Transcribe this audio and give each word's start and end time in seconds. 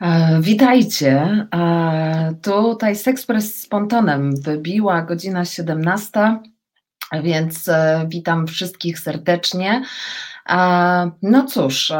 E, 0.00 0.40
witajcie. 0.40 1.46
E, 1.54 2.34
tutaj 2.42 2.96
Sekspres 2.96 3.62
z 3.62 3.66
Pontonem 3.66 4.42
wybiła 4.42 5.02
godzina 5.02 5.44
17, 5.44 6.38
więc 7.22 7.68
e, 7.68 8.06
witam 8.08 8.46
wszystkich 8.46 8.98
serdecznie. 8.98 9.82
No 11.22 11.46
cóż, 11.48 11.92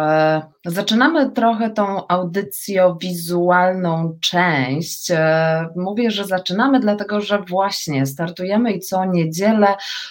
Zaczynamy 0.66 1.30
trochę 1.30 1.70
tą 1.70 2.06
audycjo-wizualną 2.06 4.18
część. 4.20 5.10
E, 5.10 5.66
mówię, 5.76 6.10
że 6.10 6.24
zaczynamy, 6.24 6.80
dlatego 6.80 7.20
że 7.20 7.38
właśnie 7.38 8.06
startujemy 8.06 8.72
i 8.72 8.80
co 8.80 9.04
niedzielę 9.04 9.66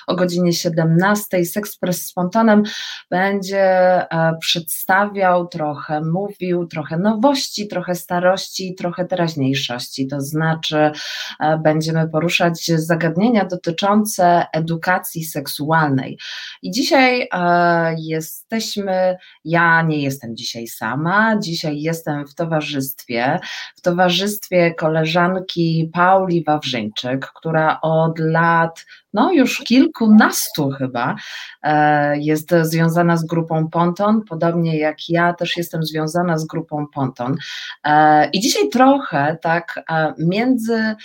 o 0.07 0.15
godzinie 0.15 0.53
17 0.53 1.45
Sexpress 1.45 2.05
Spontanem 2.05 2.63
będzie 3.09 3.61
e, 3.61 4.37
przedstawiał, 4.39 5.47
trochę 5.47 6.01
mówił, 6.01 6.67
trochę 6.67 6.97
nowości, 6.97 7.67
trochę 7.67 7.95
starości, 7.95 8.75
trochę 8.75 9.05
teraźniejszości. 9.05 10.07
To 10.07 10.21
znaczy, 10.21 10.91
e, 11.39 11.57
będziemy 11.57 12.09
poruszać 12.09 12.65
zagadnienia 12.65 13.45
dotyczące 13.45 14.45
edukacji 14.53 15.23
seksualnej. 15.23 16.17
I 16.61 16.71
dzisiaj 16.71 17.27
jesteśmy, 18.23 19.17
ja 19.45 19.81
nie 19.81 20.01
jestem 20.01 20.35
dzisiaj 20.35 20.67
sama. 20.67 21.39
Dzisiaj 21.39 21.81
jestem 21.81 22.27
w 22.27 22.35
towarzystwie, 22.35 23.39
w 23.77 23.81
towarzystwie 23.81 24.73
koleżanki 24.73 25.89
Pauli 25.93 26.43
Wawrzyńczyk, 26.43 27.31
która 27.35 27.81
od 27.81 28.19
lat 28.19 28.85
no 29.13 29.31
już 29.31 29.57
kilkunastu 29.57 30.69
chyba 30.69 31.15
e, 31.63 32.17
jest 32.19 32.55
związana 32.61 33.17
z 33.17 33.25
grupą 33.25 33.69
Ponton, 33.69 34.21
podobnie 34.29 34.77
jak 34.77 35.09
ja 35.09 35.33
też 35.33 35.57
jestem 35.57 35.83
związana 35.83 36.37
z 36.37 36.45
grupą 36.45 36.87
Ponton. 36.93 37.35
E, 37.83 38.29
I 38.29 38.39
dzisiaj 38.39 38.69
trochę 38.69 39.37
tak 39.41 39.83
e, 39.89 40.13
między, 40.17 40.95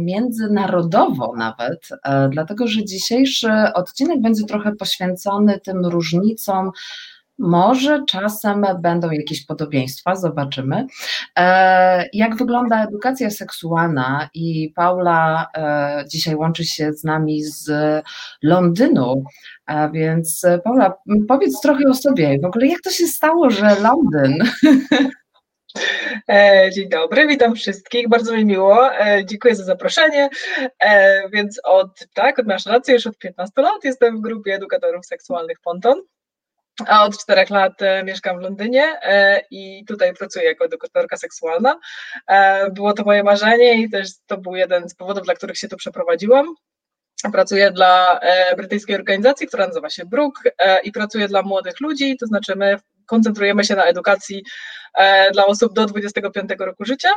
międzynarodowo 0.00 1.34
nawet, 1.36 1.88
dlatego 2.30 2.66
że 2.66 2.84
dzisiejszy 2.84 3.50
odcinek 3.74 4.20
będzie 4.20 4.44
trochę 4.44 4.72
poświęcony 4.72 5.60
tym 5.60 5.86
różnicom 5.86 6.70
może 7.38 8.04
czasem 8.08 8.66
będą 8.80 9.10
jakieś 9.10 9.46
podobieństwa, 9.46 10.16
zobaczymy. 10.16 10.86
E, 11.38 12.08
jak 12.12 12.36
wygląda 12.36 12.84
edukacja 12.84 13.30
seksualna? 13.30 14.28
I 14.34 14.72
Paula 14.76 15.48
e, 15.56 16.04
dzisiaj 16.08 16.34
łączy 16.34 16.64
się 16.64 16.92
z 16.92 17.04
nami 17.04 17.44
z 17.44 17.70
Londynu. 18.42 19.24
A 19.66 19.88
więc 19.88 20.46
Paula, 20.64 20.94
powiedz 21.28 21.60
trochę 21.60 21.84
o 21.88 21.94
sobie. 21.94 22.38
W 22.42 22.44
ogóle 22.44 22.66
jak 22.66 22.80
to 22.80 22.90
się 22.90 23.06
stało, 23.06 23.50
że 23.50 23.76
Londyn? 23.80 24.38
E, 26.28 26.70
dzień 26.74 26.88
dobry, 26.88 27.26
witam 27.26 27.54
wszystkich, 27.54 28.08
bardzo 28.08 28.36
mi 28.36 28.44
miło, 28.44 28.90
dziękuję 29.24 29.56
za 29.56 29.64
zaproszenie. 29.64 30.28
Więc 31.32 31.60
od, 31.64 32.06
tak, 32.14 32.38
od 32.38 32.46
masz 32.46 32.66
rację, 32.66 32.94
już 32.94 33.06
od 33.06 33.18
15 33.18 33.62
lat 33.62 33.84
jestem 33.84 34.18
w 34.18 34.20
grupie 34.20 34.54
edukatorów 34.54 35.06
seksualnych 35.06 35.60
Ponton 35.60 36.02
a 36.86 37.04
od 37.04 37.18
czterech 37.18 37.50
lat 37.50 37.82
e, 37.82 38.04
mieszkam 38.04 38.38
w 38.38 38.42
Londynie 38.42 38.98
e, 39.02 39.40
i 39.50 39.84
tutaj 39.84 40.14
pracuję 40.14 40.44
jako 40.44 40.64
edukatorka 40.64 41.16
seksualna. 41.16 41.78
E, 42.28 42.70
było 42.70 42.92
to 42.92 43.04
moje 43.04 43.22
marzenie 43.22 43.82
i 43.82 43.90
też 43.90 44.08
to 44.26 44.38
był 44.38 44.56
jeden 44.56 44.88
z 44.88 44.94
powodów, 44.94 45.24
dla 45.24 45.34
których 45.34 45.58
się 45.58 45.68
tu 45.68 45.76
przeprowadziłam. 45.76 46.54
Pracuję 47.32 47.70
dla 47.70 48.20
brytyjskiej 48.56 48.96
organizacji, 48.96 49.46
która 49.46 49.66
nazywa 49.66 49.90
się 49.90 50.04
Brook 50.04 50.42
i 50.84 50.92
pracuję 50.92 51.28
dla 51.28 51.42
młodych 51.42 51.80
ludzi, 51.80 52.16
to 52.20 52.26
znaczy 52.26 52.56
my 52.56 52.76
koncentrujemy 53.06 53.64
się 53.64 53.74
na 53.74 53.84
edukacji 53.84 54.44
dla 55.32 55.46
osób 55.46 55.72
do 55.72 55.86
25 55.86 56.50
roku 56.58 56.84
życia 56.84 57.08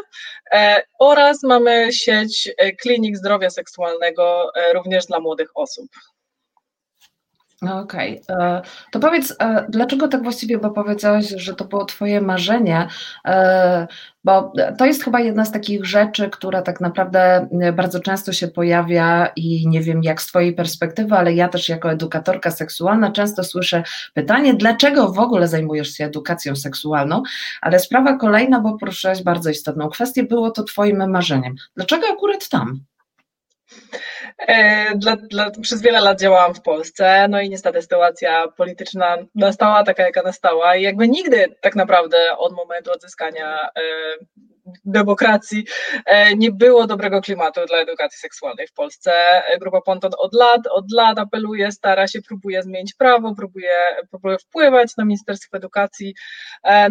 oraz 1.00 1.44
mamy 1.44 1.94
sieć 1.94 2.52
klinik 2.82 3.18
zdrowia 3.18 3.50
seksualnego 3.50 4.52
również 4.74 5.06
dla 5.06 5.20
młodych 5.20 5.50
osób. 5.56 5.88
No 7.62 7.80
okej, 7.80 8.22
okay. 8.22 8.48
E, 8.48 8.62
to 8.92 9.00
powiedz, 9.00 9.36
e, 9.40 9.66
dlaczego 9.70 10.08
tak 10.08 10.24
właściwie, 10.24 10.58
bo 10.58 10.70
powiedziałaś, 10.72 11.26
że 11.36 11.56
to 11.56 11.66
było 11.66 11.86
Twoje 11.86 12.22
marzenie, 12.22 12.88
e, 13.26 13.88
bo 14.24 14.54
to 14.78 14.86
jest 14.86 15.04
chyba 15.04 15.20
jedna 15.20 15.46
z 15.46 15.52
takich 15.52 15.86
rzeczy, 15.86 16.30
która 16.30 16.62
tak 16.62 16.82
naprawdę 16.82 17.48
bardzo 17.74 18.00
często 18.00 18.34
się 18.34 18.48
pojawia 18.48 19.32
i 19.36 19.68
nie 19.68 19.82
wiem 19.82 20.04
jak 20.04 20.22
z 20.22 20.28
Twojej 20.28 20.54
perspektywy, 20.54 21.16
ale 21.16 21.34
ja 21.34 21.50
też 21.50 21.70
jako 21.70 21.92
edukatorka 21.92 22.52
seksualna 22.52 23.12
często 23.12 23.44
słyszę 23.44 23.84
pytanie, 24.14 24.54
dlaczego 24.54 25.12
w 25.12 25.20
ogóle 25.20 25.48
zajmujesz 25.48 25.90
się 25.90 26.06
edukacją 26.06 26.56
seksualną, 26.56 27.24
ale 27.62 27.80
sprawa 27.80 28.18
kolejna, 28.18 28.60
bo 28.60 28.78
poruszyłaś 28.78 29.24
bardzo 29.24 29.50
istotną 29.50 29.90
kwestię, 29.90 30.24
było 30.24 30.52
to 30.52 30.64
Twoim 30.64 31.10
marzeniem. 31.10 31.56
Dlaczego 31.76 32.08
akurat 32.08 32.50
tam? 32.50 32.89
E, 34.38 34.96
dla, 34.96 35.16
dla, 35.16 35.52
przez 35.62 35.82
wiele 35.82 36.00
lat 36.00 36.20
działałam 36.20 36.54
w 36.54 36.62
Polsce, 36.62 37.28
no 37.30 37.42
i 37.42 37.50
niestety 37.50 37.82
sytuacja 37.82 38.48
polityczna 38.48 39.18
nastała 39.36 39.84
taka, 39.84 40.04
jaka 40.04 40.22
nastała 40.22 40.76
i 40.76 40.82
jakby 40.82 41.08
nigdy 41.08 41.56
tak 41.62 41.76
naprawdę 41.76 42.38
od 42.38 42.54
momentu 42.54 42.92
odzyskania 42.92 43.60
e, 43.62 43.82
demokracji 44.86 45.66
e, 46.06 46.36
nie 46.36 46.52
było 46.52 46.88
dobrego 46.88 47.22
klimatu 47.22 47.66
dla 47.66 47.78
edukacji 47.78 48.20
seksualnej 48.20 48.68
w 48.68 48.74
Polsce. 48.74 49.12
Grupa 49.60 49.82
Ponton 49.82 50.12
od 50.18 50.34
lat, 50.34 50.62
od 50.72 50.92
lat 50.92 51.20
apeluje, 51.20 51.72
stara 51.72 52.08
się, 52.08 52.22
próbuje 52.22 52.64
zmienić 52.64 52.94
prawo, 52.94 53.36
próbuje, 53.36 53.76
próbuje 54.10 54.38
wpływać 54.38 54.98
na 54.98 55.06
Ministerstwo 55.06 55.58
Edukacji, 55.58 56.16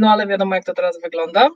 no 0.01 0.11
ale 0.11 0.27
wiadomo 0.27 0.55
jak 0.55 0.65
to 0.65 0.75
teraz 0.75 1.01
wygląda. 1.03 1.49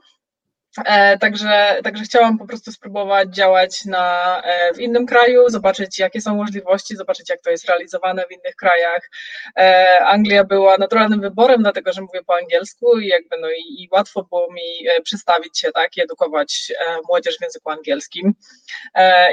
E, 0.77 1.17
także, 1.17 1.79
także 1.83 2.03
chciałam 2.03 2.37
po 2.37 2.47
prostu 2.47 2.71
spróbować 2.71 3.35
działać 3.35 3.85
na, 3.85 4.41
e, 4.43 4.73
w 4.73 4.79
innym 4.79 5.05
kraju, 5.05 5.49
zobaczyć 5.49 5.99
jakie 5.99 6.21
są 6.21 6.35
możliwości, 6.35 6.95
zobaczyć 6.95 7.29
jak 7.29 7.41
to 7.41 7.49
jest 7.49 7.65
realizowane 7.69 8.25
w 8.25 8.31
innych 8.31 8.55
krajach. 8.55 9.09
E, 9.57 9.99
Anglia 10.05 10.43
była 10.43 10.77
naturalnym 10.77 11.21
wyborem, 11.21 11.61
dlatego 11.61 11.93
że 11.93 12.01
mówię 12.01 12.23
po 12.23 12.35
angielsku 12.35 12.99
i 12.99 13.07
jakby 13.07 13.37
no 13.41 13.49
i, 13.49 13.83
i 13.83 13.89
łatwo 13.91 14.23
było 14.23 14.53
mi 14.53 14.87
przystawić 15.03 15.59
się 15.59 15.71
tak 15.71 15.97
i 15.97 16.01
edukować 16.01 16.73
młodzież 17.07 17.37
w 17.37 17.41
języku 17.41 17.69
angielskim. 17.69 18.33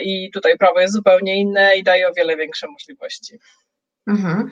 I 0.02 0.30
tutaj 0.30 0.58
prawo 0.58 0.80
jest 0.80 0.94
zupełnie 0.94 1.36
inne 1.36 1.76
i 1.76 1.82
daje 1.82 2.08
o 2.08 2.12
wiele 2.12 2.36
większe 2.36 2.66
możliwości. 2.66 3.38
Mhm. 4.06 4.50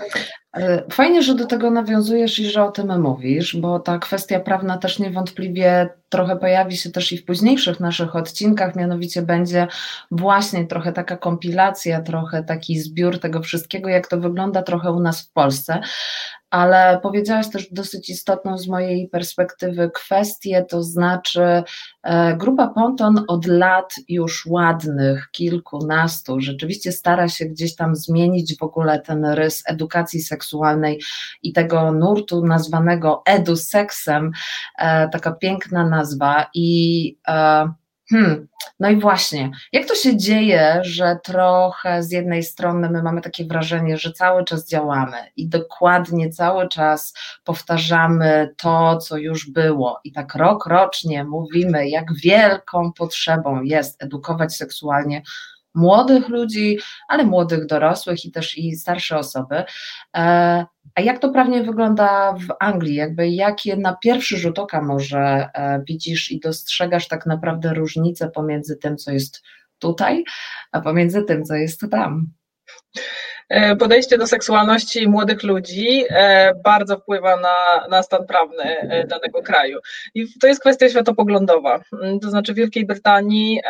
E, 0.56 0.84
fajnie, 0.92 1.22
że 1.22 1.34
do 1.34 1.46
tego 1.46 1.70
nawiązujesz 1.70 2.38
i 2.38 2.50
że 2.50 2.64
o 2.64 2.70
tym 2.70 3.00
mówisz, 3.00 3.56
bo 3.56 3.80
ta 3.80 3.98
kwestia 3.98 4.40
prawna 4.40 4.78
też 4.78 4.98
niewątpliwie 4.98 5.88
trochę 6.08 6.36
pojawi 6.36 6.76
się 6.76 6.90
też 6.90 7.12
i 7.12 7.18
w 7.18 7.24
późniejszych 7.24 7.80
naszych 7.80 8.16
odcinkach, 8.16 8.76
mianowicie 8.76 9.22
będzie 9.22 9.66
właśnie 10.10 10.66
trochę 10.66 10.92
taka 10.92 11.16
kompilacja, 11.16 12.00
trochę 12.00 12.44
taki 12.44 12.80
zbiór 12.80 13.20
tego 13.20 13.42
wszystkiego, 13.42 13.88
jak 13.88 14.08
to 14.08 14.20
wygląda 14.20 14.62
trochę 14.62 14.92
u 14.92 15.00
nas 15.00 15.22
w 15.22 15.32
Polsce 15.32 15.80
ale 16.50 17.00
powiedziałaś 17.02 17.50
też 17.50 17.72
dosyć 17.72 18.10
istotną 18.10 18.58
z 18.58 18.68
mojej 18.68 19.08
perspektywy 19.08 19.90
kwestię, 19.94 20.66
to 20.68 20.82
znaczy 20.82 21.62
e, 22.02 22.36
grupa 22.36 22.68
Ponton 22.68 23.24
od 23.28 23.46
lat 23.46 23.94
już 24.08 24.46
ładnych, 24.46 25.28
kilkunastu, 25.32 26.40
rzeczywiście 26.40 26.92
stara 26.92 27.28
się 27.28 27.44
gdzieś 27.44 27.76
tam 27.76 27.96
zmienić 27.96 28.58
w 28.58 28.62
ogóle 28.62 29.00
ten 29.00 29.24
rys 29.24 29.62
edukacji 29.66 30.20
seksualnej 30.20 31.00
i 31.42 31.52
tego 31.52 31.92
nurtu 31.92 32.46
nazwanego 32.46 33.22
eduseksem, 33.26 34.30
e, 34.78 35.08
taka 35.08 35.32
piękna 35.32 35.88
nazwa 35.88 36.46
i 36.54 37.18
e, 37.28 37.72
Hmm, 38.10 38.48
no 38.80 38.90
i 38.90 38.96
właśnie, 38.96 39.50
jak 39.72 39.86
to 39.86 39.94
się 39.94 40.16
dzieje, 40.16 40.80
że 40.82 41.18
trochę 41.24 42.02
z 42.02 42.12
jednej 42.12 42.42
strony 42.42 42.90
my 42.90 43.02
mamy 43.02 43.20
takie 43.20 43.44
wrażenie, 43.44 43.98
że 43.98 44.12
cały 44.12 44.44
czas 44.44 44.68
działamy 44.68 45.16
i 45.36 45.48
dokładnie 45.48 46.30
cały 46.30 46.68
czas 46.68 47.14
powtarzamy 47.44 48.54
to, 48.56 48.96
co 48.98 49.16
już 49.16 49.50
było, 49.50 50.00
i 50.04 50.12
tak 50.12 50.34
rok 50.34 50.66
rocznie 50.66 51.24
mówimy, 51.24 51.88
jak 51.88 52.14
wielką 52.14 52.92
potrzebą 52.92 53.62
jest 53.62 54.02
edukować 54.02 54.56
seksualnie 54.56 55.22
młodych 55.78 56.28
ludzi, 56.28 56.78
ale 57.08 57.24
młodych 57.24 57.66
dorosłych 57.66 58.24
i 58.24 58.30
też 58.30 58.58
i 58.58 58.76
starsze 58.76 59.18
osoby. 59.18 59.64
E, 60.16 60.66
a 60.94 61.00
jak 61.00 61.18
to 61.18 61.28
prawnie 61.28 61.62
wygląda 61.62 62.32
w 62.32 62.54
Anglii? 62.60 62.94
Jakby 62.94 63.28
jakie 63.28 63.76
na 63.76 63.96
pierwszy 63.96 64.36
rzut 64.38 64.58
oka 64.58 64.82
może 64.82 65.18
e, 65.54 65.82
widzisz 65.88 66.30
i 66.30 66.40
dostrzegasz 66.40 67.08
tak 67.08 67.26
naprawdę 67.26 67.74
różnicę 67.74 68.30
pomiędzy 68.30 68.76
tym, 68.76 68.96
co 68.96 69.10
jest 69.10 69.42
tutaj, 69.78 70.24
a 70.72 70.80
pomiędzy 70.80 71.22
tym, 71.22 71.44
co 71.44 71.54
jest 71.54 71.86
tam? 71.90 72.32
E, 73.48 73.76
podejście 73.76 74.18
do 74.18 74.26
seksualności 74.26 75.08
młodych 75.08 75.42
ludzi 75.42 76.04
e, 76.10 76.54
bardzo 76.64 76.98
wpływa 76.98 77.36
na, 77.36 77.86
na 77.90 78.02
stan 78.02 78.26
prawny 78.26 78.64
e, 78.64 79.06
danego 79.06 79.42
kraju. 79.42 79.78
I 80.14 80.26
to 80.40 80.46
jest 80.46 80.60
kwestia 80.60 80.88
światopoglądowa. 80.88 81.80
Mm, 81.92 82.20
to 82.20 82.30
znaczy 82.30 82.52
w 82.52 82.56
Wielkiej 82.56 82.86
Brytanii 82.86 83.60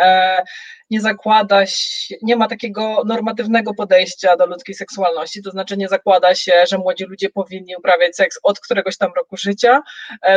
nie 0.90 1.00
zakłada 1.00 1.66
się, 1.66 2.14
nie 2.22 2.36
ma 2.36 2.48
takiego 2.48 3.02
normatywnego 3.06 3.74
podejścia 3.74 4.36
do 4.36 4.46
ludzkiej 4.46 4.74
seksualności, 4.74 5.42
to 5.42 5.50
znaczy 5.50 5.76
nie 5.76 5.88
zakłada 5.88 6.34
się, 6.34 6.64
że 6.68 6.78
młodzi 6.78 7.04
ludzie 7.04 7.28
powinni 7.28 7.76
uprawiać 7.76 8.16
seks 8.16 8.38
od 8.42 8.60
któregoś 8.60 8.96
tam 8.96 9.10
roku 9.16 9.36
życia 9.36 9.82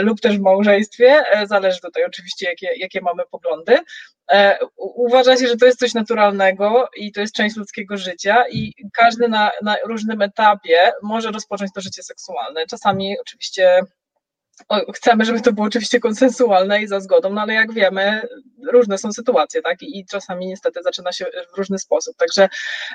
lub 0.02 0.22
też 0.22 0.38
w 0.38 0.42
małżeństwie, 0.42 1.24
zależy 1.46 1.80
tutaj 1.82 2.06
oczywiście 2.06 2.50
jakie, 2.50 2.68
jakie 2.78 3.02
mamy 3.02 3.24
poglądy. 3.32 3.78
Uważa 4.78 5.38
się, 5.38 5.48
że 5.48 5.58
to 5.58 5.66
jest 5.66 5.80
coś 5.80 5.94
naturalnego 5.94 6.90
i 6.98 7.12
to 7.12 7.22
jest 7.22 7.36
część 7.36 7.56
ludzkiego 7.56 7.98
życia 7.98 8.44
i 8.52 8.74
każdy 8.94 9.28
na, 9.28 9.52
na 9.62 9.76
różnym 9.86 10.22
etapie 10.22 10.92
może 11.04 11.32
rozpocząć 11.32 11.72
to 11.76 11.82
życie 11.82 12.04
seksualne. 12.04 12.66
Czasami 12.66 13.16
oczywiście 13.22 13.82
chcemy, 14.96 15.26
żeby 15.26 15.42
to 15.42 15.54
było 15.54 15.68
oczywiście 15.68 16.00
konsensualne 16.00 16.82
i 16.82 16.88
za 16.88 17.00
zgodą, 17.00 17.34
no 17.34 17.42
ale 17.42 17.54
jak 17.54 17.74
wiemy, 17.74 18.22
różne 18.72 18.98
są 18.98 19.14
sytuacje, 19.14 19.62
tak? 19.62 19.82
I, 19.82 20.06
czasami 20.06 20.48
niestety 20.48 20.84
zaczyna 20.84 21.12
się 21.12 21.26
w 21.54 21.58
różny 21.58 21.80
sposób. 21.80 22.18
Także 22.18 22.50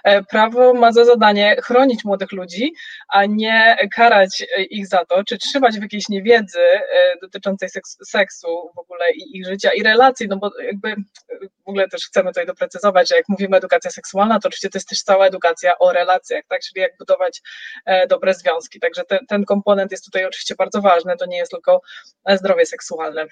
e, 0.05 0.23
prawo 0.23 0.75
ma 0.75 0.93
za 0.93 1.05
zadanie 1.05 1.57
chronić 1.63 2.05
młodych 2.05 2.33
ludzi, 2.33 2.73
a 3.09 3.27
nie 3.27 3.77
karać 3.95 4.43
e, 4.43 4.63
ich 4.63 4.87
za 4.87 5.05
to, 5.05 5.25
czy 5.25 5.39
trzymać 5.39 5.79
w 5.79 5.83
jakiejś 5.83 6.09
niewiedzy 6.09 6.61
e, 6.61 6.83
dotyczącej 7.23 7.69
seksu, 8.07 8.71
w 8.77 8.79
ogóle 8.79 9.11
i 9.15 9.39
ich 9.39 9.47
życia 9.47 9.71
i 9.73 9.83
relacji, 9.83 10.29
no 10.29 10.37
bo 10.37 10.51
jakby 10.63 10.95
w 11.65 11.69
ogóle 11.69 11.89
też 11.89 12.07
chcemy 12.07 12.31
tutaj 12.31 12.47
doprecyzować, 12.47 13.09
że 13.09 13.17
jak 13.17 13.29
mówimy 13.29 13.57
edukacja 13.57 13.91
seksualna, 13.91 14.41
to 14.41 14.49
oczywiście 14.49 14.71
to 14.71 14.79
jest 14.79 14.89
też 14.89 15.03
cała 15.03 15.27
edukacja 15.27 15.79
o 15.79 15.93
relacjach, 15.93 16.45
tak? 16.49 16.61
Czyli 16.61 16.81
jak 16.81 16.93
budować 16.99 17.43
dobre 18.09 18.35
związki. 18.35 18.81
Także 18.81 19.05
ten, 19.05 19.19
ten 19.29 19.45
komponent 19.45 19.91
jest 19.91 20.05
tutaj 20.05 20.25
oczywiście 20.25 20.55
bardzo 20.55 20.81
ważny, 20.81 21.17
to 21.17 21.27
nie 21.27 21.37
jest 21.37 21.55
tylko 21.57 21.81
zdrowie 22.27 22.67
seksualne. 22.67 23.27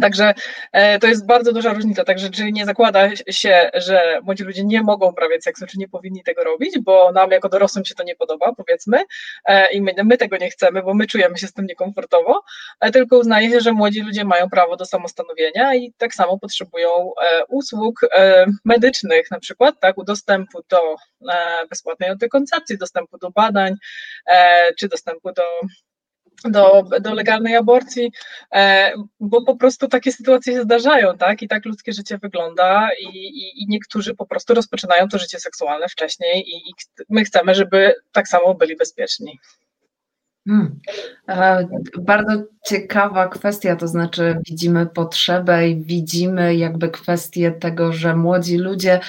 Także 0.00 0.34
e, 0.72 0.98
to 0.98 1.06
jest 1.06 1.26
bardzo 1.26 1.52
duża 1.52 1.72
różnica. 1.72 2.04
Także 2.04 2.30
czy 2.30 2.52
nie 2.52 2.64
zakłada 2.64 3.16
się, 3.30 3.70
że 3.74 4.20
młodzi 4.22 4.44
ludzie 4.44 4.64
nie 4.64 4.82
mogą 4.82 5.10
uprawiać 5.10 5.44
seksu, 5.44 5.66
czy 5.66 5.78
nie 5.78 5.88
powinni 5.88 6.22
tego 6.22 6.44
robić, 6.44 6.78
bo 6.78 7.12
nam 7.12 7.30
jako 7.30 7.48
dorosłym 7.48 7.84
się 7.84 7.94
to 7.94 8.04
nie 8.04 8.16
podoba, 8.16 8.52
powiedzmy, 8.56 9.04
e, 9.44 9.72
i 9.72 9.82
my, 9.82 9.94
my 10.04 10.16
tego 10.16 10.36
nie 10.36 10.50
chcemy, 10.50 10.82
bo 10.82 10.94
my 10.94 11.06
czujemy 11.06 11.38
się 11.38 11.46
z 11.46 11.52
tym 11.52 11.66
niekomfortowo, 11.66 12.42
e, 12.80 12.90
tylko 12.90 13.18
uznaje 13.18 13.50
się, 13.50 13.60
że 13.60 13.72
młodzi 13.72 14.02
ludzie 14.02 14.24
mają 14.24 14.50
prawo 14.50 14.76
do 14.76 14.86
samostanowienia 14.86 15.74
i 15.74 15.92
tak 15.98 16.14
samo 16.14 16.38
potrzebują 16.38 17.12
usług 17.48 18.00
medycznych, 18.64 19.30
na 19.30 19.40
przykład, 19.40 19.74
tak, 19.80 19.94
dostępu 20.06 20.60
do 20.68 20.96
bezpłatnej 21.70 22.10
antykoncepcji, 22.10 22.78
dostępu 22.78 23.18
do 23.18 23.30
badań, 23.30 23.74
czy 24.78 24.88
dostępu 24.88 25.32
do 25.32 25.42
do, 26.44 26.82
do 27.00 27.14
legalnej 27.14 27.56
aborcji, 27.56 28.12
e, 28.52 28.92
bo 29.20 29.44
po 29.44 29.56
prostu 29.56 29.88
takie 29.88 30.12
sytuacje 30.12 30.52
się 30.52 30.62
zdarzają, 30.62 31.18
tak? 31.18 31.42
I 31.42 31.48
tak 31.48 31.64
ludzkie 31.64 31.92
życie 31.92 32.18
wygląda 32.18 32.88
i, 33.00 33.06
i, 33.16 33.62
i 33.62 33.66
niektórzy 33.68 34.14
po 34.14 34.26
prostu 34.26 34.54
rozpoczynają 34.54 35.08
to 35.08 35.18
życie 35.18 35.40
seksualne 35.40 35.88
wcześniej 35.88 36.48
i, 36.48 36.70
i 36.70 36.74
my 37.08 37.24
chcemy, 37.24 37.54
żeby 37.54 37.94
tak 38.12 38.28
samo 38.28 38.54
byli 38.54 38.76
bezpieczni. 38.76 39.38
Hmm. 40.46 40.80
E, 41.28 41.68
bardzo 41.98 42.44
ciekawa 42.66 43.28
kwestia, 43.28 43.76
to 43.76 43.88
znaczy 43.88 44.36
widzimy 44.48 44.86
potrzebę 44.86 45.68
i 45.68 45.84
widzimy 45.84 46.56
jakby 46.56 46.88
kwestię 46.88 47.52
tego, 47.52 47.92
że 47.92 48.16
młodzi 48.16 48.56
ludzie 48.58 49.00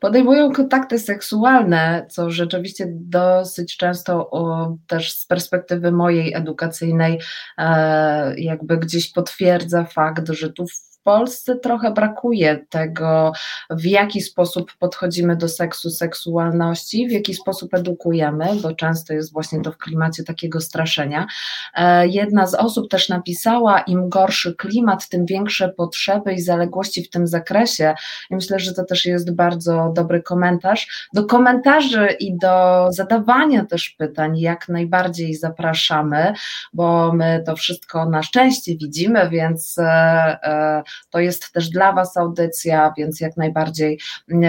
podejmują 0.00 0.52
kontakty 0.52 0.98
seksualne, 0.98 2.06
co 2.10 2.30
rzeczywiście 2.30 2.86
dosyć 2.90 3.76
często 3.76 4.30
o, 4.30 4.76
też 4.86 5.12
z 5.12 5.26
perspektywy 5.26 5.92
mojej 5.92 6.34
edukacyjnej 6.34 7.20
e, 7.58 8.40
jakby 8.40 8.78
gdzieś 8.78 9.12
potwierdza 9.12 9.84
fakt, 9.84 10.28
że 10.28 10.52
tu 10.52 10.66
Polsce 11.02 11.56
trochę 11.56 11.90
brakuje 11.90 12.66
tego, 12.68 13.32
w 13.70 13.84
jaki 13.84 14.20
sposób 14.20 14.72
podchodzimy 14.78 15.36
do 15.36 15.48
seksu, 15.48 15.90
seksualności, 15.90 17.08
w 17.08 17.12
jaki 17.12 17.34
sposób 17.34 17.74
edukujemy, 17.74 18.46
bo 18.62 18.74
często 18.74 19.12
jest 19.12 19.32
właśnie 19.32 19.62
to 19.62 19.72
w 19.72 19.78
klimacie 19.78 20.24
takiego 20.24 20.60
straszenia. 20.60 21.26
E, 21.74 22.08
jedna 22.08 22.46
z 22.46 22.54
osób 22.54 22.90
też 22.90 23.08
napisała, 23.08 23.80
im 23.80 24.08
gorszy 24.08 24.54
klimat, 24.54 25.08
tym 25.08 25.26
większe 25.26 25.68
potrzeby 25.68 26.32
i 26.32 26.40
zaległości 26.40 27.04
w 27.04 27.10
tym 27.10 27.26
zakresie. 27.26 27.94
I 28.30 28.34
myślę, 28.34 28.58
że 28.58 28.74
to 28.74 28.84
też 28.84 29.06
jest 29.06 29.34
bardzo 29.34 29.92
dobry 29.96 30.22
komentarz. 30.22 31.08
Do 31.14 31.24
komentarzy 31.24 32.08
i 32.20 32.38
do 32.38 32.86
zadawania 32.90 33.64
też 33.64 33.88
pytań 33.88 34.38
jak 34.38 34.68
najbardziej 34.68 35.34
zapraszamy, 35.34 36.32
bo 36.72 37.12
my 37.12 37.42
to 37.46 37.56
wszystko 37.56 38.06
na 38.06 38.22
szczęście 38.22 38.76
widzimy, 38.76 39.30
więc 39.30 39.78
e, 39.78 39.84
e, 39.84 40.82
to 41.10 41.18
jest 41.20 41.52
też 41.52 41.68
dla 41.68 41.92
Was 41.92 42.16
audycja, 42.16 42.92
więc 42.98 43.20
jak 43.20 43.36
najbardziej 43.36 43.98
e, 44.32 44.46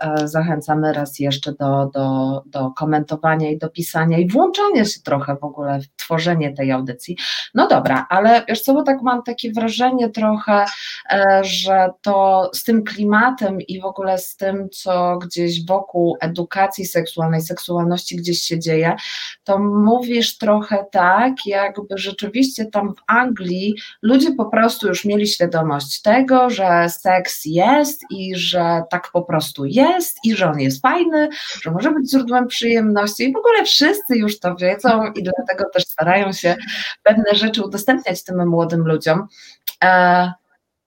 e, 0.00 0.28
zachęcamy 0.28 0.92
raz 0.92 1.18
jeszcze 1.18 1.52
do, 1.52 1.90
do, 1.94 2.42
do 2.46 2.70
komentowania 2.70 3.50
i 3.50 3.58
do 3.58 3.70
pisania 3.70 4.18
i 4.18 4.28
włączania 4.28 4.84
się 4.84 5.00
trochę 5.04 5.36
w 5.36 5.44
ogóle 5.44 5.80
w 5.80 5.88
tworzenie 5.96 6.52
tej 6.52 6.72
audycji. 6.72 7.16
No 7.54 7.68
dobra, 7.68 8.06
ale 8.10 8.44
wiesz 8.48 8.60
co, 8.60 8.74
bo 8.74 8.82
tak 8.82 9.02
mam 9.02 9.22
takie 9.22 9.52
wrażenie 9.52 10.10
trochę, 10.10 10.64
e, 11.10 11.40
że 11.44 11.90
to 12.02 12.50
z 12.54 12.64
tym 12.64 12.84
klimatem 12.84 13.60
i 13.60 13.80
w 13.80 13.84
ogóle 13.84 14.18
z 14.18 14.36
tym, 14.36 14.68
co 14.72 15.18
gdzieś 15.18 15.66
wokół 15.66 16.16
edukacji 16.20 16.86
seksualnej, 16.86 17.42
seksualności 17.42 18.16
gdzieś 18.16 18.42
się 18.42 18.58
dzieje, 18.58 18.96
to 19.44 19.58
mówisz 19.58 20.38
trochę 20.38 20.86
tak, 20.92 21.32
jakby 21.46 21.98
rzeczywiście 21.98 22.66
tam 22.66 22.94
w 22.94 23.02
Anglii 23.06 23.74
ludzie 24.02 24.34
po 24.34 24.44
prostu 24.44 24.88
już 24.88 25.04
mieli 25.04 25.26
świadomość, 25.26 25.85
świadomość 25.86 26.02
tego, 26.02 26.50
że 26.50 26.88
seks 26.88 27.44
jest 27.44 28.02
i 28.10 28.36
że 28.36 28.82
tak 28.90 29.10
po 29.12 29.22
prostu 29.22 29.64
jest 29.64 30.18
i 30.24 30.36
że 30.36 30.50
on 30.50 30.60
jest 30.60 30.82
fajny, 30.82 31.28
że 31.62 31.70
może 31.70 31.90
być 31.90 32.10
źródłem 32.10 32.46
przyjemności 32.46 33.24
i 33.24 33.32
w 33.32 33.36
ogóle 33.36 33.64
wszyscy 33.64 34.16
już 34.16 34.38
to 34.38 34.54
wiedzą 34.56 35.12
i 35.12 35.22
dlatego 35.22 35.70
też 35.72 35.82
starają 35.82 36.32
się 36.32 36.56
pewne 37.02 37.34
rzeczy 37.34 37.62
udostępniać 37.62 38.24
tym 38.24 38.48
młodym 38.48 38.80
ludziom. 38.80 39.26
E, 39.84 40.32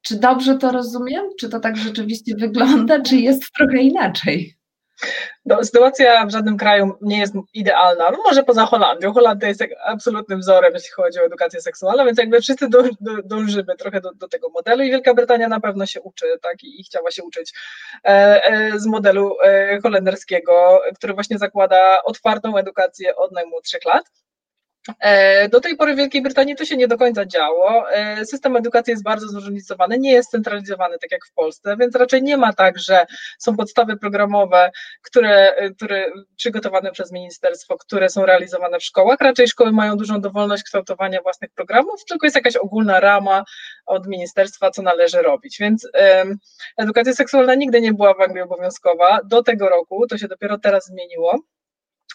czy 0.01 0.19
dobrze 0.19 0.57
to 0.57 0.71
rozumiem? 0.71 1.25
Czy 1.39 1.49
to 1.49 1.59
tak 1.59 1.77
rzeczywiście 1.77 2.35
wygląda, 2.35 3.01
czy 3.01 3.17
jest 3.17 3.43
trochę 3.57 3.77
inaczej? 3.77 4.58
No, 5.45 5.63
sytuacja 5.63 6.25
w 6.25 6.31
żadnym 6.31 6.57
kraju 6.57 6.93
nie 7.01 7.19
jest 7.19 7.33
idealna, 7.53 8.11
no 8.11 8.17
może 8.23 8.43
poza 8.43 8.65
Holandią. 8.65 9.13
Holandia 9.13 9.47
jest 9.47 9.63
absolutnym 9.85 10.39
wzorem, 10.39 10.73
jeśli 10.73 10.89
chodzi 10.91 11.19
o 11.19 11.25
edukację 11.25 11.61
seksualną, 11.61 12.05
więc 12.05 12.17
jakby 12.17 12.41
wszyscy 12.41 12.69
do, 12.69 12.83
do, 12.83 13.21
dążymy 13.25 13.75
trochę 13.75 14.01
do, 14.01 14.13
do, 14.13 14.27
tego 14.27 14.49
modelu 14.49 14.83
i 14.83 14.91
Wielka 14.91 15.13
Brytania 15.13 15.47
na 15.47 15.59
pewno 15.59 15.85
się 15.85 16.01
uczy, 16.01 16.25
tak, 16.41 16.63
i, 16.63 16.81
i 16.81 16.83
chciała 16.83 17.11
się 17.11 17.23
uczyć 17.23 17.53
e, 18.05 18.09
e, 18.45 18.79
z 18.79 18.85
modelu 18.85 19.35
e, 19.43 19.79
holenderskiego, 19.81 20.81
który 20.95 21.13
właśnie 21.13 21.37
zakłada 21.37 22.03
otwartą 22.03 22.57
edukację 22.57 23.15
od 23.15 23.31
najmłodszych 23.31 23.85
lat. 23.85 24.05
E, 24.99 25.49
do 25.49 25.61
tej 25.61 25.77
pory 25.77 25.93
w 25.93 25.97
Wielkiej 25.97 26.21
Brytanii 26.21 26.55
to 26.55 26.65
się 26.65 26.77
nie 26.77 26.87
do 26.87 26.97
końca 26.97 27.25
działo. 27.25 27.91
E, 27.91 28.25
system 28.25 28.55
edukacji 28.55 28.91
jest 28.91 29.03
bardzo 29.03 29.27
zróżnicowany, 29.27 29.99
nie 29.99 30.11
jest 30.11 30.31
centralizowany 30.31 30.97
tak 30.99 31.11
jak 31.11 31.25
w 31.25 31.33
Polsce, 31.33 31.77
więc 31.79 31.95
raczej 31.95 32.23
nie 32.23 32.37
ma 32.37 32.53
tak, 32.53 32.79
że 32.79 33.05
są 33.39 33.57
podstawy 33.57 33.97
programowe, 33.97 34.71
które, 35.01 35.53
które 35.75 36.11
przygotowane 36.35 36.91
przez 36.91 37.11
ministerstwo, 37.11 37.77
które 37.77 38.09
są 38.09 38.25
realizowane 38.25 38.79
w 38.79 38.83
szkołach. 38.83 39.17
Raczej 39.21 39.47
szkoły 39.47 39.71
mają 39.71 39.97
dużą 39.97 40.21
dowolność 40.21 40.63
kształtowania 40.63 41.21
własnych 41.21 41.51
programów, 41.51 42.05
tylko 42.05 42.25
jest 42.25 42.35
jakaś 42.35 42.55
ogólna 42.55 42.99
rama 42.99 43.43
od 43.85 44.07
ministerstwa, 44.07 44.71
co 44.71 44.81
należy 44.81 45.21
robić. 45.21 45.57
Więc 45.59 45.87
edukacja 46.77 47.13
seksualna 47.13 47.55
nigdy 47.55 47.81
nie 47.81 47.93
była 47.93 48.13
w 48.13 48.21
Anglii 48.21 48.41
obowiązkowa. 48.41 49.19
Do 49.25 49.43
tego 49.43 49.69
roku 49.69 50.07
to 50.07 50.17
się 50.17 50.27
dopiero 50.27 50.57
teraz 50.57 50.85
zmieniło. 50.85 51.39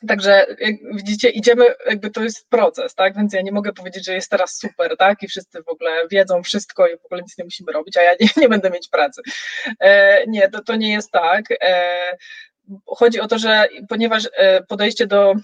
Także 0.08 0.46
jak 0.58 0.74
widzicie, 0.94 1.30
idziemy, 1.30 1.64
jakby 1.86 2.10
to 2.10 2.22
jest 2.22 2.48
proces, 2.48 2.94
tak? 2.94 3.16
Więc 3.16 3.32
ja 3.32 3.42
nie 3.42 3.52
mogę 3.52 3.72
powiedzieć, 3.72 4.06
że 4.06 4.14
jest 4.14 4.30
teraz 4.30 4.58
super, 4.58 4.96
tak? 4.96 5.22
I 5.22 5.28
wszyscy 5.28 5.62
w 5.62 5.68
ogóle 5.68 5.90
wiedzą 6.10 6.42
wszystko 6.42 6.88
i 6.88 6.98
w 6.98 7.04
ogóle 7.04 7.22
nic 7.22 7.38
nie 7.38 7.44
musimy 7.44 7.72
robić, 7.72 7.96
a 7.96 8.02
ja 8.02 8.12
nie, 8.20 8.28
nie 8.42 8.48
będę 8.48 8.70
mieć 8.70 8.88
pracy. 8.88 9.22
E, 9.80 10.26
nie, 10.26 10.50
to, 10.50 10.62
to 10.62 10.76
nie 10.76 10.92
jest 10.92 11.10
tak. 11.10 11.44
E, 11.50 11.96
chodzi 12.86 13.20
o 13.20 13.28
to, 13.28 13.38
że 13.38 13.68
ponieważ 13.88 14.28
e, 14.36 14.62
podejście 14.62 15.06
do 15.06 15.34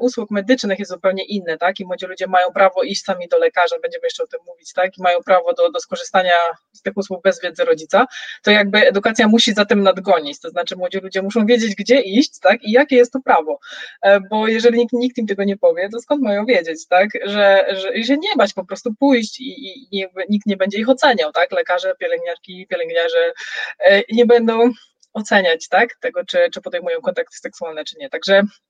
usług 0.00 0.30
medycznych 0.30 0.78
jest 0.78 0.90
zupełnie 0.90 1.24
inny, 1.24 1.58
tak? 1.58 1.80
I 1.80 1.84
młodzi 1.84 2.06
ludzie 2.06 2.26
mają 2.26 2.52
prawo 2.52 2.82
iść 2.82 3.04
sami 3.04 3.28
do 3.28 3.38
lekarza, 3.38 3.76
będziemy 3.82 4.06
jeszcze 4.06 4.24
o 4.24 4.26
tym 4.26 4.40
mówić, 4.46 4.72
tak? 4.72 4.98
I 4.98 5.02
mają 5.02 5.18
prawo 5.26 5.52
do, 5.52 5.70
do 5.70 5.80
skorzystania 5.80 6.34
z 6.72 6.82
tych 6.82 6.96
usług 6.96 7.22
bez 7.22 7.40
wiedzy 7.40 7.64
rodzica, 7.64 8.06
to 8.42 8.50
jakby 8.50 8.78
edukacja 8.78 9.28
musi 9.28 9.52
za 9.52 9.64
tym 9.64 9.82
nadgonić, 9.82 10.40
to 10.40 10.50
znaczy 10.50 10.76
młodzi 10.76 10.98
ludzie 10.98 11.22
muszą 11.22 11.46
wiedzieć, 11.46 11.74
gdzie 11.74 12.00
iść, 12.00 12.38
tak? 12.40 12.62
I 12.62 12.72
jakie 12.72 12.96
jest 12.96 13.12
to 13.12 13.20
prawo, 13.24 13.58
e, 14.02 14.20
bo 14.20 14.48
jeżeli 14.48 14.78
nikt, 14.78 14.92
nikt 14.92 15.18
im 15.18 15.26
tego 15.26 15.44
nie 15.44 15.56
powie, 15.56 15.88
to 15.88 16.00
skąd 16.00 16.22
mają 16.22 16.46
wiedzieć, 16.46 16.86
tak? 16.88 17.08
Że, 17.24 17.66
że, 17.70 18.02
że 18.02 18.16
nie 18.16 18.36
bać, 18.36 18.52
po 18.52 18.64
prostu 18.64 18.94
pójść 18.98 19.40
i, 19.40 19.68
i 19.68 19.88
nie, 19.92 20.08
nikt 20.28 20.46
nie 20.46 20.56
będzie 20.56 20.78
ich 20.78 20.88
oceniał, 20.88 21.32
tak? 21.32 21.52
Lekarze, 21.52 21.94
pielęgniarki, 21.98 22.66
pielęgniarze 22.66 23.32
e, 23.78 24.02
nie 24.12 24.26
będą 24.26 24.70
oceniać, 25.12 25.68
tak? 25.68 25.94
Tego, 26.00 26.24
czy, 26.24 26.48
czy 26.52 26.60
podejmują 26.60 27.00
kontakty 27.00 27.36
seksualne, 27.36 27.84
czy 27.84 27.98
nie. 27.98 28.10
Także 28.10 28.42
E, 28.42 28.69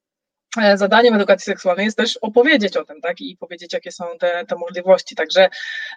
zadaniem 0.74 1.14
edukacji 1.14 1.44
seksualnej 1.44 1.84
jest 1.84 1.96
też 1.96 2.16
opowiedzieć 2.16 2.76
o 2.76 2.84
tym, 2.84 3.00
tak, 3.00 3.20
i 3.20 3.36
powiedzieć, 3.36 3.72
jakie 3.72 3.92
są 3.92 4.04
te, 4.18 4.44
te 4.46 4.56
możliwości. 4.56 5.14
Także, 5.14 5.48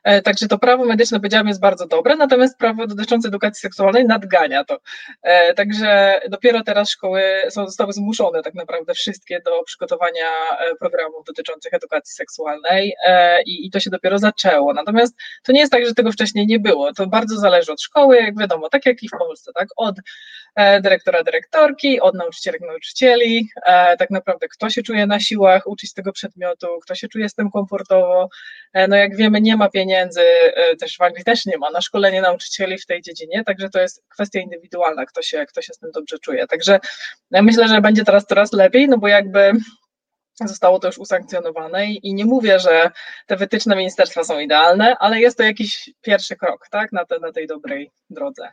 e, 0.03 0.21
także 0.21 0.47
to 0.47 0.57
prawo 0.57 0.85
medyczne, 0.85 1.19
powiedziałam, 1.19 1.47
jest 1.47 1.59
bardzo 1.59 1.87
dobre, 1.87 2.15
natomiast 2.15 2.57
prawo 2.57 2.87
dotyczące 2.87 3.27
edukacji 3.27 3.61
seksualnej 3.61 4.05
nadgania 4.05 4.63
to. 4.63 4.79
E, 5.21 5.53
także 5.53 6.19
dopiero 6.29 6.63
teraz 6.63 6.89
szkoły 6.89 7.23
są, 7.49 7.65
zostały 7.65 7.93
zmuszone 7.93 8.43
tak 8.43 8.53
naprawdę 8.53 8.93
wszystkie 8.93 9.41
do 9.45 9.63
przygotowania 9.63 10.27
programów 10.79 11.25
dotyczących 11.25 11.73
edukacji 11.73 12.15
seksualnej 12.15 12.95
i, 13.45 13.67
i 13.67 13.71
to 13.71 13.79
się 13.79 13.89
dopiero 13.89 14.19
zaczęło. 14.19 14.73
Natomiast 14.73 15.15
to 15.43 15.51
nie 15.51 15.59
jest 15.59 15.71
tak, 15.71 15.85
że 15.85 15.93
tego 15.93 16.11
wcześniej 16.11 16.47
nie 16.47 16.59
było. 16.59 16.93
To 16.93 17.07
bardzo 17.07 17.37
zależy 17.37 17.71
od 17.71 17.81
szkoły, 17.81 18.15
jak 18.15 18.39
wiadomo, 18.39 18.69
tak 18.69 18.85
jak 18.85 19.03
i 19.03 19.07
w 19.07 19.11
Polsce, 19.19 19.51
tak, 19.55 19.67
od 19.75 19.95
dyrektora, 20.81 21.23
dyrektorki, 21.23 22.01
od 22.01 22.15
nauczycielek, 22.15 22.61
nauczycieli, 22.61 23.49
tak 23.99 24.09
naprawdę 24.09 24.47
kto 24.47 24.69
się 24.69 24.83
czuje 24.83 25.07
na 25.07 25.19
siłach 25.19 25.67
uczyć 25.67 25.93
tego 25.93 26.11
przedmiotu, 26.11 26.67
kto 26.83 26.95
się 26.95 27.07
czuje 27.07 27.29
z 27.29 27.35
tym 27.35 27.51
komfortowo. 27.51 28.29
E, 28.73 28.87
no 28.87 28.95
jak 28.95 29.15
wiemy, 29.15 29.41
nie 29.41 29.57
ma 29.57 29.69
pieniędzy, 29.69 30.21
e, 30.21 30.75
też 30.75 30.97
w 30.97 31.01
Anglii 31.01 31.23
też 31.23 31.45
nie 31.45 31.57
ma 31.57 31.71
na 31.71 31.81
szkolenie 31.81 32.21
nauczycieli 32.21 32.77
w 32.77 32.85
tej 32.85 33.01
dziedzinie, 33.01 33.43
także 33.43 33.69
to 33.69 33.79
jest 33.79 34.03
kwestia 34.09 34.39
indywidualna, 34.39 35.05
kto 35.05 35.21
się, 35.21 35.45
kto 35.45 35.61
się 35.61 35.73
z 35.73 35.77
tym 35.77 35.91
dobrze 35.91 36.19
czuje. 36.19 36.47
Także 36.47 36.79
myślę, 37.31 37.67
że 37.67 37.81
będzie 37.81 38.03
teraz 38.03 38.25
coraz 38.25 38.53
lepiej, 38.53 38.87
no 38.87 38.97
bo 38.97 39.07
jakby 39.07 39.51
zostało 40.45 40.79
to 40.79 40.87
już 40.87 40.97
usankcjonowane 40.97 41.85
i 41.85 42.13
nie 42.13 42.25
mówię, 42.25 42.59
że 42.59 42.91
te 43.27 43.35
wytyczne 43.35 43.75
ministerstwa 43.75 44.23
są 44.23 44.39
idealne, 44.39 44.95
ale 44.99 45.19
jest 45.19 45.37
to 45.37 45.43
jakiś 45.43 45.89
pierwszy 46.01 46.35
krok 46.35 46.67
tak, 46.71 46.91
na, 46.91 47.05
te, 47.05 47.19
na 47.19 47.31
tej 47.31 47.47
dobrej 47.47 47.91
drodze. 48.09 48.51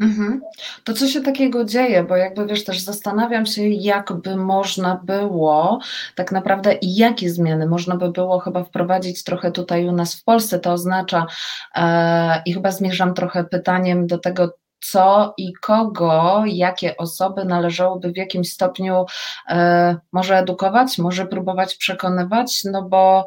Mhm. 0.00 0.40
To 0.84 0.92
co 0.92 1.06
się 1.06 1.20
takiego 1.22 1.64
dzieje? 1.64 2.04
Bo 2.04 2.16
jakby 2.16 2.46
wiesz, 2.46 2.64
też 2.64 2.80
zastanawiam 2.80 3.46
się, 3.46 3.68
jakby 3.68 4.36
można 4.36 5.00
było 5.04 5.80
tak 6.14 6.32
naprawdę 6.32 6.74
i 6.74 6.96
jakie 6.96 7.30
zmiany 7.30 7.66
można 7.66 7.96
by 7.96 8.10
było 8.12 8.38
chyba 8.38 8.64
wprowadzić 8.64 9.24
trochę 9.24 9.52
tutaj 9.52 9.88
u 9.88 9.92
nas 9.92 10.14
w 10.14 10.24
Polsce. 10.24 10.58
To 10.58 10.72
oznacza, 10.72 11.26
e, 11.74 12.42
i 12.46 12.52
chyba 12.52 12.70
zmierzam 12.70 13.14
trochę 13.14 13.44
pytaniem 13.44 14.06
do 14.06 14.18
tego, 14.18 14.56
co 14.80 15.34
i 15.36 15.52
kogo, 15.52 16.42
jakie 16.46 16.96
osoby 16.96 17.44
należałoby 17.44 18.12
w 18.12 18.16
jakimś 18.16 18.52
stopniu 18.52 19.04
e, 19.48 19.96
może 20.12 20.38
edukować, 20.38 20.98
może 20.98 21.26
próbować 21.26 21.76
przekonywać, 21.76 22.64
no 22.64 22.82
bo 22.82 23.26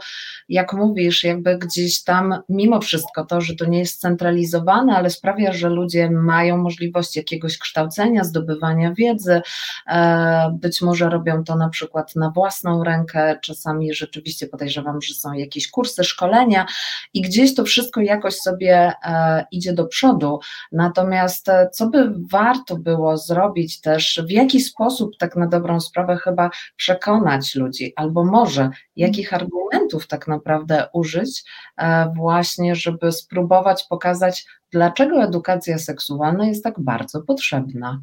jak 0.50 0.74
mówisz, 0.74 1.24
jakby 1.24 1.58
gdzieś 1.58 2.04
tam 2.04 2.42
mimo 2.50 2.82
wszystko 2.82 3.26
to, 3.26 3.42
że 3.42 3.56
to 3.56 3.66
nie 3.66 3.80
jest 3.80 4.02
centralizowane, 4.02 4.96
ale 4.96 5.10
sprawia, 5.10 5.54
że 5.54 5.70
ludzie 5.70 6.10
mają 6.10 6.58
możliwość 6.58 7.16
jakiegoś 7.16 7.58
kształcenia, 7.58 8.24
zdobywania 8.24 8.94
wiedzy, 8.94 9.42
e, 9.88 10.58
być 10.62 10.82
może 10.82 11.10
robią 11.10 11.44
to 11.44 11.56
na 11.56 11.70
przykład 11.70 12.16
na 12.16 12.30
własną 12.30 12.84
rękę, 12.84 13.40
czasami 13.44 13.94
rzeczywiście 13.94 14.48
podejrzewam, 14.48 15.02
że 15.02 15.14
są 15.14 15.34
jakieś 15.34 15.72
kursy, 15.72 16.04
szkolenia 16.04 16.66
i 17.14 17.22
gdzieś 17.22 17.56
to 17.56 17.64
wszystko 17.64 18.02
jakoś 18.02 18.36
sobie 18.36 18.94
e, 19.06 19.46
idzie 19.52 19.74
do 19.74 19.86
przodu, 19.86 20.40
natomiast 20.72 21.39
co 21.72 21.88
by 21.88 22.14
warto 22.32 22.76
było 22.76 23.18
zrobić 23.18 23.82
też, 23.82 24.22
w 24.28 24.32
jaki 24.32 24.62
sposób 24.62 25.18
tak 25.18 25.36
na 25.36 25.48
dobrą 25.48 25.80
sprawę 25.80 26.18
chyba 26.18 26.50
przekonać 26.76 27.56
ludzi, 27.56 27.94
albo 27.96 28.26
może 28.26 28.70
jakich 28.96 29.34
argumentów 29.34 30.08
tak 30.08 30.28
naprawdę 30.28 30.88
użyć, 30.94 31.44
e, 31.78 32.14
właśnie, 32.16 32.76
żeby 32.76 33.12
spróbować 33.12 33.84
pokazać, 33.90 34.46
dlaczego 34.72 35.24
edukacja 35.24 35.80
seksualna 35.80 36.48
jest 36.48 36.64
tak 36.64 36.80
bardzo 36.80 37.22
potrzebna. 37.22 38.02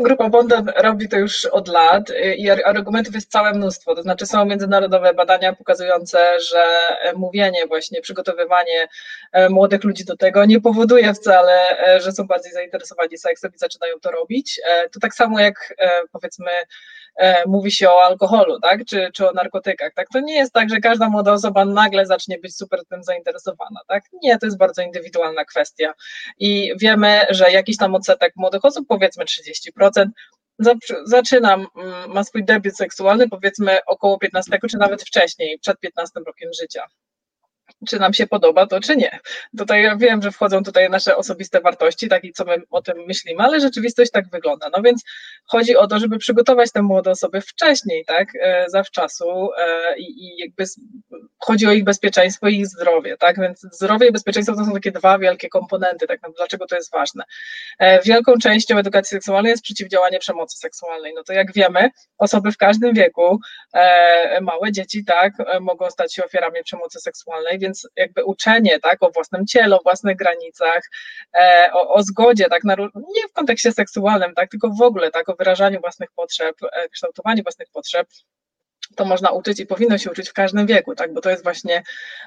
Grupa 0.00 0.28
Bonda 0.28 0.62
robi 0.76 1.08
to 1.08 1.16
już 1.16 1.44
od 1.44 1.68
lat 1.68 2.12
i 2.36 2.50
argumentów 2.50 3.14
jest 3.14 3.30
całe 3.30 3.52
mnóstwo. 3.52 3.94
To 3.94 4.02
znaczy 4.02 4.26
są 4.26 4.44
międzynarodowe 4.44 5.14
badania 5.14 5.52
pokazujące, 5.52 6.40
że 6.40 6.64
mówienie, 7.16 7.66
właśnie 7.66 8.00
przygotowywanie 8.00 8.88
e, 9.32 9.48
młodych 9.48 9.84
ludzi 9.84 10.04
do 10.04 10.16
tego 10.16 10.44
nie 10.44 10.60
powoduje 10.60 11.14
wcale, 11.14 11.78
e, 11.86 12.00
że 12.00 12.12
są 12.12 12.26
bardziej 12.26 12.52
zainteresowani 12.52 13.18
seksem 13.18 13.52
i 13.54 13.58
zaczynają 13.58 14.00
to 14.00 14.10
robić. 14.10 14.60
E, 14.64 14.88
to 14.88 15.00
tak 15.00 15.14
samo 15.14 15.40
jak 15.40 15.74
powiedzmy 16.12 16.50
E, 16.50 16.66
mówi 17.46 17.70
się 17.70 17.90
o 17.90 18.02
alkoholu, 18.04 18.60
tak, 18.60 18.84
czy, 18.84 19.10
czy 19.14 19.28
o 19.28 19.32
narkotykach, 19.32 19.94
tak, 19.94 20.08
to 20.12 20.20
nie 20.20 20.34
jest 20.34 20.52
tak, 20.52 20.70
że 20.70 20.80
każda 20.80 21.08
młoda 21.08 21.32
osoba 21.32 21.64
nagle 21.64 22.06
zacznie 22.06 22.38
być 22.38 22.56
super 22.56 22.80
tym 22.86 23.02
zainteresowana, 23.02 23.80
tak, 23.88 24.04
nie, 24.22 24.38
to 24.38 24.46
jest 24.46 24.58
bardzo 24.58 24.82
indywidualna 24.82 25.44
kwestia. 25.44 25.94
I 26.38 26.72
wiemy, 26.80 27.20
że 27.30 27.52
jakiś 27.52 27.76
tam 27.76 27.94
odsetek 27.94 28.32
młodych 28.36 28.64
osób, 28.64 28.86
powiedzmy 28.88 29.24
30%, 29.24 30.06
zaczynam, 31.04 31.66
mm, 31.76 32.10
ma 32.10 32.24
swój 32.24 32.44
debiut 32.44 32.76
seksualny 32.76 33.28
powiedzmy 33.28 33.78
około 33.86 34.18
15 34.18 34.58
czy 34.70 34.78
nawet 34.78 35.02
wcześniej, 35.02 35.58
przed 35.58 35.80
15 35.80 36.20
rokiem 36.26 36.50
życia 36.60 36.86
czy 37.88 37.98
nam 37.98 38.14
się 38.14 38.26
podoba 38.26 38.66
to, 38.66 38.80
czy 38.80 38.96
nie. 38.96 39.18
Tutaj 39.58 39.82
ja 39.82 39.96
wiem, 39.96 40.22
że 40.22 40.32
wchodzą 40.32 40.64
tutaj 40.64 40.90
nasze 40.90 41.16
osobiste 41.16 41.60
wartości, 41.60 42.08
tak 42.08 42.24
i 42.24 42.32
co 42.32 42.44
my 42.44 42.56
o 42.70 42.82
tym 42.82 42.96
myślimy, 43.06 43.42
ale 43.42 43.60
rzeczywistość 43.60 44.10
tak 44.10 44.30
wygląda. 44.30 44.70
No 44.76 44.82
więc 44.82 45.04
chodzi 45.46 45.76
o 45.76 45.86
to, 45.86 45.98
żeby 45.98 46.18
przygotować 46.18 46.72
te 46.72 46.82
młode 46.82 47.10
osoby 47.10 47.40
wcześniej, 47.40 48.04
tak, 48.04 48.28
e, 48.42 48.64
zawczasu 48.68 49.48
e, 49.58 49.98
i, 49.98 50.24
i 50.24 50.36
jakby 50.38 50.64
chodzi 51.38 51.66
o 51.66 51.72
ich 51.72 51.84
bezpieczeństwo 51.84 52.48
i 52.48 52.56
ich 52.56 52.66
zdrowie, 52.66 53.16
tak, 53.16 53.40
więc 53.40 53.60
zdrowie 53.72 54.08
i 54.08 54.12
bezpieczeństwo 54.12 54.56
to 54.56 54.64
są 54.64 54.72
takie 54.72 54.92
dwa 54.92 55.18
wielkie 55.18 55.48
komponenty, 55.48 56.06
tak, 56.06 56.20
dlaczego 56.36 56.66
to 56.66 56.76
jest 56.76 56.92
ważne. 56.92 57.24
E, 57.78 58.02
wielką 58.02 58.32
częścią 58.42 58.78
edukacji 58.78 59.16
seksualnej 59.16 59.50
jest 59.50 59.62
przeciwdziałanie 59.62 60.18
przemocy 60.18 60.58
seksualnej, 60.58 61.12
no 61.14 61.22
to 61.24 61.32
jak 61.32 61.52
wiemy, 61.52 61.90
osoby 62.18 62.52
w 62.52 62.56
każdym 62.56 62.94
wieku, 62.94 63.38
małe 64.40 64.72
dzieci, 64.72 65.04
tak, 65.04 65.32
mogą 65.60 65.90
stać 65.90 66.14
się 66.14 66.24
ofiarami 66.24 66.62
przemocy 66.64 67.00
seksualnej, 67.00 67.55
więc 67.58 67.88
jakby 67.96 68.24
uczenie 68.24 68.80
tak, 68.80 69.02
o 69.02 69.10
własnym 69.10 69.46
ciele, 69.46 69.76
o 69.76 69.82
własnych 69.82 70.16
granicach, 70.16 70.82
e, 71.34 71.70
o, 71.72 71.94
o 71.94 72.02
zgodzie, 72.02 72.44
tak, 72.44 72.64
na, 72.64 72.76
nie 72.94 73.28
w 73.28 73.32
kontekście 73.32 73.72
seksualnym, 73.72 74.34
tak, 74.34 74.50
tylko 74.50 74.70
w 74.70 74.82
ogóle 74.82 75.10
tak, 75.10 75.28
o 75.28 75.36
wyrażaniu 75.36 75.80
własnych 75.80 76.10
potrzeb, 76.16 76.56
e, 76.72 76.88
kształtowaniu 76.88 77.42
własnych 77.42 77.68
potrzeb, 77.72 78.08
to 78.96 79.04
można 79.04 79.30
uczyć 79.30 79.60
i 79.60 79.66
powinno 79.66 79.98
się 79.98 80.10
uczyć 80.10 80.28
w 80.28 80.32
każdym 80.32 80.66
wieku, 80.66 80.94
tak? 80.94 81.12
bo 81.12 81.20
to 81.20 81.30
jest 81.30 81.42
właśnie 81.42 81.82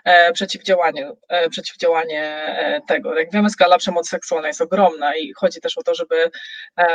e, 0.06 0.34
przeciwdziałanie, 0.34 1.12
e, 1.30 1.50
przeciwdziałanie 1.50 2.24
e, 2.24 2.82
tego. 2.88 3.20
Jak 3.20 3.32
wiemy, 3.32 3.50
skala 3.50 3.78
przemocy 3.78 4.10
seksualnej 4.10 4.50
jest 4.50 4.62
ogromna 4.62 5.16
i 5.16 5.34
chodzi 5.34 5.62
też 5.62 5.78
o 5.78 5.84
to, 5.84 5.96
żeby 5.96 6.32
e, 6.78 6.88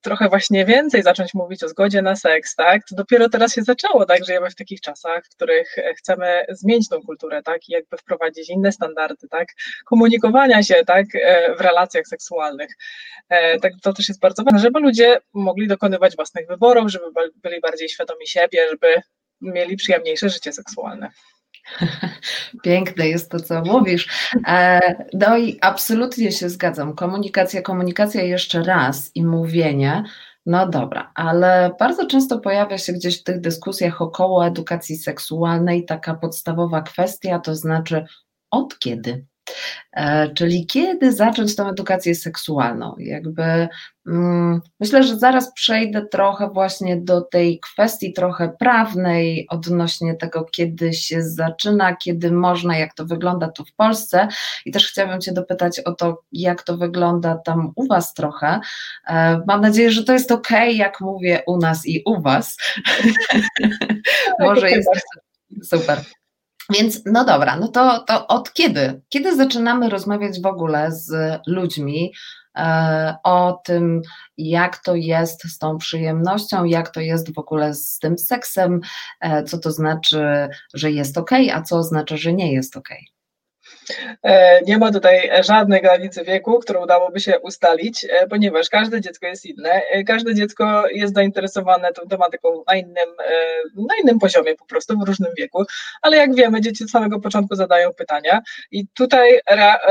trochę 0.00 0.28
właśnie 0.28 0.64
więcej 0.64 1.02
zacząć 1.02 1.34
mówić 1.34 1.64
o 1.64 1.68
zgodzie 1.68 2.02
na 2.02 2.16
seks, 2.16 2.54
tak? 2.54 2.82
To 2.88 2.96
dopiero 2.96 3.28
teraz 3.28 3.54
się 3.54 3.62
zaczęło, 3.62 4.06
tak? 4.06 4.24
Żyjemy 4.24 4.50
w 4.50 4.54
takich 4.54 4.80
czasach, 4.80 5.24
w 5.26 5.36
których 5.36 5.76
chcemy 5.98 6.44
zmienić 6.48 6.88
tą 6.88 7.00
kulturę, 7.02 7.42
tak? 7.42 7.68
I 7.68 7.72
jakby 7.72 7.96
wprowadzić 7.96 8.50
inne 8.50 8.72
standardy, 8.72 9.28
tak? 9.28 9.48
Komunikowania 9.84 10.62
się, 10.62 10.74
tak? 10.86 11.06
E, 11.14 11.54
w 11.54 11.60
relacjach 11.60 12.06
seksualnych. 12.06 12.70
E, 13.28 13.60
tak, 13.60 13.72
to 13.82 13.92
też 13.92 14.08
jest 14.08 14.20
bardzo 14.20 14.44
ważne, 14.44 14.58
żeby 14.58 14.80
ludzie 14.80 15.18
mogli 15.32 15.68
dokonywać 15.68 16.16
własnych 16.16 16.48
wyborów, 16.48 16.90
żeby 16.90 17.04
byli 17.36 17.60
bardziej 17.60 17.88
świadomi 17.88 18.26
siebie, 18.26 18.68
żeby 18.70 19.01
mieli 19.42 19.76
przyjemniejsze 19.76 20.28
życie 20.28 20.52
seksualne. 20.52 21.10
Piękne 22.62 23.08
jest 23.08 23.30
to, 23.30 23.40
co 23.40 23.62
mówisz. 23.62 24.08
E, 24.46 24.80
no 25.12 25.38
i 25.38 25.58
absolutnie 25.60 26.32
się 26.32 26.48
zgadzam. 26.48 26.94
Komunikacja, 26.94 27.62
komunikacja 27.62 28.22
jeszcze 28.22 28.62
raz 28.62 29.10
i 29.14 29.24
mówienie. 29.24 30.04
No 30.46 30.68
dobra, 30.68 31.12
ale 31.14 31.70
bardzo 31.78 32.06
często 32.06 32.38
pojawia 32.38 32.78
się 32.78 32.92
gdzieś 32.92 33.20
w 33.20 33.24
tych 33.24 33.40
dyskusjach 33.40 34.02
około 34.02 34.46
edukacji 34.46 34.96
seksualnej 34.96 35.84
taka 35.84 36.14
podstawowa 36.14 36.82
kwestia, 36.82 37.38
to 37.38 37.54
znaczy 37.54 38.04
od 38.50 38.78
kiedy? 38.78 39.26
E, 39.92 40.28
czyli 40.34 40.66
kiedy 40.66 41.12
zacząć 41.12 41.56
tą 41.56 41.68
edukację 41.68 42.14
seksualną? 42.14 42.94
Jakby 42.98 43.68
mm, 44.06 44.60
myślę, 44.80 45.02
że 45.02 45.18
zaraz 45.18 45.52
przejdę 45.52 46.06
trochę 46.06 46.50
właśnie 46.50 46.96
do 46.96 47.20
tej 47.20 47.60
kwestii 47.60 48.12
trochę 48.12 48.48
prawnej 48.58 49.46
odnośnie 49.50 50.14
tego, 50.14 50.44
kiedy 50.44 50.92
się 50.92 51.22
zaczyna, 51.22 51.96
kiedy 51.96 52.30
można, 52.30 52.78
jak 52.78 52.94
to 52.94 53.06
wygląda 53.06 53.48
tu 53.48 53.64
w 53.64 53.72
Polsce. 53.72 54.28
I 54.66 54.72
też 54.72 54.88
chciałabym 54.88 55.20
Cię 55.20 55.32
dopytać 55.32 55.80
o 55.80 55.92
to, 55.92 56.22
jak 56.32 56.62
to 56.62 56.76
wygląda 56.76 57.36
tam 57.36 57.72
u 57.76 57.86
Was 57.86 58.14
trochę. 58.14 58.60
E, 59.06 59.40
mam 59.46 59.60
nadzieję, 59.60 59.90
że 59.90 60.04
to 60.04 60.12
jest 60.12 60.32
ok, 60.32 60.50
jak 60.72 61.00
mówię 61.00 61.42
u 61.46 61.56
nas 61.56 61.86
i 61.86 62.02
u 62.06 62.20
Was. 62.20 62.56
Może 64.40 64.70
jest 64.70 64.88
super. 65.64 65.98
Więc 66.72 67.02
no 67.06 67.24
dobra, 67.24 67.56
no 67.56 67.68
to, 67.68 67.98
to 68.00 68.26
od 68.26 68.52
kiedy? 68.52 69.02
Kiedy 69.08 69.36
zaczynamy 69.36 69.88
rozmawiać 69.88 70.40
w 70.40 70.46
ogóle 70.46 70.92
z 70.92 71.40
ludźmi 71.46 72.12
e, 72.56 73.16
o 73.24 73.60
tym, 73.64 74.02
jak 74.36 74.78
to 74.78 74.94
jest 74.94 75.42
z 75.42 75.58
tą 75.58 75.78
przyjemnością, 75.78 76.64
jak 76.64 76.90
to 76.90 77.00
jest 77.00 77.34
w 77.34 77.38
ogóle 77.38 77.74
z 77.74 77.98
tym 77.98 78.18
seksem, 78.18 78.80
e, 79.20 79.44
co 79.44 79.58
to 79.58 79.70
znaczy, 79.70 80.48
że 80.74 80.90
jest 80.90 81.18
ok, 81.18 81.30
a 81.54 81.62
co 81.62 81.76
oznacza, 81.76 82.16
że 82.16 82.32
nie 82.32 82.52
jest 82.52 82.76
ok? 82.76 82.88
E, 82.90 83.11
nie 84.66 84.78
ma 84.78 84.92
tutaj 84.92 85.30
żadnej 85.44 85.82
granicy 85.82 86.24
wieku, 86.24 86.58
którą 86.58 86.82
udałoby 86.82 87.20
się 87.20 87.38
ustalić, 87.40 88.04
e, 88.04 88.26
ponieważ 88.26 88.68
każde 88.68 89.00
dziecko 89.00 89.26
jest 89.26 89.46
inne. 89.46 89.70
E, 89.70 90.04
każde 90.04 90.34
dziecko 90.34 90.84
jest 90.88 91.14
zainteresowane 91.14 91.92
tą 91.92 92.08
tematyką 92.08 92.64
na 92.68 92.74
innym, 92.76 93.08
na 93.76 93.94
innym 94.02 94.18
poziomie, 94.18 94.54
po 94.54 94.66
prostu 94.66 94.98
w 94.98 95.06
różnym 95.06 95.32
wieku. 95.38 95.64
Ale 96.02 96.16
jak 96.16 96.34
wiemy, 96.34 96.60
dzieci 96.60 96.84
od 96.84 96.90
samego 96.90 97.20
początku 97.20 97.54
zadają 97.54 97.92
pytania, 97.92 98.40
i 98.70 98.86
tutaj 98.94 99.40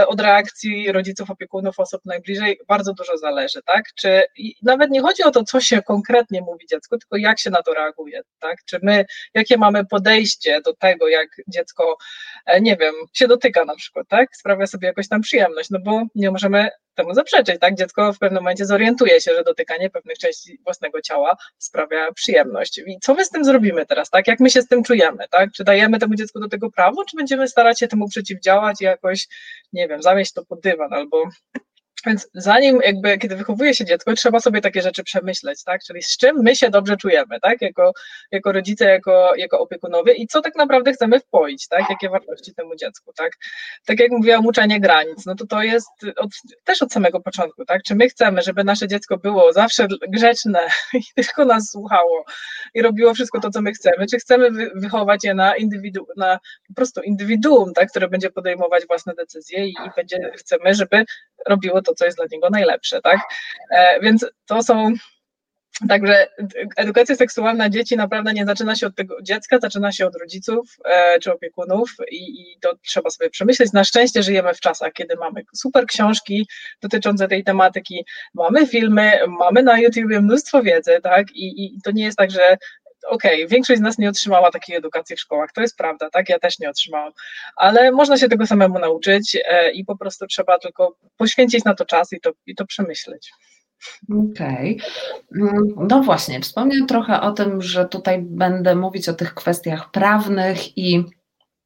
od 0.08 0.22
reakcji 0.22 0.92
rodziców, 0.92 1.30
opiekunów, 1.30 1.80
osób 1.80 2.02
najbliżej 2.06 2.60
bardzo 2.68 2.94
dużo 2.94 3.18
zależy, 3.18 3.62
tak? 3.66 3.86
Czy 3.96 4.24
nawet 4.64 4.92
nie 4.92 5.02
chodzi 5.02 5.24
o 5.24 5.32
to, 5.32 5.44
co 5.44 5.62
się 5.62 5.82
konkretnie 5.82 6.42
mówi 6.42 6.66
dziecku, 6.68 6.98
tylko 6.98 7.18
jak 7.18 7.40
się 7.40 7.50
na 7.50 7.62
to 7.62 7.74
reaguje, 7.74 8.22
tak? 8.40 8.58
Czy 8.66 8.80
my, 8.84 9.06
jakie 9.34 9.58
mamy 9.58 9.86
podejście 9.86 10.62
do 10.62 10.74
tego, 10.74 11.08
jak 11.08 11.30
dziecko, 11.48 11.98
nie 12.62 12.78
wiem, 12.78 12.94
się 13.14 13.28
dotyka 13.28 13.66
na 13.66 13.76
przykład, 13.76 13.91
tak? 14.08 14.36
Sprawia 14.36 14.68
sobie 14.68 14.88
jakoś 14.88 15.08
tam 15.08 15.22
przyjemność, 15.22 15.70
no 15.70 15.80
bo 15.80 16.04
nie 16.16 16.32
możemy 16.32 16.70
temu 16.96 17.14
zaprzeczyć, 17.14 17.60
tak? 17.60 17.76
Dziecko 17.76 18.14
w 18.14 18.20
pewnym 18.20 18.44
momencie 18.44 18.66
zorientuje 18.66 19.22
się, 19.22 19.36
że 19.36 19.44
dotykanie 19.44 19.90
pewnych 19.90 20.18
części 20.18 20.60
własnego 20.64 21.02
ciała 21.02 21.38
sprawia 21.58 22.12
przyjemność. 22.12 22.78
I 22.78 22.98
co 23.02 23.14
my 23.14 23.26
z 23.26 23.30
tym 23.30 23.46
zrobimy 23.46 23.86
teraz, 23.86 24.10
tak? 24.10 24.28
Jak 24.28 24.40
my 24.40 24.50
się 24.50 24.62
z 24.62 24.68
tym 24.68 24.84
czujemy, 24.84 25.26
tak? 25.32 25.52
Czy 25.52 25.64
dajemy 25.64 26.00
temu 26.00 26.16
dziecku 26.16 26.40
do 26.40 26.50
tego 26.50 26.72
prawo, 26.72 27.06
czy 27.06 27.18
będziemy 27.18 27.48
starać 27.48 27.80
się 27.80 27.88
temu 27.88 28.10
przeciwdziałać 28.10 28.82
i 28.82 28.84
jakoś, 28.84 29.28
nie 29.74 29.88
wiem, 29.88 30.02
zamieść 30.02 30.34
to 30.34 30.46
pod 30.46 30.62
dywan 30.62 30.94
albo 30.94 31.24
więc 32.06 32.30
zanim 32.34 32.80
jakby, 32.84 33.18
kiedy 33.18 33.36
wychowuje 33.36 33.74
się 33.74 33.86
dziecko, 33.86 34.14
trzeba 34.14 34.40
sobie 34.40 34.62
takie 34.62 34.82
rzeczy 34.82 35.04
przemyśleć, 35.04 35.64
tak? 35.64 35.82
Czyli 35.88 36.04
z 36.04 36.18
czym 36.18 36.44
my 36.44 36.56
się 36.56 36.70
dobrze 36.70 36.98
czujemy, 36.98 37.40
tak? 37.42 37.62
Jako, 37.62 37.92
jako 38.32 38.52
rodzice, 38.52 38.86
jako, 38.86 39.36
jako 39.36 39.60
opiekunowie 39.60 40.14
i 40.14 40.28
co 40.28 40.42
tak 40.42 40.56
naprawdę 40.56 40.94
chcemy 40.94 41.20
wpoić, 41.20 41.68
tak? 41.68 41.90
Jakie 41.90 42.10
wartości 42.10 42.54
temu 42.54 42.76
dziecku, 42.76 43.14
tak? 43.14 43.32
Tak 43.86 44.00
jak 44.00 44.12
mówiłam, 44.12 44.46
uczenie 44.46 44.80
granic, 44.80 45.26
no 45.26 45.36
to 45.36 45.48
to 45.48 45.64
jest 45.64 45.90
od, 46.18 46.30
też 46.64 46.82
od 46.82 46.94
samego 46.94 47.20
początku, 47.20 47.66
tak? 47.66 47.84
Czy 47.84 47.96
my 47.96 48.10
chcemy, 48.10 48.42
żeby 48.42 48.64
nasze 48.64 48.88
dziecko 48.88 49.18
było 49.18 49.54
zawsze 49.54 49.88
grzeczne 50.08 50.60
i 50.94 51.02
tylko 51.16 51.46
nas 51.46 51.70
słuchało 51.72 52.26
i 52.74 52.82
robiło 52.82 53.14
wszystko 53.14 53.40
to, 53.40 53.50
co 53.50 53.62
my 53.62 53.72
chcemy, 53.72 54.06
czy 54.12 54.18
chcemy 54.18 54.52
wy, 54.52 54.72
wychować 54.76 55.24
je 55.24 55.34
na 55.34 55.56
indywidu, 55.56 56.08
na 56.18 56.40
po 56.68 56.74
prostu 56.74 57.02
indywiduum, 57.02 57.74
tak? 57.74 57.90
Które 57.90 58.08
będzie 58.08 58.30
podejmować 58.30 58.88
własne 58.88 59.14
decyzje 59.16 59.68
i, 59.68 59.70
i 59.70 59.90
będzie, 59.96 60.32
chcemy, 60.38 60.74
żeby 60.76 61.06
robiło 61.48 61.82
to, 61.82 61.91
co 61.96 62.06
jest 62.06 62.18
dla 62.18 62.26
niego 62.32 62.50
najlepsze, 62.50 63.02
tak? 63.02 63.20
E, 63.72 64.00
więc 64.00 64.26
to 64.46 64.64
są 64.64 64.94
Także 65.90 66.28
edukacja 66.78 67.16
seksualna 67.16 67.70
dzieci 67.70 67.96
naprawdę 67.96 68.34
nie 68.34 68.46
zaczyna 68.46 68.76
się 68.76 68.88
od 68.88 68.96
tego 68.96 69.22
dziecka, 69.22 69.60
zaczyna 69.60 69.92
się 69.92 70.08
od 70.08 70.16
rodziców 70.16 70.78
e, 70.86 71.20
czy 71.20 71.34
opiekunów 71.34 71.96
i, 72.12 72.42
i, 72.42 72.60
to 72.62 72.76
trzeba 72.86 73.10
sobie 73.10 73.30
przemyśleć. 73.30 73.74
Na 73.74 73.84
szczęście 73.84 74.24
żyjemy 74.24 74.54
w 74.54 74.60
czasach, 74.60 74.94
kiedy 74.94 75.16
mamy 75.16 75.44
super 75.56 75.86
książki 75.86 76.48
dotyczące 76.82 77.28
tej 77.28 77.44
tematyki, 77.44 78.06
mamy 78.34 78.68
filmy, 78.68 79.20
mamy 79.28 79.64
na 79.64 79.80
YouTubie 79.80 80.22
mnóstwo 80.22 80.64
wiedzy, 80.64 81.00
tak? 81.04 81.32
I, 81.32 81.66
i 81.66 81.82
to 81.82 81.92
nie 81.92 82.04
jest 82.04 82.18
tak, 82.18 82.32
że 82.32 82.58
okej, 83.10 83.36
okay, 83.36 83.48
większość 83.48 83.80
z 83.80 83.84
nas 83.84 83.98
nie 83.98 84.10
otrzymała 84.10 84.52
takiej 84.52 84.76
edukacji 84.76 85.16
w 85.16 85.20
szkołach, 85.20 85.52
to 85.52 85.62
jest 85.62 85.78
prawda, 85.78 86.10
tak? 86.10 86.30
Ja 86.30 86.40
też 86.40 86.60
nie 86.60 86.70
otrzymałam, 86.70 87.12
ale 87.56 87.92
można 87.92 88.18
się 88.18 88.30
tego 88.30 88.48
samemu 88.48 88.80
nauczyć 88.80 89.38
e, 89.46 89.72
i 89.72 89.86
po 89.86 89.98
prostu 89.98 90.28
trzeba 90.28 90.60
tylko 90.60 90.96
poświęcić 91.18 91.64
na 91.64 91.76
to 91.76 91.86
czas 91.86 92.14
i 92.14 92.20
to, 92.22 92.32
i 92.46 92.56
to 92.56 92.66
przemyśleć. 92.66 93.32
Okej. 94.32 94.80
Okay. 95.30 95.50
Mm, 95.50 95.88
no 95.90 96.02
właśnie, 96.02 96.40
wspomniałem 96.40 96.88
trochę 96.88 97.22
o 97.22 97.32
tym, 97.32 97.62
że 97.62 97.86
tutaj 97.86 98.22
będę 98.22 98.76
mówić 98.76 99.10
o 99.10 99.14
tych 99.14 99.34
kwestiach 99.34 99.92
prawnych 99.92 100.78
i 100.78 101.06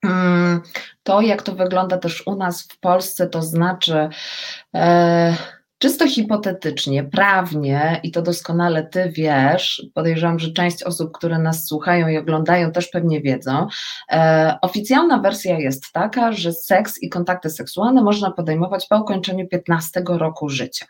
mm, 0.04 0.62
to, 1.04 1.22
jak 1.22 1.42
to 1.42 1.56
wygląda 1.56 1.98
też 1.98 2.28
u 2.28 2.36
nas 2.36 2.64
w 2.64 2.80
Polsce, 2.80 3.28
to 3.28 3.42
znaczy. 3.42 4.10
E, 4.76 5.36
Czysto 5.78 6.08
hipotetycznie, 6.08 7.04
prawnie, 7.04 8.00
i 8.04 8.12
to 8.12 8.22
doskonale 8.22 8.84
ty 8.84 9.12
wiesz, 9.16 9.86
podejrzewam, 9.94 10.40
że 10.40 10.52
część 10.52 10.84
osób, 10.84 11.12
które 11.12 11.40
nas 11.40 11.68
słuchają 11.68 12.08
i 12.08 12.18
oglądają, 12.18 12.72
też 12.72 12.88
pewnie 12.88 13.22
wiedzą. 13.22 13.68
E, 14.12 14.58
oficjalna 14.62 15.20
wersja 15.20 15.60
jest 15.60 15.92
taka, 15.92 16.32
że 16.32 16.54
seks 16.54 17.04
i 17.04 17.10
kontakty 17.10 17.50
seksualne 17.50 18.04
można 18.04 18.32
podejmować 18.32 18.88
po 18.88 19.02
ukończeniu 19.02 19.48
15 19.48 20.04
roku 20.08 20.50
życia. 20.50 20.86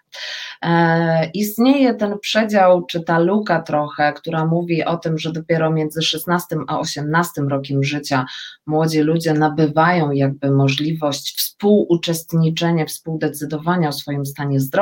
E, 0.62 1.30
istnieje 1.34 1.94
ten 1.94 2.20
przedział, 2.20 2.86
czy 2.86 3.04
ta 3.04 3.20
luka 3.20 3.62
trochę, 3.62 4.14
która 4.14 4.46
mówi 4.46 4.84
o 4.84 4.98
tym, 4.98 5.18
że 5.18 5.32
dopiero 5.32 5.72
między 5.72 6.02
16 6.02 6.56
a 6.68 6.80
18 6.80 7.42
rokiem 7.42 7.84
życia 7.84 8.26
młodzi 8.66 9.02
ludzie 9.02 9.34
nabywają 9.34 10.12
jakby 10.12 10.52
możliwość 10.52 11.38
współuczestniczenia, 11.38 12.86
współdecydowania 12.86 13.90
o 13.90 13.92
swoim 13.92 14.26
stanie 14.26 14.60
zdrowia, 14.60 14.75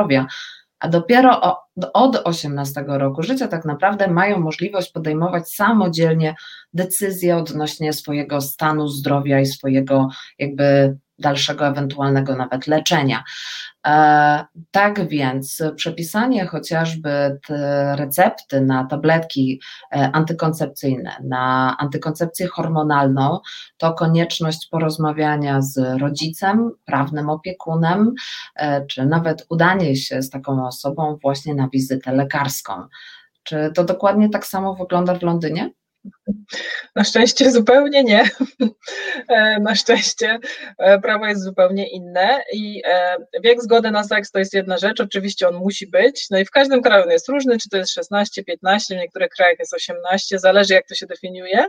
a 0.79 0.87
dopiero 0.87 1.41
od 1.93 2.21
18 2.23 2.85
roku 2.87 3.23
życia 3.23 3.47
tak 3.47 3.65
naprawdę 3.65 4.07
mają 4.07 4.39
możliwość 4.39 4.91
podejmować 4.91 5.49
samodzielnie 5.49 6.35
decyzje 6.73 7.37
odnośnie 7.37 7.93
swojego 7.93 8.41
stanu 8.41 8.87
zdrowia 8.87 9.39
i 9.39 9.45
swojego 9.45 10.07
jakby 10.39 10.97
dalszego 11.19 11.67
ewentualnego 11.67 12.35
nawet 12.35 12.67
leczenia. 12.67 13.23
E, 13.87 14.45
tak 14.71 15.07
więc 15.07 15.63
przepisanie 15.75 16.47
chociażby 16.47 17.39
recepty 17.95 18.61
na 18.61 18.85
tabletki 18.85 19.61
e, 19.91 20.11
antykoncepcyjne, 20.13 21.17
na 21.23 21.75
antykoncepcję 21.79 22.47
hormonalną, 22.47 23.39
to 23.77 23.93
konieczność 23.93 24.67
porozmawiania 24.71 25.61
z 25.61 26.01
rodzicem, 26.01 26.71
prawnym 26.85 27.29
opiekunem, 27.29 28.13
e, 28.55 28.85
czy 28.85 29.05
nawet 29.05 29.45
udanie 29.49 29.95
się 29.95 30.21
z 30.21 30.29
taką 30.29 30.67
osobą 30.67 31.17
właśnie 31.21 31.55
na 31.55 31.69
wizytę 31.69 32.11
lekarską. 32.11 32.87
Czy 33.43 33.71
to 33.75 33.83
dokładnie 33.83 34.29
tak 34.29 34.45
samo 34.45 34.75
wygląda 34.75 35.15
w 35.15 35.23
Londynie? 35.23 35.71
Na 36.95 37.03
szczęście 37.03 37.51
zupełnie 37.51 38.03
nie. 38.03 38.23
E, 39.27 39.59
na 39.59 39.75
szczęście 39.75 40.39
e, 40.77 40.99
prawo 40.99 41.25
jest 41.25 41.43
zupełnie 41.43 41.89
inne 41.89 42.43
i 42.53 42.81
e, 42.85 43.17
wiek 43.43 43.61
zgody 43.61 43.91
na 43.91 44.03
seks 44.03 44.31
to 44.31 44.39
jest 44.39 44.53
jedna 44.53 44.77
rzecz, 44.77 44.99
oczywiście 44.99 45.47
on 45.47 45.55
musi 45.55 45.87
być, 45.87 46.29
no 46.29 46.39
i 46.39 46.45
w 46.45 46.51
każdym 46.51 46.81
kraju 46.81 47.03
on 47.03 47.11
jest 47.11 47.29
różny, 47.29 47.57
czy 47.57 47.69
to 47.69 47.77
jest 47.77 47.91
16, 47.91 48.43
15, 48.43 48.95
w 48.95 48.97
niektórych 48.97 49.29
krajach 49.29 49.59
jest 49.59 49.73
18, 49.73 50.39
zależy 50.39 50.73
jak 50.73 50.87
to 50.87 50.95
się 50.95 51.05
definiuje 51.05 51.65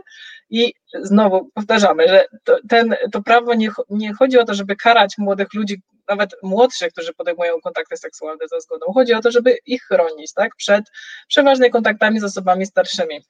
i 0.49 0.73
znowu 1.01 1.49
powtarzamy, 1.53 2.07
że 2.07 2.25
to, 2.43 2.57
ten, 2.69 2.95
to 3.11 3.21
prawo 3.21 3.53
nie, 3.53 3.69
nie 3.89 4.13
chodzi 4.13 4.39
o 4.39 4.45
to, 4.45 4.53
żeby 4.53 4.75
karać 4.75 5.17
młodych 5.17 5.53
ludzi, 5.53 5.81
nawet 6.07 6.35
młodszych, 6.43 6.91
którzy 6.91 7.13
podejmują 7.13 7.61
kontakty 7.61 7.97
seksualne 7.97 8.47
za 8.47 8.59
zgodą, 8.59 8.85
chodzi 8.93 9.13
o 9.13 9.21
to, 9.21 9.31
żeby 9.31 9.57
ich 9.65 9.83
chronić, 9.83 10.33
tak, 10.33 10.55
przed 10.55 10.85
przeważnie 11.27 11.69
kontaktami 11.69 12.19
z 12.19 12.23
osobami 12.23 12.65
starszymi. 12.65 13.21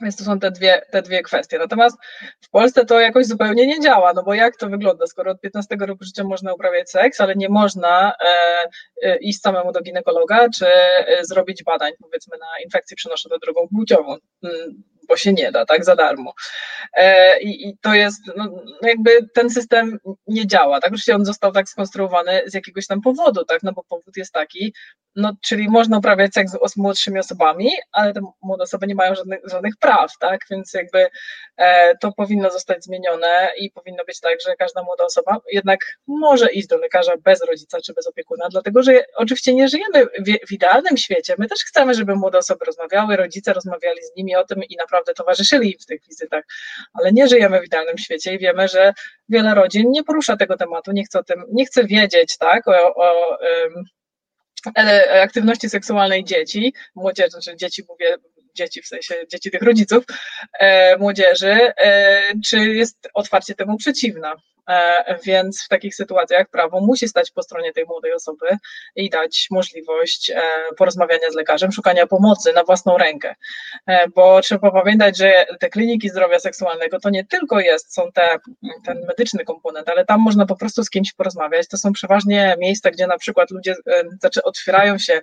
Więc 0.00 0.16
to 0.16 0.24
są 0.24 0.38
te 0.38 0.50
dwie, 0.50 0.82
te 0.90 1.02
dwie 1.02 1.22
kwestie. 1.22 1.58
Natomiast 1.58 1.96
w 2.40 2.50
Polsce 2.50 2.84
to 2.84 3.00
jakoś 3.00 3.26
zupełnie 3.26 3.66
nie 3.66 3.80
działa, 3.80 4.12
no 4.12 4.22
bo 4.22 4.34
jak 4.34 4.56
to 4.56 4.68
wygląda, 4.68 5.06
skoro 5.06 5.30
od 5.30 5.40
15 5.40 5.76
roku 5.80 6.04
życia 6.04 6.24
można 6.24 6.54
uprawiać 6.54 6.90
seks, 6.90 7.20
ale 7.20 7.34
nie 7.36 7.48
można 7.48 8.12
e, 8.12 8.68
e, 9.02 9.16
iść 9.16 9.40
samemu 9.40 9.72
do 9.72 9.80
ginekologa, 9.82 10.48
czy 10.58 10.66
e, 10.66 11.24
zrobić 11.24 11.62
badań, 11.62 11.92
powiedzmy, 12.02 12.38
na 12.38 12.46
infekcję 12.64 12.96
przenoszone 12.96 13.36
drogą 13.38 13.68
płciową. 13.68 14.16
Mm, 14.44 14.82
bo 15.08 15.16
się 15.16 15.32
nie 15.32 15.52
da, 15.52 15.66
tak, 15.66 15.84
za 15.84 15.96
darmo. 15.96 16.34
E, 16.92 17.40
I, 17.40 17.68
i 17.68 17.78
to 17.78 17.94
jest, 17.94 18.22
no, 18.36 18.62
jakby 18.82 19.10
ten 19.34 19.50
system 19.50 19.98
nie 20.26 20.46
działa, 20.46 20.80
tak, 20.80 20.88
oczywiście 20.88 21.14
on 21.14 21.24
został 21.24 21.52
tak 21.52 21.68
skonstruowany 21.68 22.42
z 22.46 22.54
jakiegoś 22.54 22.86
tam 22.86 23.00
powodu, 23.00 23.44
tak, 23.44 23.62
no 23.62 23.72
bo 23.72 23.84
powód 23.84 24.16
jest 24.16 24.32
taki, 24.32 24.74
no, 25.16 25.32
czyli 25.42 25.68
można 25.68 25.98
uprawiać 25.98 26.34
seks 26.34 26.52
z 26.66 26.76
młodszymi 26.76 27.18
osobami, 27.18 27.70
ale 27.92 28.12
te 28.12 28.20
młode 28.42 28.62
osoby 28.62 28.86
nie 28.86 28.94
mają 28.94 29.14
żadnych, 29.14 29.40
żadnych 29.44 29.74
praw, 29.80 30.12
tak, 30.20 30.40
więc 30.50 30.74
jakby 30.74 31.06
e, 31.56 31.96
to 31.96 32.12
powinno 32.12 32.50
zostać 32.50 32.84
zmienione 32.84 33.50
i 33.58 33.70
powinno 33.70 34.04
być 34.04 34.20
tak, 34.20 34.40
że 34.46 34.56
każda 34.56 34.82
młoda 34.82 35.04
osoba 35.04 35.36
jednak 35.52 35.80
może 36.06 36.52
iść 36.52 36.68
do 36.68 36.76
lekarza 36.76 37.12
bez 37.24 37.44
rodzica 37.44 37.78
czy 37.80 37.92
bez 37.92 38.06
opiekuna, 38.06 38.48
dlatego, 38.50 38.82
że 38.82 39.04
oczywiście 39.16 39.54
nie 39.54 39.68
żyjemy 39.68 40.04
w, 40.04 40.48
w 40.48 40.52
idealnym 40.52 40.96
świecie, 40.96 41.34
my 41.38 41.48
też 41.48 41.58
chcemy, 41.58 41.94
żeby 41.94 42.16
młode 42.16 42.38
osoby 42.38 42.64
rozmawiały, 42.64 43.16
rodzice 43.16 43.52
rozmawiali 43.52 44.02
z 44.02 44.16
nimi 44.16 44.36
o 44.36 44.44
tym 44.44 44.64
i 44.64 44.76
naprawdę 44.76 45.14
towarzyszyli 45.14 45.72
im 45.72 45.78
w 45.78 45.86
tych 45.86 46.00
wizytach, 46.08 46.44
ale 46.94 47.12
nie 47.12 47.28
żyjemy 47.28 47.60
w 47.60 47.64
idealnym 47.64 47.98
świecie 47.98 48.34
i 48.34 48.38
wiemy, 48.38 48.68
że 48.68 48.92
wiele 49.28 49.54
rodzin 49.54 49.90
nie 49.90 50.04
porusza 50.04 50.36
tego 50.36 50.56
tematu, 50.56 50.92
nie 50.92 51.04
chce 51.04 51.18
o 51.18 51.24
tym, 51.24 51.44
nie 51.52 51.66
chce 51.66 51.84
wiedzieć, 51.84 52.38
tak, 52.38 52.68
o, 52.68 52.94
o 52.94 53.38
aktywności 55.22 55.70
seksualnej 55.70 56.24
dzieci, 56.24 56.74
młodzieży, 56.94 57.30
znaczy 57.30 57.56
dzieci 57.56 57.82
mówię, 57.88 58.16
dzieci, 58.54 58.82
w 58.82 58.86
sensie 58.86 59.14
dzieci 59.32 59.50
tych 59.50 59.62
rodziców, 59.62 60.04
e, 60.58 60.96
młodzieży, 60.96 61.72
e, 61.84 62.22
czy 62.44 62.58
jest 62.58 63.08
otwarcie 63.14 63.54
temu 63.54 63.76
przeciwna. 63.76 64.34
Więc 65.24 65.64
w 65.64 65.68
takich 65.68 65.94
sytuacjach 65.94 66.48
prawo 66.48 66.80
musi 66.80 67.08
stać 67.08 67.30
po 67.30 67.42
stronie 67.42 67.72
tej 67.72 67.84
młodej 67.84 68.12
osoby 68.12 68.46
i 68.96 69.10
dać 69.10 69.46
możliwość 69.50 70.32
porozmawiania 70.76 71.30
z 71.30 71.34
lekarzem, 71.34 71.72
szukania 71.72 72.06
pomocy 72.06 72.52
na 72.52 72.64
własną 72.64 72.98
rękę, 72.98 73.34
bo 74.14 74.40
trzeba 74.40 74.70
pamiętać, 74.70 75.18
że 75.18 75.46
te 75.60 75.68
kliniki 75.68 76.08
zdrowia 76.08 76.38
seksualnego 76.40 77.00
to 77.00 77.10
nie 77.10 77.24
tylko 77.24 77.60
jest, 77.60 77.94
są 77.94 78.12
te, 78.12 78.36
ten 78.84 79.04
medyczny 79.06 79.44
komponent, 79.44 79.88
ale 79.88 80.04
tam 80.04 80.20
można 80.20 80.46
po 80.46 80.56
prostu 80.56 80.84
z 80.84 80.90
kimś 80.90 81.12
porozmawiać. 81.12 81.68
To 81.68 81.78
są 81.78 81.92
przeważnie 81.92 82.56
miejsca, 82.58 82.90
gdzie 82.90 83.06
na 83.06 83.18
przykład 83.18 83.50
ludzie 83.50 83.74
otwierają 84.44 84.98
się 84.98 85.12
E, 85.12 85.22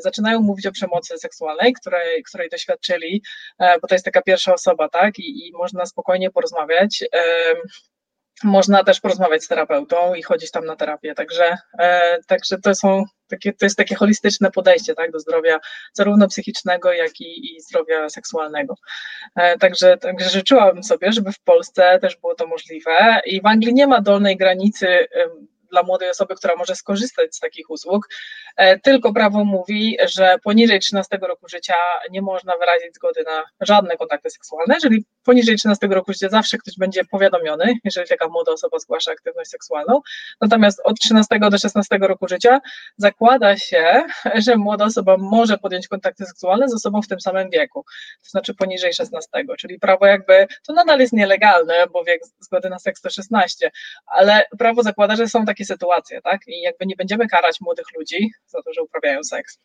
zaczynają 0.00 0.40
mówić 0.40 0.66
o 0.66 0.72
przemocy 0.72 1.18
seksualnej, 1.18 1.72
której, 1.72 2.22
której 2.22 2.48
doświadczyli, 2.48 3.22
e, 3.58 3.78
bo 3.80 3.88
to 3.88 3.94
jest 3.94 4.04
taka 4.04 4.22
pierwsza 4.22 4.54
osoba, 4.54 4.88
tak, 4.88 5.18
i, 5.18 5.48
i 5.48 5.52
można 5.52 5.86
spokojnie 5.86 6.30
porozmawiać. 6.30 7.04
Można 8.44 8.84
też 8.84 9.00
porozmawiać 9.00 9.44
z 9.44 9.48
terapeutą 9.48 10.14
i 10.14 10.22
chodzić 10.22 10.50
tam 10.50 10.64
na 10.64 10.76
terapię, 10.76 11.14
także, 11.14 11.56
także 12.26 12.58
to 12.58 12.74
są 12.74 13.04
takie, 13.28 13.52
to 13.52 13.66
jest 13.66 13.76
takie 13.76 13.94
holistyczne 13.94 14.50
podejście 14.50 14.94
tak, 14.94 15.10
do 15.10 15.20
zdrowia 15.20 15.60
zarówno 15.92 16.28
psychicznego, 16.28 16.92
jak 16.92 17.20
i, 17.20 17.56
i 17.56 17.60
zdrowia 17.60 18.08
seksualnego. 18.08 18.74
Także, 19.60 19.96
także 19.96 20.28
życzyłabym 20.30 20.82
sobie, 20.82 21.12
żeby 21.12 21.32
w 21.32 21.40
Polsce 21.40 21.98
też 21.98 22.16
było 22.16 22.34
to 22.34 22.46
możliwe 22.46 23.20
i 23.24 23.40
w 23.42 23.46
Anglii 23.46 23.74
nie 23.74 23.86
ma 23.86 24.00
dolnej 24.00 24.36
granicy 24.36 25.08
dla 25.76 25.82
młodej 25.82 26.10
osoby, 26.10 26.34
która 26.34 26.56
może 26.56 26.74
skorzystać 26.74 27.36
z 27.36 27.40
takich 27.40 27.70
usług. 27.70 28.08
E, 28.56 28.78
tylko 28.78 29.12
prawo 29.12 29.44
mówi, 29.44 29.96
że 30.06 30.36
poniżej 30.44 30.80
13 30.80 31.18
roku 31.22 31.48
życia 31.48 31.74
nie 32.10 32.22
można 32.22 32.52
wyrazić 32.56 32.94
zgody 32.94 33.22
na 33.26 33.44
żadne 33.60 33.96
kontakty 33.96 34.30
seksualne, 34.30 34.74
czyli 34.80 35.04
poniżej 35.26 35.56
13 35.56 35.86
roku 35.86 36.12
życia 36.12 36.28
zawsze 36.28 36.58
ktoś 36.58 36.74
będzie 36.78 37.04
powiadomiony, 37.04 37.74
jeżeli 37.84 38.08
taka 38.08 38.28
młoda 38.28 38.52
osoba 38.52 38.78
zgłasza 38.78 39.12
aktywność 39.12 39.50
seksualną. 39.50 40.00
Natomiast 40.40 40.80
od 40.84 40.98
13 41.00 41.38
do 41.50 41.58
16 41.58 41.98
roku 42.00 42.28
życia 42.28 42.60
zakłada 42.96 43.56
się, 43.56 44.02
że 44.44 44.56
młoda 44.56 44.84
osoba 44.84 45.16
może 45.16 45.58
podjąć 45.58 45.88
kontakty 45.88 46.26
seksualne 46.26 46.68
z 46.68 46.74
osobą 46.74 47.02
w 47.02 47.08
tym 47.08 47.20
samym 47.20 47.50
wieku, 47.50 47.84
to 48.22 48.30
znaczy 48.30 48.54
poniżej 48.54 48.92
16, 48.92 49.28
czyli 49.58 49.78
prawo 49.78 50.06
jakby, 50.06 50.46
to 50.66 50.72
nadal 50.72 51.00
jest 51.00 51.12
nielegalne, 51.12 51.74
bo 51.92 52.04
wiek 52.04 52.20
zgody 52.40 52.70
na 52.70 52.78
seks 52.78 53.00
to 53.00 53.10
16, 53.10 53.70
ale 54.06 54.42
prawo 54.58 54.82
zakłada, 54.82 55.16
że 55.16 55.28
są 55.28 55.44
takie 55.44 55.64
sytuacje, 55.64 56.22
tak? 56.22 56.40
I 56.46 56.60
jakby 56.60 56.86
nie 56.86 56.96
będziemy 56.96 57.28
karać 57.28 57.60
młodych 57.60 57.86
ludzi 57.98 58.30
za 58.46 58.62
to, 58.62 58.72
że 58.72 58.82
uprawiają 58.82 59.24
seks. 59.24 59.58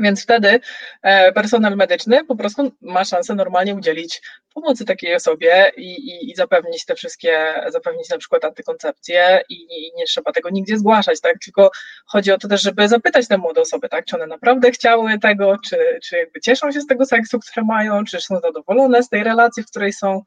Więc 0.00 0.22
wtedy 0.22 0.60
e, 1.02 1.32
personel 1.32 1.76
medyczny 1.76 2.24
po 2.24 2.36
prostu 2.36 2.72
ma 2.80 3.04
szansę 3.04 3.34
normalnie 3.34 3.74
udzielić 3.74 4.22
pomocy 4.54 4.84
takiej 4.84 5.14
osobie 5.14 5.72
i, 5.76 5.92
i, 5.92 6.30
i 6.30 6.34
zapewnić 6.34 6.84
te 6.84 6.94
wszystkie, 6.94 7.54
zapewnić 7.68 8.08
na 8.10 8.18
przykład 8.18 8.44
antykoncepcję 8.44 9.40
i, 9.48 9.54
i, 9.54 9.92
nie 9.96 10.04
trzeba 10.04 10.32
tego 10.32 10.50
nigdzie 10.50 10.78
zgłaszać, 10.78 11.20
tak? 11.20 11.38
Tylko 11.44 11.70
chodzi 12.06 12.32
o 12.32 12.38
to 12.38 12.48
też, 12.48 12.62
żeby 12.62 12.88
zapytać 12.88 13.28
te 13.28 13.38
młode 13.38 13.60
osoby, 13.60 13.88
tak? 13.88 14.04
Czy 14.04 14.16
one 14.16 14.26
naprawdę 14.26 14.70
chciały 14.70 15.18
tego, 15.18 15.56
czy, 15.68 15.98
czy 16.02 16.16
jakby 16.16 16.40
cieszą 16.40 16.72
się 16.72 16.80
z 16.80 16.86
tego 16.86 17.06
seksu, 17.06 17.38
które 17.38 17.66
mają, 17.66 18.04
czy 18.04 18.20
są 18.20 18.40
zadowolone 18.40 19.02
z 19.02 19.08
tej 19.08 19.24
relacji, 19.24 19.62
w 19.62 19.66
której 19.66 19.92
są. 19.92 20.22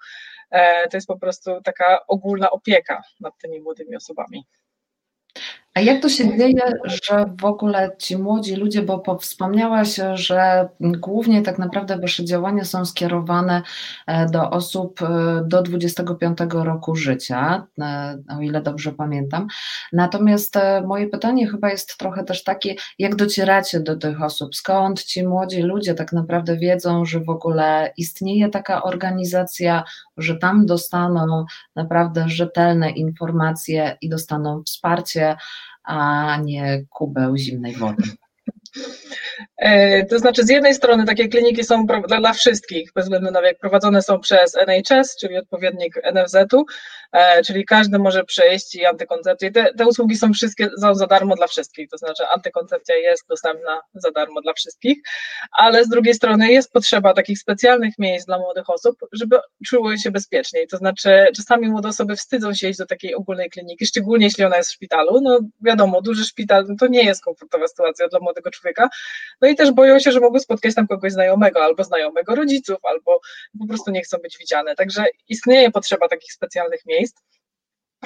E, 0.51 0.89
to 0.89 0.97
jest 0.97 1.07
po 1.07 1.19
prostu 1.19 1.61
taka 1.61 1.99
ogólna 2.07 2.51
opieka 2.51 3.01
nad 3.19 3.33
tymi 3.41 3.61
młodymi 3.61 3.95
osobami. 3.95 4.45
A 5.77 5.79
jak 5.79 6.01
to 6.01 6.09
się 6.09 6.37
dzieje, 6.37 6.71
że 6.83 7.25
w 7.41 7.45
ogóle 7.45 7.91
ci 7.97 8.17
młodzi 8.17 8.55
ludzie, 8.55 8.81
bo 8.81 9.17
wspomniałaś, 9.19 9.99
że 10.13 10.69
głównie 10.79 11.41
tak 11.41 11.59
naprawdę 11.59 11.99
wasze 11.99 12.25
działania 12.25 12.63
są 12.63 12.85
skierowane 12.85 13.61
e, 14.07 14.25
do 14.25 14.49
osób 14.49 15.01
e, 15.01 15.41
do 15.45 15.61
25 15.61 16.37
roku 16.51 16.95
życia, 16.95 17.67
e, 17.81 18.17
o 18.37 18.41
ile 18.41 18.61
dobrze 18.61 18.91
pamiętam. 18.91 19.47
Natomiast 19.93 20.55
moje 20.85 21.07
pytanie 21.07 21.47
chyba 21.47 21.69
jest 21.69 21.97
trochę 21.97 22.23
też 22.23 22.43
takie, 22.43 22.75
jak 22.99 23.15
docieracie 23.15 23.79
do 23.79 23.95
tych 23.95 24.21
osób? 24.21 24.55
Skąd 24.55 25.03
ci 25.03 25.27
młodzi 25.27 25.61
ludzie 25.61 25.93
tak 25.93 26.13
naprawdę 26.13 26.57
wiedzą, 26.57 27.05
że 27.05 27.19
w 27.19 27.29
ogóle 27.29 27.93
istnieje 27.97 28.49
taka 28.49 28.83
organizacja, 28.83 29.83
że 30.17 30.35
tam 30.35 30.65
dostaną 30.65 31.45
naprawdę 31.75 32.29
rzetelne 32.29 32.89
informacje 32.89 33.97
i 34.01 34.09
dostaną 34.09 34.63
wsparcie? 34.65 35.37
A 35.87 36.37
nie 36.43 36.85
kubeł 36.89 37.37
zimnej 37.37 37.75
wody. 37.75 38.03
E, 39.57 40.05
to 40.05 40.19
znaczy, 40.19 40.43
z 40.43 40.49
jednej 40.49 40.75
strony 40.75 41.05
takie 41.05 41.27
kliniki 41.27 41.63
są 41.63 41.85
dla 42.07 42.33
wszystkich, 42.33 42.91
bez 42.95 43.05
względu 43.05 43.31
na 43.31 43.41
wiek, 43.41 43.59
prowadzone 43.59 44.01
są 44.01 44.19
przez 44.19 44.55
NHS, 44.55 45.15
czyli 45.19 45.37
odpowiednik 45.37 45.95
NFZ-u, 46.13 46.65
e, 47.11 47.43
czyli 47.43 47.65
każdy 47.65 47.99
może 47.99 48.23
przejść 48.23 48.75
i 48.75 48.85
antykoncepcję. 48.85 49.51
Te, 49.51 49.73
te 49.73 49.85
usługi 49.85 50.15
są 50.15 50.33
wszystkie 50.33 50.69
za 50.93 51.07
darmo 51.07 51.35
dla 51.35 51.47
wszystkich, 51.47 51.89
to 51.89 51.97
znaczy 51.97 52.23
antykoncepcja 52.35 52.95
jest 52.95 53.27
dostępna 53.29 53.81
za 53.93 54.11
darmo 54.11 54.41
dla 54.41 54.53
wszystkich, 54.53 54.97
ale 55.51 55.85
z 55.85 55.89
drugiej 55.89 56.13
strony 56.13 56.51
jest 56.51 56.71
potrzeba 56.71 57.13
takich 57.13 57.39
specjalnych 57.39 57.93
miejsc 57.99 58.25
dla 58.25 58.37
młodych 58.37 58.69
osób, 58.69 58.97
żeby 59.11 59.39
czuły 59.65 59.97
się 59.97 60.11
bezpieczniej. 60.11 60.67
To 60.67 60.77
znaczy, 60.77 61.25
czasami 61.35 61.69
młode 61.69 61.89
osoby 61.89 62.15
wstydzą 62.15 62.53
się 62.53 62.69
iść 62.69 62.79
do 62.79 62.85
takiej 62.85 63.15
ogólnej 63.15 63.49
kliniki, 63.49 63.85
szczególnie 63.85 64.25
jeśli 64.25 64.43
ona 64.43 64.57
jest 64.57 64.69
w 64.69 64.73
szpitalu. 64.73 65.21
No 65.21 65.39
wiadomo, 65.61 66.01
duży 66.01 66.25
szpital 66.25 66.65
to 66.79 66.87
nie 66.87 67.03
jest 67.03 67.23
komfortowa 67.23 67.67
sytuacja 67.67 68.07
dla 68.07 68.19
młodego 68.19 68.51
człowieka. 68.51 68.66
No 69.41 69.47
i 69.47 69.55
też 69.55 69.71
boją 69.71 69.99
się, 69.99 70.11
że 70.11 70.19
mogą 70.19 70.39
spotkać 70.39 70.75
tam 70.75 70.87
kogoś 70.87 71.13
znajomego, 71.13 71.63
albo 71.63 71.83
znajomego 71.83 72.35
rodziców, 72.35 72.77
albo 72.83 73.19
po 73.59 73.67
prostu 73.67 73.91
nie 73.91 74.01
chcą 74.01 74.17
być 74.17 74.37
widziane. 74.37 74.75
Także 74.75 75.05
istnieje 75.29 75.71
potrzeba 75.71 76.07
takich 76.07 76.33
specjalnych 76.33 76.85
miejsc. 76.85 77.21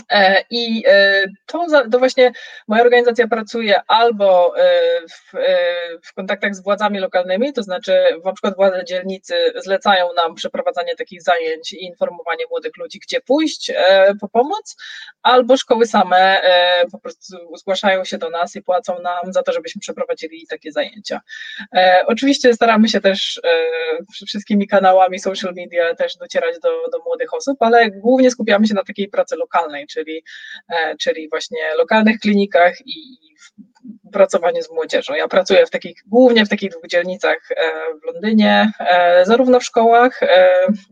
E, 0.10 0.44
I 0.50 0.84
e, 0.88 1.26
to, 1.46 1.66
to, 1.92 2.00
właśnie 2.00 2.32
moja 2.68 2.84
organizacja 2.84 3.28
pracuje 3.28 3.82
albo 3.88 4.58
e, 4.58 4.82
w, 5.08 5.32
w, 6.08 6.14
kontaktach 6.14 6.56
z 6.56 6.64
władzami 6.64 7.00
lokalnymi, 7.00 7.54
to 7.54 7.64
znaczy 7.64 8.04
na 8.26 8.34
przykład 8.34 8.56
władze 8.56 8.86
dzielnicy 8.86 9.34
zlecają 9.56 10.14
nam 10.14 10.36
przeprowadzanie 10.36 10.96
takich 10.96 11.22
zajęć 11.22 11.74
i 11.74 11.84
informowanie 11.84 12.46
młodych 12.50 12.78
ludzi, 12.78 13.00
gdzie 13.00 13.22
pójść 13.22 13.72
po 14.22 14.30
pomoc, 14.30 14.76
albo 15.22 15.58
szkoły 15.58 15.86
same 15.86 16.42
po 16.92 17.00
prostu 17.00 17.38
zgłaszają 17.58 18.06
się 18.06 18.18
do 18.18 18.30
nas 18.30 18.56
i 18.56 18.62
płacą 18.62 19.00
nam 19.00 19.34
za 19.34 19.44
to, 19.44 19.52
żebyśmy 19.54 19.80
przeprowadzili 19.80 20.48
takie 20.50 20.72
zajęcia. 20.72 21.22
Oczywiście 22.08 22.54
staramy 22.54 22.90
się 22.90 23.02
też 23.02 23.42
wszystkimi 24.26 24.68
kanałami 24.68 25.20
social 25.20 25.54
media 25.56 25.96
też 25.96 26.16
docierać 26.18 26.60
do, 26.60 26.70
do 26.92 27.00
młodych 27.06 27.34
osób, 27.34 27.58
ale 27.62 27.92
głównie 27.92 28.32
skupiamy 28.32 28.68
się 28.68 28.74
na 28.74 28.84
takiej 28.84 29.08
pracy 29.08 29.36
lokalnej, 29.36 29.81
czyli, 29.88 30.24
e, 30.70 30.96
czyli 30.98 31.30
właśnie 31.30 31.76
lokalnych 31.78 32.20
klinikach 32.20 32.74
i 32.86 33.17
pracowanie 34.12 34.63
z 34.63 34.72
młodzieżą. 34.72 35.13
Ja 35.13 35.28
pracuję 35.28 35.65
w 35.65 35.70
takich, 35.70 36.04
głównie 36.08 36.46
w 36.46 36.50
takich 36.50 36.72
dwóch 36.72 36.88
dzielnicach 36.88 37.38
e, 37.52 37.63
w 38.02 38.13
Londynie, 38.13 38.72
e, 38.80 39.26
zarówno 39.26 39.60
w 39.60 39.63
szkołach, 39.63 40.20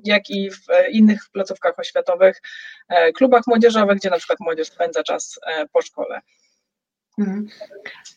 jak 0.03 0.29
i 0.29 0.51
w 0.51 0.91
innych 0.91 1.21
placówkach 1.33 1.79
oświatowych, 1.79 2.41
klubach 3.15 3.43
młodzieżowych, 3.47 3.97
gdzie 3.97 4.09
na 4.09 4.17
przykład 4.17 4.39
młodzież 4.39 4.67
spędza 4.67 5.03
czas 5.03 5.39
po 5.73 5.81
szkole. 5.81 6.21
Mhm. 7.19 7.47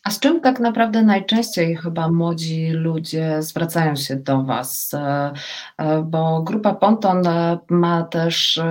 A 0.03 0.11
z 0.11 0.19
czym 0.19 0.41
tak 0.41 0.59
naprawdę 0.59 1.03
najczęściej 1.03 1.75
chyba 1.75 2.09
młodzi 2.09 2.69
ludzie 2.69 3.41
zwracają 3.41 3.95
się 3.95 4.15
do 4.15 4.43
Was? 4.43 4.93
E, 4.93 5.33
e, 5.77 6.01
bo 6.01 6.41
grupa 6.41 6.75
Ponton 6.75 7.27
e, 7.27 7.59
ma 7.69 8.03
też 8.03 8.61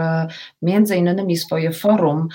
między 0.62 0.96
innymi 0.96 1.36
swoje 1.36 1.72
forum 1.72 2.28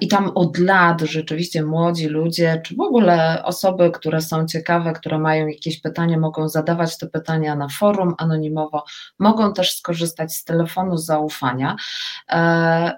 i 0.00 0.08
tam 0.08 0.32
od 0.34 0.58
lat 0.58 1.00
rzeczywiście 1.00 1.64
młodzi 1.64 2.08
ludzie, 2.08 2.62
czy 2.64 2.76
w 2.76 2.80
ogóle 2.80 3.42
osoby, 3.44 3.90
które 3.90 4.20
są 4.20 4.46
ciekawe, 4.46 4.92
które 4.92 5.18
mają 5.18 5.46
jakieś 5.46 5.80
pytania, 5.80 6.18
mogą 6.18 6.48
zadawać 6.48 6.98
te 6.98 7.06
pytania 7.06 7.56
na 7.56 7.68
forum 7.68 8.14
anonimowo, 8.18 8.84
mogą 9.18 9.52
też 9.52 9.76
skorzystać 9.76 10.34
z 10.34 10.44
telefonu 10.44 10.96
zaufania 10.96 11.76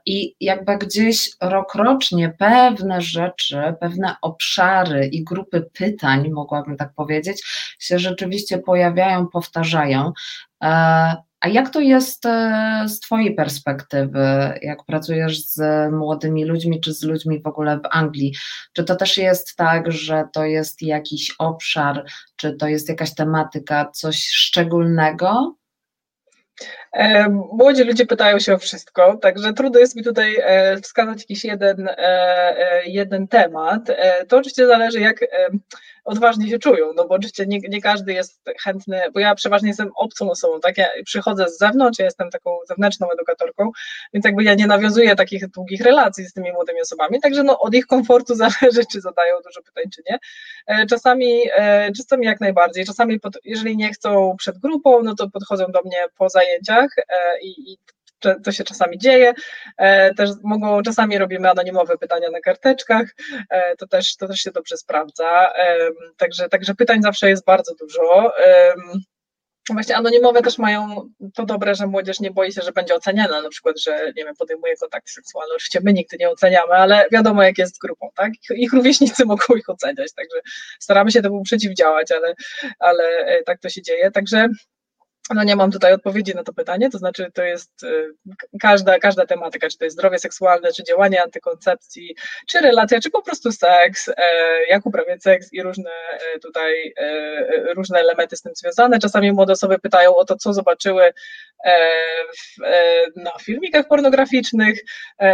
i 0.07 0.35
jakby 0.41 0.79
gdzieś 0.79 1.31
rokrocznie 1.41 2.35
pewne 2.39 3.01
rzeczy, 3.01 3.75
pewne 3.81 4.17
obszary 4.35 5.07
i 5.07 5.25
grupy 5.25 5.71
pytań, 5.73 6.31
mogłabym 6.31 6.77
tak 6.77 6.93
powiedzieć, 6.95 7.43
się 7.79 7.99
rzeczywiście 7.99 8.59
pojawiają, 8.59 9.27
powtarzają. 9.27 10.13
E, 10.63 11.17
a 11.41 11.49
jak 11.49 11.71
to 11.71 11.81
jest 11.81 12.27
e, 12.27 12.85
z 12.89 13.01
Twojej 13.01 13.35
perspektywy, 13.35 14.59
jak 14.63 14.85
pracujesz 14.85 15.47
z 15.47 15.61
młodymi 15.93 16.45
ludźmi, 16.45 16.81
czy 16.81 16.95
z 16.95 17.03
ludźmi 17.03 17.43
w 17.43 17.47
ogóle 17.47 17.77
w 17.77 17.89
Anglii? 17.91 18.35
Czy 18.73 18.85
to 18.85 18.97
też 18.97 19.17
jest 19.17 19.57
tak, 19.57 19.93
że 19.93 20.25
to 20.33 20.45
jest 20.45 20.83
jakiś 20.83 21.35
obszar, 21.39 22.05
czy 22.37 22.57
to 22.57 22.69
jest 22.69 22.89
jakaś 22.89 23.15
tematyka, 23.15 23.91
coś 23.91 24.29
szczególnego? 24.29 25.57
E, 26.93 27.29
młodzi 27.29 27.85
ludzie 27.85 28.07
pytają 28.07 28.39
się 28.39 28.55
o 28.55 28.59
wszystko, 28.59 29.17
także 29.17 29.53
trudno 29.53 29.81
jest 29.81 29.97
mi 29.97 30.05
tutaj 30.05 30.37
e, 30.43 30.77
wskazać 30.81 31.21
jakiś 31.21 31.45
jeden, 31.45 31.89
e, 31.97 32.83
jeden 32.87 33.29
temat. 33.29 33.83
To 34.29 34.37
oczywiście 34.37 34.67
zależy, 34.67 35.01
jak 35.01 35.21
odważnie 36.05 36.51
się 36.51 36.59
czują, 36.59 36.93
no 36.97 37.05
bo 37.05 37.15
oczywiście 37.15 37.47
nie, 37.47 37.59
nie 37.59 37.81
każdy 37.81 38.13
jest 38.13 38.43
chętny, 38.63 39.01
bo 39.15 39.21
ja 39.21 39.35
przeważnie 39.35 39.69
jestem 39.69 39.91
obcą 39.97 40.31
osobą, 40.31 40.61
tak, 40.61 40.79
ja 40.79 40.89
przychodzę 41.05 41.49
z 41.49 41.59
zewnątrz, 41.59 41.99
ja 41.99 42.05
jestem 42.05 42.31
taką 42.31 42.59
zewnętrzną 42.69 43.11
edukatorką, 43.11 43.71
więc 44.15 44.25
jakby 44.25 44.45
ja 44.45 44.55
nie 44.55 44.67
nawiązuję 44.67 45.17
takich 45.17 45.49
długich 45.49 45.81
relacji 45.81 46.25
z 46.25 46.33
tymi 46.33 46.53
młodymi 46.53 46.81
osobami, 46.81 47.21
także 47.21 47.43
no 47.43 47.61
od 47.61 47.75
ich 47.75 47.87
komfortu 47.87 48.35
zależy, 48.45 48.83
czy 48.93 49.01
zadają 49.01 49.37
dużo 49.45 49.63
pytań, 49.63 49.85
czy 49.95 50.03
nie. 50.11 50.19
E, 50.67 50.87
czasami, 50.87 51.41
e, 51.57 51.93
czasami 51.93 52.27
jak 52.27 52.41
najbardziej, 52.41 52.87
czasami 52.87 53.21
pod, 53.21 53.39
jeżeli 53.45 53.77
nie 53.77 53.93
chcą 53.93 54.37
przed 54.39 54.59
grupą, 54.59 55.03
no 55.03 55.15
to 55.15 55.31
podchodzą 55.31 55.67
do 55.67 55.83
mnie 55.83 55.99
po 56.19 56.29
zajęciach 56.29 56.99
e, 56.99 57.41
i, 57.41 57.73
i 57.73 57.79
to 58.45 58.53
się 58.53 58.65
czasami 58.65 58.99
dzieje. 58.99 59.35
Też 60.17 60.31
mogą, 60.43 60.83
czasami 60.83 61.19
robimy 61.19 61.51
anonimowe 61.51 61.99
pytania 61.99 62.31
na 62.31 62.41
karteczkach, 62.41 63.15
to 63.79 63.87
też, 63.87 64.17
to 64.17 64.29
też 64.29 64.41
się 64.41 64.51
dobrze 64.51 64.77
sprawdza. 64.77 65.53
Także, 66.17 66.49
także 66.49 66.75
pytań 66.75 67.03
zawsze 67.03 67.29
jest 67.29 67.45
bardzo 67.45 67.75
dużo. 67.75 68.33
Właśnie 69.71 69.97
anonimowe 69.97 70.43
też 70.43 70.59
mają 70.59 71.11
to 71.35 71.45
dobre, 71.45 71.75
że 71.75 71.87
młodzież 71.87 72.21
nie 72.21 72.31
boi 72.31 72.53
się, 72.53 72.63
że 72.63 72.73
będzie 72.73 72.95
oceniana, 72.95 73.43
na 73.43 73.49
przykład, 73.49 73.81
że 73.81 74.13
nie 74.17 74.25
wiem, 74.25 74.35
podejmuje 74.39 74.77
kontakt 74.77 75.11
seksualny. 75.11 75.55
Oczywiście 75.55 75.81
my 75.83 75.93
nigdy 75.93 76.17
nie 76.21 76.31
oceniamy, 76.31 76.73
ale 76.73 77.07
wiadomo, 77.13 77.43
jak 77.43 77.59
jest 77.59 77.77
z 77.77 77.79
grupą, 77.79 78.09
tak? 78.15 78.33
Ich 78.51 78.73
rówieśnicy 78.73 79.25
mogą 79.35 79.55
ich 79.57 79.69
oceniać, 79.69 80.13
także 80.13 80.41
staramy 80.81 81.11
się 81.11 81.23
temu 81.23 81.43
przeciwdziałać, 81.43 82.13
ale, 82.13 82.35
ale 82.79 83.05
e, 83.05 83.43
tak 83.43 83.61
to 83.61 83.69
się 83.69 83.83
dzieje. 83.83 84.11
Także 84.11 84.49
no 85.31 85.45
nie 85.45 85.57
mam 85.57 85.71
tutaj 85.71 85.93
odpowiedzi 85.93 86.35
na 86.35 86.45
to 86.45 86.53
pytanie, 86.53 86.91
to 86.91 86.99
znaczy 86.99 87.31
to 87.35 87.43
jest 87.43 87.83
y, 87.83 88.15
każda, 88.61 88.99
każda 88.99 89.27
tematyka, 89.27 89.69
czy 89.69 89.79
to 89.79 89.85
jest 89.85 89.97
zdrowie 89.97 90.19
seksualne, 90.19 90.73
czy 90.73 90.85
działanie 90.85 91.23
antykoncepcji, 91.23 92.15
czy 92.49 92.61
relacja, 92.61 93.01
czy 93.01 93.11
po 93.11 93.23
prostu 93.23 93.53
seks, 93.53 94.09
e, 94.09 94.15
jak 94.69 94.87
uprawiać 94.87 95.23
seks 95.23 95.53
i 95.53 95.63
różne 95.63 95.91
e, 95.91 96.39
tutaj 96.39 96.95
e, 96.97 97.75
różne 97.75 97.99
elementy 97.99 98.37
z 98.37 98.43
tym 98.43 98.53
związane. 98.55 98.99
Czasami 98.99 99.33
młode 99.33 99.53
osoby 99.53 99.79
pytają 99.79 100.17
o 100.17 100.25
to, 100.25 100.37
co 100.37 100.53
zobaczyły 100.53 101.13
w, 102.39 102.63
na 103.17 103.31
filmikach 103.43 103.89
pornograficznych 103.89 104.79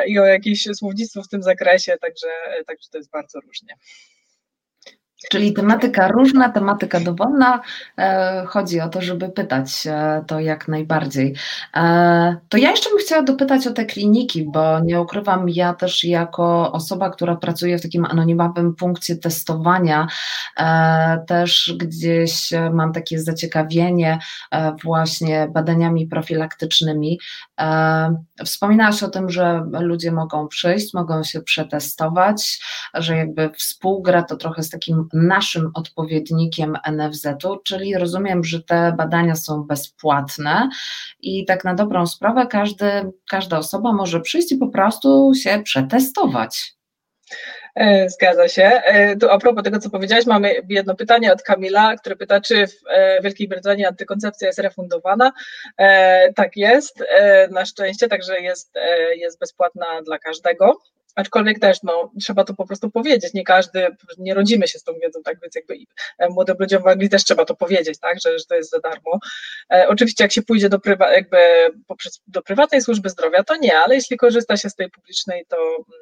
i 0.07 0.19
o 0.19 0.25
jakieś 0.25 0.69
słownictwo 0.75 1.23
w 1.23 1.29
tym 1.29 1.43
zakresie, 1.43 1.97
także, 2.01 2.29
także 2.67 2.89
to 2.93 2.99
jest 2.99 3.11
bardzo 3.11 3.41
różnie. 3.41 3.75
Czyli 5.29 5.53
tematyka 5.53 6.09
różna, 6.09 6.49
tematyka 6.49 7.01
dowolna. 7.01 7.61
E, 7.99 8.45
chodzi 8.47 8.81
o 8.81 8.89
to, 8.89 9.03
żeby 9.03 9.29
pytać 9.29 9.89
to 10.27 10.41
jak 10.41 10.69
najbardziej. 10.69 11.35
E, 11.77 12.37
to 12.49 12.57
ja 12.57 12.71
jeszcze 12.71 12.91
bym 12.91 12.99
chciała 12.99 13.23
dopytać 13.23 13.67
o 13.67 13.73
te 13.73 13.85
kliniki, 13.85 14.45
bo 14.45 14.81
nie 14.81 15.01
ukrywam, 15.01 15.49
ja 15.49 15.75
też 15.75 16.05
jako 16.05 16.73
osoba, 16.73 17.11
która 17.11 17.37
pracuje 17.37 17.79
w 17.79 17.83
takim 17.83 18.05
anonimowym 18.05 18.75
punkcie 18.75 19.17
testowania, 19.17 20.07
e, 20.57 21.25
też 21.27 21.75
gdzieś 21.79 22.51
mam 22.73 22.93
takie 22.93 23.21
zaciekawienie 23.21 24.19
właśnie 24.83 25.49
badaniami 25.49 26.07
profilaktycznymi. 26.07 27.21
Wspominałaś 28.45 29.03
o 29.03 29.09
tym, 29.09 29.31
że 29.31 29.63
ludzie 29.81 30.13
mogą 30.13 30.49
przyjść, 30.49 30.95
mogą 30.95 31.23
się 31.23 31.43
przetestować, 31.43 32.61
że 32.95 33.17
jakby 33.17 33.51
współgra 33.51 34.23
to 34.23 34.37
trochę 34.37 34.63
z 34.63 34.71
takim 34.71 35.10
naszym 35.13 35.71
odpowiednikiem 35.75 36.79
NFZ-u, 36.93 37.57
czyli 37.65 37.97
rozumiem, 37.97 38.45
że 38.45 38.63
te 38.63 38.93
badania 38.97 39.35
są 39.35 39.63
bezpłatne 39.63 40.69
i 41.21 41.45
tak 41.45 41.65
na 41.65 41.75
dobrą 41.75 42.07
sprawę 42.07 42.47
każdy, 42.47 43.13
każda 43.31 43.59
osoba 43.59 43.93
może 43.93 44.21
przyjść 44.21 44.53
i 44.53 44.57
po 44.57 44.69
prostu 44.69 45.33
się 45.35 45.63
przetestować. 45.65 46.75
E, 47.75 48.11
zgadza 48.11 48.49
się. 48.49 48.63
E, 48.63 49.17
tu 49.17 49.31
a 49.31 49.39
propos 49.39 49.65
tego, 49.65 49.79
co 49.79 49.91
powiedziałeś, 49.91 50.27
mamy 50.27 50.55
jedno 50.69 50.95
pytanie 50.95 51.33
od 51.33 51.43
Kamila, 51.43 51.97
które 51.97 52.17
pyta, 52.17 52.41
czy 52.41 52.67
w 52.67 52.73
e, 52.91 53.21
Wielkiej 53.23 53.49
Brytanii 53.49 53.85
antykoncepcja 53.85 54.47
jest 54.47 54.59
refundowana. 54.59 55.33
Tak 56.37 56.57
jest, 56.57 57.05
na 57.51 57.67
szczęście, 57.67 58.09
także 58.09 58.41
jest, 58.41 58.75
jest 59.17 59.39
bezpłatna 59.39 59.87
dla 60.05 60.19
każdego. 60.19 60.79
Aczkolwiek 61.15 61.59
też, 61.59 61.83
no, 61.83 62.13
trzeba 62.21 62.45
to 62.45 62.55
po 62.55 62.67
prostu 62.67 62.91
powiedzieć. 62.91 63.35
Nie 63.35 63.45
każdy, 63.45 63.87
nie 64.19 64.35
rodzimy 64.35 64.69
się 64.69 64.79
z 64.79 64.83
tą 64.83 64.93
wiedzą, 65.03 65.23
tak 65.23 65.41
więc 65.43 65.55
jakby 65.55 65.75
e, 66.19 66.29
młodym 66.29 66.57
ludziom 66.59 66.83
w 66.83 66.87
Anglii 66.87 67.09
też 67.09 67.25
trzeba 67.25 67.45
to 67.45 67.57
powiedzieć, 67.57 67.99
tak, 67.99 68.21
że, 68.21 68.39
że 68.39 68.45
to 68.45 68.55
jest 68.55 68.71
za 68.71 68.79
darmo. 68.79 69.19
E, 69.73 69.89
oczywiście 69.89 70.25
jak 70.25 70.33
się 70.33 70.43
pójdzie 70.43 70.69
do, 70.69 70.79
prywa, 70.79 71.13
jakby 71.13 71.39
poprzez, 71.87 72.21
do 72.27 72.43
prywatnej 72.43 72.83
służby 72.83 73.11
zdrowia, 73.11 73.45
to 73.45 73.57
nie, 73.57 73.79
ale 73.79 73.95
jeśli 73.95 74.17
korzysta 74.17 74.57
się 74.57 74.71
z 74.71 74.75
tej 74.75 74.91
publicznej, 74.91 75.47
to, 75.49 75.57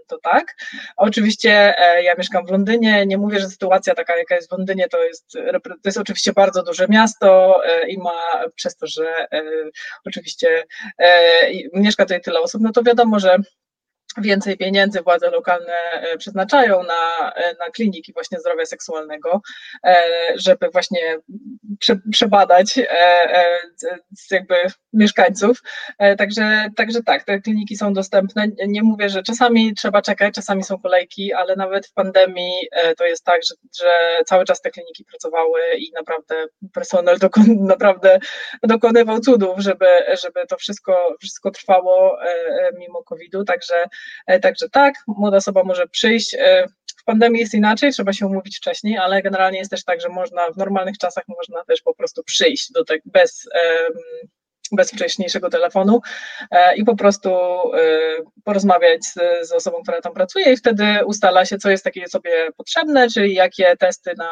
to 0.07 0.19
tak. 0.19 0.55
Oczywiście 0.97 1.79
e, 1.79 2.03
ja 2.03 2.15
mieszkam 2.15 2.47
w 2.47 2.51
Londynie, 2.51 3.07
nie 3.07 3.19
mówię, 3.19 3.41
że 3.41 3.49
sytuacja 3.49 3.95
taka, 3.95 4.17
jaka 4.17 4.35
jest 4.35 4.49
w 4.49 4.53
Londynie, 4.53 4.89
to 4.89 5.03
jest, 5.03 5.33
to 5.65 5.89
jest 5.89 5.99
oczywiście 5.99 6.33
bardzo 6.33 6.63
duże 6.63 6.87
miasto 6.89 7.61
e, 7.65 7.89
i 7.89 7.99
ma 7.99 8.45
przez 8.55 8.77
to, 8.77 8.87
że 8.87 9.33
e, 9.33 9.43
oczywiście 10.05 10.65
e, 10.99 11.21
mieszka 11.75 12.05
tutaj 12.05 12.21
tyle 12.21 12.41
osób, 12.41 12.63
no 12.63 12.73
to 12.73 12.83
wiadomo, 12.83 13.19
że 13.19 13.37
więcej 14.21 14.57
pieniędzy 14.57 15.03
władze 15.03 15.31
lokalne 15.31 15.75
e, 15.93 16.19
przeznaczają 16.19 16.83
na, 16.83 17.33
e, 17.33 17.55
na 17.59 17.71
kliniki 17.75 18.13
właśnie 18.13 18.39
zdrowia 18.39 18.67
seksualnego, 18.67 19.41
e, 19.85 20.03
żeby 20.37 20.69
właśnie 20.71 21.19
przebadać 22.11 22.79
jakby 24.31 24.55
mieszkańców. 24.93 25.63
Także, 26.19 26.69
także 26.77 27.03
tak, 27.03 27.25
te 27.25 27.41
kliniki 27.41 27.77
są 27.77 27.93
dostępne. 27.93 28.47
Nie 28.67 28.83
mówię, 28.83 29.09
że 29.09 29.23
czasami 29.23 29.75
trzeba 29.75 30.03
czekać, 30.03 30.35
czasami 30.35 30.65
są 30.65 30.79
kolejki, 30.79 31.33
ale 31.33 31.57
nawet 31.57 31.87
w 31.87 31.93
pandemii 31.93 32.69
to 32.99 33.07
jest 33.07 33.25
tak, 33.25 33.41
że, 33.45 33.55
że 33.79 33.91
cały 34.27 34.45
czas 34.45 34.61
te 34.61 34.71
kliniki 34.71 35.05
pracowały 35.05 35.61
i 35.79 35.93
naprawdę 35.93 36.47
personel 36.75 37.19
dokon, 37.19 37.45
naprawdę 37.75 38.19
dokonywał 38.63 39.21
cudów, 39.21 39.59
żeby, 39.59 39.87
żeby 40.23 40.47
to 40.47 40.57
wszystko, 40.57 41.17
wszystko 41.21 41.51
trwało 41.51 42.19
mimo 42.79 43.03
COVID-u. 43.03 43.45
Także 43.45 43.75
także 44.43 44.69
tak, 44.69 44.95
młoda 45.07 45.37
osoba 45.37 45.65
może 45.65 45.87
przyjść. 45.87 46.35
E, 46.35 46.67
w 47.01 47.05
pandemii 47.05 47.41
jest 47.41 47.55
inaczej, 47.55 47.93
trzeba 47.93 48.13
się 48.13 48.27
umówić 48.27 48.57
wcześniej, 48.57 48.99
ale 48.99 49.23
generalnie 49.23 49.59
jest 49.59 49.71
też 49.71 49.85
tak, 49.85 50.01
że 50.01 50.09
można 50.09 50.51
w 50.51 50.57
normalnych 50.57 50.99
czasach 50.99 51.25
można 51.29 51.65
też 51.65 51.83
po 51.83 51.95
prostu 51.95 52.25
przyjść 52.25 52.73
do 52.73 52.85
tak 52.85 53.01
bez 53.05 53.49
bez 54.73 54.91
wcześniejszego 54.91 55.51
telefonu 55.51 56.01
e, 56.51 56.77
i 56.77 56.85
po 56.85 56.97
prostu 56.97 57.31
porozmawiać 58.45 59.05
z, 59.05 59.49
z, 59.49 59.53
osobą, 59.53 59.83
która 59.83 60.01
tam 60.01 60.15
pracuje 60.15 60.53
i 60.53 60.57
wtedy 60.57 60.85
ustala 61.07 61.45
się, 61.45 61.59
co 61.59 61.71
jest 61.71 61.85
takie 61.85 62.09
sobie 62.09 62.49
potrzebne, 62.57 63.09
czyli 63.09 63.35
jakie 63.35 63.77
testy 63.77 64.15
na, 64.17 64.31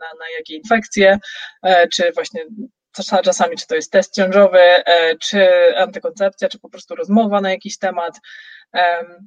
na, 0.00 0.06
na 0.18 0.30
jakie 0.38 0.56
infekcje, 0.56 1.18
czy 1.92 2.12
właśnie 2.12 2.44
czasami 3.24 3.56
czy 3.56 3.66
to 3.66 3.74
jest 3.74 3.92
test 3.92 4.14
ciążowy, 4.14 4.60
czy 5.20 5.48
antykoncepcja, 5.76 6.48
czy 6.48 6.58
po 6.58 6.68
prostu 6.68 6.94
rozmowa 6.94 7.40
na 7.40 7.50
jakiś 7.50 7.78
temat. 7.78 8.14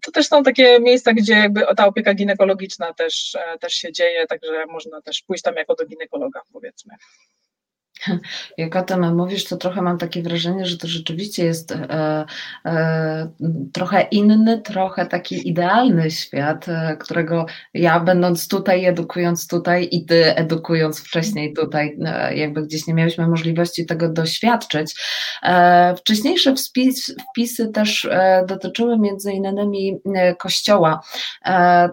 To 0.03 0.12
też 0.12 0.27
są 0.27 0.43
takie 0.43 0.79
miejsca, 0.79 1.13
gdzie 1.13 1.34
jakby 1.34 1.62
ta 1.77 1.88
opieka 1.88 2.13
ginekologiczna 2.13 2.93
też, 2.93 3.36
e, 3.36 3.60
też 3.60 3.73
się 3.73 3.91
dzieje, 3.91 4.27
także 4.27 4.65
można 4.65 5.01
też 5.01 5.21
pójść 5.27 5.43
tam 5.43 5.56
jako 5.56 5.75
do 5.75 5.86
ginekologa, 5.86 6.41
powiedzmy. 6.53 6.95
Jak 8.57 8.75
o 8.75 8.81
tym 8.81 9.15
mówisz, 9.15 9.45
to 9.45 9.57
trochę 9.57 9.81
mam 9.81 9.97
takie 9.97 10.21
wrażenie, 10.21 10.65
że 10.65 10.77
to 10.77 10.87
rzeczywiście 10.87 11.45
jest 11.45 11.71
e, 11.71 12.25
e, 12.65 13.27
trochę 13.73 14.01
inny, 14.01 14.61
trochę 14.61 15.05
taki 15.05 15.49
idealny 15.49 16.11
świat, 16.11 16.69
e, 16.69 16.97
którego 16.99 17.45
ja 17.73 17.99
będąc 17.99 18.47
tutaj, 18.47 18.85
edukując 18.85 19.47
tutaj 19.47 19.87
i 19.91 20.05
ty 20.05 20.35
edukując 20.35 20.99
wcześniej 20.99 21.53
tutaj, 21.53 21.97
e, 22.05 22.35
jakby 22.35 22.63
gdzieś 22.63 22.87
nie 22.87 22.93
miałyśmy 22.93 23.27
możliwości 23.27 23.85
tego 23.85 24.09
doświadczyć. 24.09 24.95
E, 25.43 25.95
wcześniejsze 25.95 26.55
wpis, 26.55 27.15
wpisy 27.31 27.67
też 27.67 28.05
e, 28.05 28.45
dotyczyły 28.47 28.99
między 28.99 29.31
innymi 29.31 30.01
kościoła. 30.39 31.01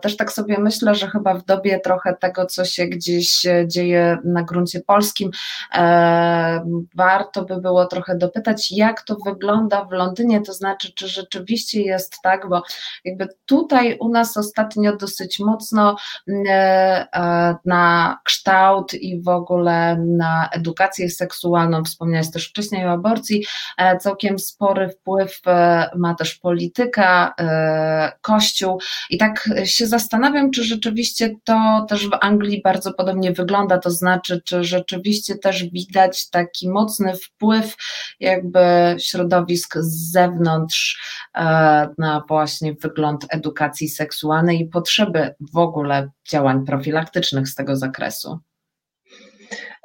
Też 0.03 0.17
tak 0.17 0.33
sobie 0.33 0.59
myślę, 0.59 0.95
że 0.95 1.11
chyba 1.11 1.35
w 1.35 1.45
dobie 1.45 1.81
trochę 1.81 2.17
tego, 2.21 2.47
co 2.47 2.65
się 2.65 2.87
gdzieś 2.87 3.47
dzieje 3.67 4.19
na 4.25 4.43
gruncie 4.43 4.81
polskim, 4.81 5.31
warto 6.95 7.45
by 7.45 7.61
było 7.61 7.87
trochę 7.87 8.17
dopytać, 8.17 8.73
jak 8.73 9.03
to 9.03 9.17
wygląda 9.27 9.85
w 9.85 9.93
Londynie, 9.93 10.41
to 10.41 10.53
znaczy, 10.53 10.93
czy 10.95 11.09
rzeczywiście 11.09 11.83
jest 11.83 12.17
tak, 12.23 12.49
bo 12.49 12.63
jakby 13.05 13.29
tutaj 13.47 13.97
u 14.01 14.09
nas 14.09 14.37
ostatnio 14.37 14.97
dosyć 14.97 15.39
mocno 15.39 15.97
e, 16.29 17.07
e, 17.15 17.57
na 17.65 18.19
kształt 18.25 18.95
i 18.95 19.23
w 19.23 19.29
ogóle 19.29 19.97
na 19.97 20.49
edukację 20.53 21.11
seksualną, 21.11 21.85
wspomniałeś 21.85 22.31
też 22.31 22.49
wcześniej 22.49 22.87
o 22.87 22.91
aborcji, 22.91 23.45
e, 23.79 23.99
całkiem 23.99 24.39
spory 24.39 24.89
wpływ 24.89 25.41
ma 25.97 26.15
też 26.15 26.35
polityka, 26.35 27.35
kościół. 28.21 28.81
I 29.11 29.19
tak 29.19 29.51
się 29.65 29.87
zastanawiam, 29.87 30.51
czy 30.51 30.65
rzeczywiście 30.65 31.35
to 31.45 31.87
też 31.89 32.09
w 32.09 32.19
Anglii 32.21 32.63
bardzo 32.65 32.93
podobnie 32.93 33.33
wygląda, 33.33 33.79
to 33.79 33.91
znaczy, 33.91 34.41
czy 34.45 34.65
rzeczywiście 34.65 35.39
też 35.39 35.65
widać 35.91 36.31
taki 36.31 36.69
mocny 36.69 37.15
wpływ 37.17 37.77
jakby 38.21 38.61
środowisk 38.99 39.75
z 39.79 40.13
zewnątrz 40.13 41.03
e, 41.35 41.43
na 41.99 42.25
właśnie 42.29 42.75
wygląd 42.75 43.27
edukacji 43.31 43.89
seksualnej 43.89 44.61
i 44.61 44.69
potrzeby 44.69 45.35
w 45.53 45.59
ogóle 45.59 46.11
działań 46.31 46.67
profilaktycznych 46.67 47.49
z 47.49 47.55
tego 47.55 47.77
zakresu. 47.77 48.39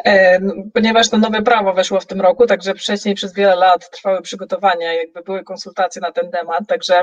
E, 0.06 0.40
ponieważ 0.74 1.10
to 1.10 1.18
nowe 1.18 1.42
prawo 1.42 1.74
weszło 1.74 2.00
w 2.00 2.06
tym 2.06 2.22
roku, 2.22 2.48
także 2.48 2.74
wcześniej 2.74 3.16
przez 3.16 3.34
wiele 3.34 3.56
lat 3.56 3.90
trwały 3.90 4.22
przygotowania, 4.22 4.94
jakby 4.94 5.22
były 5.22 5.44
konsultacje 5.44 6.02
na 6.02 6.12
ten 6.12 6.32
temat, 6.32 6.68
także 6.68 7.02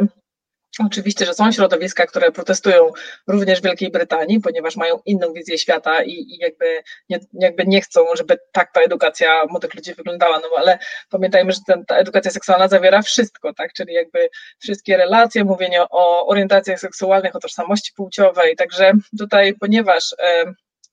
Oczywiście, 0.78 1.26
że 1.26 1.34
są 1.34 1.52
środowiska, 1.52 2.06
które 2.06 2.32
protestują 2.32 2.90
również 3.26 3.60
w 3.60 3.64
Wielkiej 3.64 3.90
Brytanii, 3.90 4.40
ponieważ 4.40 4.76
mają 4.76 5.00
inną 5.04 5.32
wizję 5.32 5.58
świata 5.58 6.02
i, 6.02 6.10
i 6.10 6.38
jakby, 6.38 6.82
nie, 7.08 7.20
jakby 7.32 7.66
nie 7.66 7.80
chcą, 7.80 8.00
żeby 8.14 8.38
tak 8.52 8.72
ta 8.72 8.80
edukacja 8.80 9.28
młodych 9.48 9.74
ludzi 9.74 9.94
wyglądała. 9.94 10.38
No 10.38 10.48
ale 10.58 10.78
pamiętajmy, 11.10 11.52
że 11.52 11.58
ten, 11.66 11.84
ta 11.84 11.96
edukacja 11.96 12.30
seksualna 12.30 12.68
zawiera 12.68 13.02
wszystko, 13.02 13.54
tak? 13.54 13.72
Czyli 13.72 13.94
jakby 13.94 14.28
wszystkie 14.58 14.96
relacje, 14.96 15.44
mówienie 15.44 15.82
o 15.90 16.26
orientacjach 16.26 16.80
seksualnych, 16.80 17.36
o 17.36 17.40
tożsamości 17.40 17.92
płciowej. 17.96 18.56
Także 18.56 18.92
tutaj, 19.18 19.54
ponieważ 19.54 20.14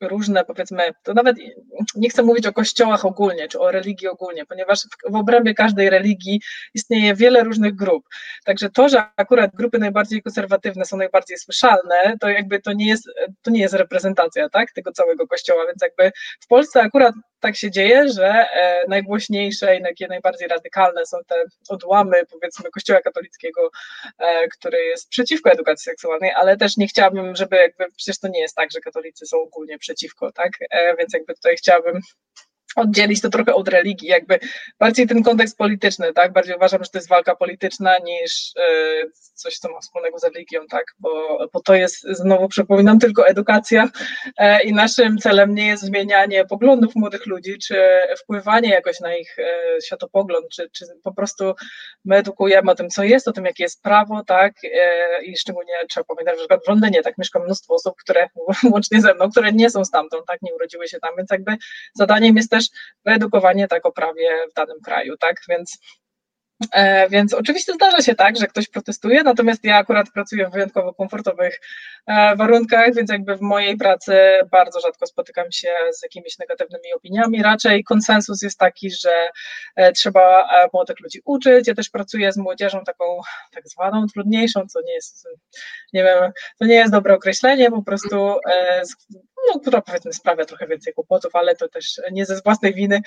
różne, 0.00 0.44
powiedzmy, 0.44 0.82
to 1.02 1.14
nawet 1.14 1.36
nie 1.94 2.10
chcę 2.10 2.22
mówić 2.22 2.46
o 2.46 2.52
kościołach 2.52 3.04
ogólnie, 3.04 3.48
czy 3.48 3.60
o 3.60 3.70
religii 3.70 4.08
ogólnie, 4.08 4.46
ponieważ 4.46 4.78
w, 4.80 5.12
w 5.12 5.16
obrębie 5.16 5.54
każdej 5.54 5.90
religii 5.90 6.40
istnieje 6.74 7.14
wiele 7.14 7.44
różnych 7.44 7.74
grup. 7.74 8.04
Także 8.44 8.70
to, 8.70 8.88
że 8.88 9.02
akurat 9.16 9.50
grupy 9.54 9.78
najbardziej 9.78 10.22
konserwatywne 10.22 10.84
są 10.84 10.96
najbardziej 10.96 11.38
słyszalne, 11.38 12.16
to 12.20 12.28
jakby 12.28 12.60
to 12.60 12.72
nie 12.72 12.88
jest, 12.88 13.10
to 13.42 13.50
nie 13.50 13.60
jest 13.60 13.74
reprezentacja 13.74 14.48
tak, 14.48 14.72
tego 14.72 14.92
całego 14.92 15.26
kościoła, 15.26 15.66
więc 15.66 15.82
jakby 15.82 16.12
w 16.40 16.46
Polsce 16.46 16.82
akurat 16.82 17.14
tak 17.40 17.56
się 17.56 17.70
dzieje, 17.70 18.08
że 18.08 18.26
e, 18.28 18.84
najgłośniejsze 18.88 19.76
i 19.76 19.82
takie 19.82 20.08
najbardziej 20.08 20.48
radykalne 20.48 21.06
są 21.06 21.18
te 21.26 21.44
odłamy, 21.68 22.26
powiedzmy, 22.30 22.70
Kościoła 22.70 23.00
katolickiego, 23.00 23.70
e, 24.18 24.48
który 24.48 24.78
jest 24.78 25.08
przeciwko 25.08 25.50
edukacji 25.50 25.84
seksualnej, 25.84 26.32
ale 26.32 26.56
też 26.56 26.76
nie 26.76 26.86
chciałabym, 26.86 27.36
żeby 27.36 27.56
jakby, 27.56 27.86
przecież 27.96 28.18
to 28.18 28.28
nie 28.28 28.40
jest 28.40 28.56
tak, 28.56 28.70
że 28.72 28.80
katolicy 28.80 29.26
są 29.26 29.42
ogólnie 29.42 29.78
przeciwko, 29.78 30.32
tak, 30.32 30.50
e, 30.70 30.96
więc 30.96 31.12
jakby 31.12 31.34
tutaj 31.34 31.56
chciałabym 31.56 32.00
oddzielić 32.76 33.20
to 33.20 33.28
trochę 33.28 33.54
od 33.54 33.68
religii, 33.68 34.08
jakby 34.08 34.38
bardziej 34.78 35.06
ten 35.06 35.22
kontekst 35.22 35.58
polityczny, 35.58 36.12
tak? 36.12 36.32
Bardziej 36.32 36.56
uważam, 36.56 36.84
że 36.84 36.90
to 36.90 36.98
jest 36.98 37.08
walka 37.08 37.36
polityczna 37.36 37.98
niż 37.98 38.52
e, 38.56 38.62
coś, 39.34 39.58
co 39.58 39.72
ma 39.72 39.80
wspólnego 39.80 40.18
z 40.18 40.24
religią, 40.24 40.66
tak? 40.70 40.84
Bo, 40.98 41.38
bo 41.52 41.60
to 41.60 41.74
jest, 41.74 42.02
znowu 42.02 42.48
przypominam, 42.48 42.98
tylko 42.98 43.28
edukacja 43.28 43.88
e, 44.38 44.62
i 44.62 44.72
naszym 44.72 45.18
celem 45.18 45.54
nie 45.54 45.66
jest 45.66 45.82
zmienianie 45.82 46.44
poglądów 46.44 46.94
młodych 46.94 47.26
ludzi, 47.26 47.58
czy 47.58 47.82
wpływanie 48.18 48.70
jakoś 48.70 49.00
na 49.00 49.16
ich 49.16 49.38
e, 49.38 49.80
światopogląd, 49.86 50.46
czy, 50.48 50.70
czy 50.72 50.84
po 51.02 51.12
prostu 51.12 51.54
my 52.04 52.16
edukujemy 52.16 52.70
o 52.70 52.74
tym, 52.74 52.88
co 52.88 53.04
jest, 53.04 53.28
o 53.28 53.32
tym, 53.32 53.44
jakie 53.44 53.62
jest 53.62 53.82
prawo, 53.82 54.22
tak? 54.26 54.52
I 55.24 55.36
szczególnie 55.36 55.72
trzeba 55.88 56.04
pamiętać, 56.04 56.38
że 56.40 56.58
w 56.64 56.68
Londynie 56.68 57.02
tak 57.02 57.18
mieszka 57.18 57.38
mnóstwo 57.38 57.74
osób, 57.74 57.94
które 58.00 58.28
łącznie 58.72 59.00
ze 59.00 59.14
mną, 59.14 59.30
które 59.30 59.52
nie 59.52 59.70
są 59.70 59.84
stamtąd, 59.84 60.26
tak? 60.26 60.42
Nie 60.42 60.54
urodziły 60.54 60.88
się 60.88 60.98
tam, 60.98 61.10
więc 61.16 61.30
jakby 61.30 61.56
zadaniem 61.94 62.36
jest 62.36 62.50
też 62.50 62.59
też 62.60 62.68
wyedukowanie 63.04 63.68
tak 63.68 63.86
o 63.86 63.92
prawie 63.92 64.28
w 64.50 64.54
danym 64.54 64.80
kraju, 64.84 65.16
tak? 65.16 65.36
Więc 65.48 65.78
E, 66.72 67.08
więc 67.08 67.34
oczywiście 67.34 67.72
zdarza 67.72 68.02
się 68.02 68.14
tak, 68.14 68.36
że 68.36 68.46
ktoś 68.46 68.68
protestuje, 68.68 69.22
natomiast 69.22 69.64
ja 69.64 69.76
akurat 69.76 70.10
pracuję 70.14 70.48
w 70.48 70.52
wyjątkowo 70.52 70.94
komfortowych 70.94 71.60
e, 72.06 72.36
warunkach, 72.36 72.94
więc 72.94 73.10
jakby 73.10 73.36
w 73.36 73.40
mojej 73.40 73.76
pracy 73.76 74.14
bardzo 74.50 74.80
rzadko 74.80 75.06
spotykam 75.06 75.52
się 75.52 75.68
z 75.92 76.02
jakimiś 76.02 76.38
negatywnymi 76.38 76.92
opiniami. 76.96 77.42
Raczej 77.42 77.84
konsensus 77.84 78.42
jest 78.42 78.58
taki, 78.58 78.90
że 78.90 79.28
e, 79.76 79.92
trzeba 79.92 80.48
młodych 80.72 81.00
ludzi 81.00 81.20
uczyć. 81.24 81.68
Ja 81.68 81.74
też 81.74 81.90
pracuję 81.90 82.32
z 82.32 82.36
młodzieżą 82.36 82.84
taką 82.84 83.20
tak 83.54 83.68
zwaną 83.68 84.06
trudniejszą, 84.06 84.66
co 84.66 84.80
nie 84.80 84.94
jest, 84.94 85.28
nie 85.92 86.04
wiem, 86.04 86.32
to 86.58 86.66
nie 86.66 86.74
jest 86.74 86.92
dobre 86.92 87.14
określenie, 87.14 87.70
po 87.70 87.82
prostu 87.82 88.34
no, 89.48 89.60
która 89.60 89.80
powiedzmy 89.82 90.12
sprawia 90.12 90.44
trochę 90.44 90.66
więcej 90.66 90.94
kłopotów, 90.94 91.36
ale 91.36 91.56
to 91.56 91.68
też 91.68 92.00
nie 92.12 92.26
ze 92.26 92.40
własnej 92.40 92.74
winy, 92.74 93.00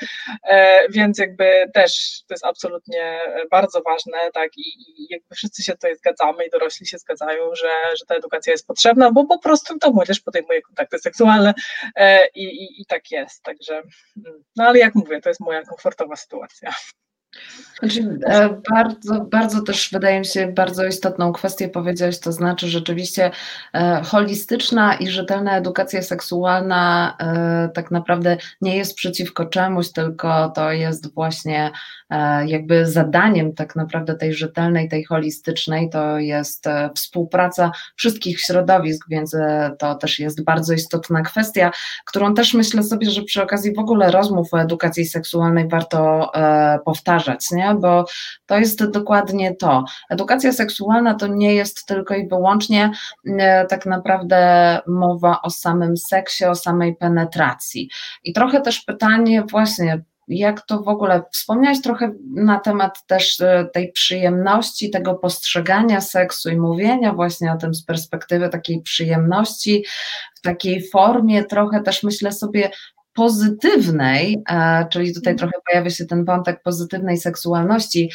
więc 0.90 1.20
jakby 1.20 1.72
też 1.74 2.22
to 2.28 2.34
jest 2.34 2.46
absolutnie 2.46 3.20
bardzo 3.52 3.82
ważne, 3.82 4.18
tak, 4.34 4.58
i, 4.58 4.62
i 4.62 5.08
jakby 5.10 5.36
wszyscy 5.36 5.64
się 5.64 5.74
tutaj 5.74 5.96
zgadzamy 5.96 6.46
i 6.46 6.50
dorośli 6.50 6.88
się 6.88 6.98
zgadzają, 6.98 7.56
że, 7.56 7.70
że 8.00 8.06
ta 8.08 8.16
edukacja 8.16 8.52
jest 8.52 8.68
potrzebna, 8.68 9.12
bo 9.12 9.26
po 9.26 9.40
prostu 9.40 9.80
to 9.80 9.92
młodzież 9.92 10.20
podejmuje 10.20 10.62
kontakty 10.62 11.00
seksualne 11.00 11.54
e, 11.96 12.28
i, 12.28 12.44
i, 12.44 12.82
i 12.82 12.86
tak 12.86 13.12
jest, 13.12 13.44
także, 13.44 13.74
mm, 14.18 14.44
no 14.56 14.64
ale 14.64 14.80
jak 14.80 14.96
mówię, 14.96 15.22
to 15.22 15.30
jest 15.30 15.42
moja 15.42 15.64
komfortowa 15.64 16.16
sytuacja. 16.16 16.74
Znaczy, 17.84 18.20
e, 18.26 18.50
bardzo, 18.72 19.22
bardzo 19.22 19.62
też 19.62 19.90
wydaje 19.92 20.20
mi 20.20 20.26
się 20.26 20.48
bardzo 20.48 20.86
istotną 20.86 21.34
kwestię 21.34 21.70
powiedziałeś, 21.70 22.20
to 22.20 22.32
znaczy 22.32 22.68
rzeczywiście 22.68 23.32
e, 23.74 24.02
holistyczna 24.04 24.96
i 24.96 25.08
rzetelna 25.08 25.58
edukacja 25.58 26.02
seksualna 26.02 27.16
e, 27.20 27.70
tak 27.74 27.92
naprawdę 27.92 28.38
nie 28.62 28.78
jest 28.78 28.96
przeciwko 28.96 29.46
czemuś, 29.46 29.92
tylko 29.92 30.50
to 30.50 30.72
jest 30.72 31.14
właśnie 31.14 31.72
jakby 32.46 32.86
zadaniem 32.86 33.54
tak 33.54 33.76
naprawdę 33.76 34.16
tej 34.16 34.34
rzetelnej, 34.34 34.90
tej 34.90 35.04
holistycznej, 35.04 35.90
to 35.90 36.18
jest 36.18 36.66
współpraca 36.96 37.72
wszystkich 37.96 38.42
środowisk, 38.42 39.06
więc 39.10 39.36
to 39.80 39.96
też 39.96 40.20
jest 40.20 40.44
bardzo 40.44 40.74
istotna 40.74 41.22
kwestia, 41.22 41.72
którą 42.06 42.34
też 42.34 42.54
myślę 42.54 42.84
sobie, 42.84 43.10
że 43.10 43.22
przy 43.22 43.44
okazji 43.44 43.74
w 43.74 43.80
ogóle 43.80 44.12
rozmów 44.12 44.54
o 44.54 44.62
edukacji 44.62 45.06
seksualnej 45.06 45.68
warto 45.68 46.32
powtarzać 46.86 47.23
nie? 47.52 47.76
bo 47.80 48.06
to 48.46 48.58
jest 48.58 48.86
dokładnie 48.86 49.56
to. 49.56 49.84
Edukacja 50.10 50.54
seksualna 50.54 51.14
to 51.14 51.28
nie 51.28 51.54
jest 51.54 51.86
tylko 51.86 52.16
i 52.16 52.28
wyłącznie 52.28 52.92
e, 53.40 53.66
tak 53.66 53.86
naprawdę 53.86 54.80
mowa 54.88 55.42
o 55.42 55.50
samym 55.50 55.98
seksie, 55.98 56.46
o 56.46 56.56
samej 56.56 56.96
penetracji. 56.96 57.90
I 58.24 58.34
trochę 58.34 58.62
też 58.62 58.82
pytanie 58.82 59.44
właśnie, 59.52 60.04
jak 60.28 60.66
to 60.66 60.82
w 60.82 60.88
ogóle, 60.88 61.24
wspomniałeś 61.32 61.82
trochę 61.82 62.12
na 62.36 62.60
temat 62.60 63.06
też 63.08 63.42
e, 63.42 63.68
tej 63.74 63.92
przyjemności, 63.92 64.90
tego 64.90 65.16
postrzegania 65.16 66.02
seksu 66.02 66.50
i 66.50 66.58
mówienia 66.58 67.14
właśnie 67.14 67.52
o 67.52 67.58
tym 67.58 67.74
z 67.74 67.86
perspektywy 67.86 68.50
takiej 68.50 68.82
przyjemności, 68.82 69.86
w 70.36 70.42
takiej 70.42 70.90
formie 70.90 71.44
trochę 71.44 71.82
też 71.82 72.04
myślę 72.04 72.32
sobie 72.32 72.70
pozytywnej, 73.14 74.44
e, 74.50 74.88
czyli 74.90 75.14
tutaj 75.14 75.34
mhm. 75.34 75.38
trochę 75.38 75.64
pojawia 75.72 75.90
się 75.90 76.06
ten 76.06 76.26
wątek 76.26 76.64
pozytywnej 76.64 77.18
seksualności 77.18 78.12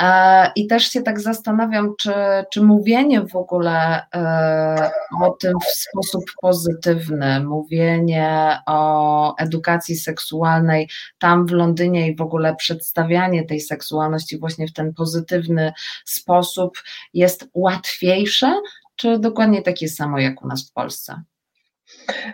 e, 0.00 0.50
i 0.56 0.66
też 0.66 0.84
się 0.84 1.02
tak 1.02 1.20
zastanawiam, 1.20 1.94
czy, 1.98 2.12
czy 2.52 2.62
mówienie 2.62 3.20
w 3.20 3.36
ogóle 3.36 4.02
e, 4.14 4.90
o 5.22 5.30
tym 5.30 5.52
w 5.60 5.70
sposób 5.70 6.24
pozytywny, 6.42 7.44
mówienie 7.44 8.58
o 8.66 9.36
edukacji 9.36 9.96
seksualnej 9.96 10.88
tam 11.18 11.46
w 11.46 11.50
Londynie 11.50 12.08
i 12.08 12.16
w 12.16 12.20
ogóle 12.20 12.56
przedstawianie 12.56 13.44
tej 13.44 13.60
seksualności 13.60 14.38
właśnie 14.38 14.68
w 14.68 14.72
ten 14.72 14.94
pozytywny 14.94 15.72
sposób 16.04 16.78
jest 17.14 17.48
łatwiejsze, 17.54 18.60
czy 18.96 19.18
dokładnie 19.18 19.62
takie 19.62 19.88
samo 19.88 20.18
jak 20.18 20.44
u 20.44 20.46
nas 20.46 20.70
w 20.70 20.72
Polsce? 20.72 21.22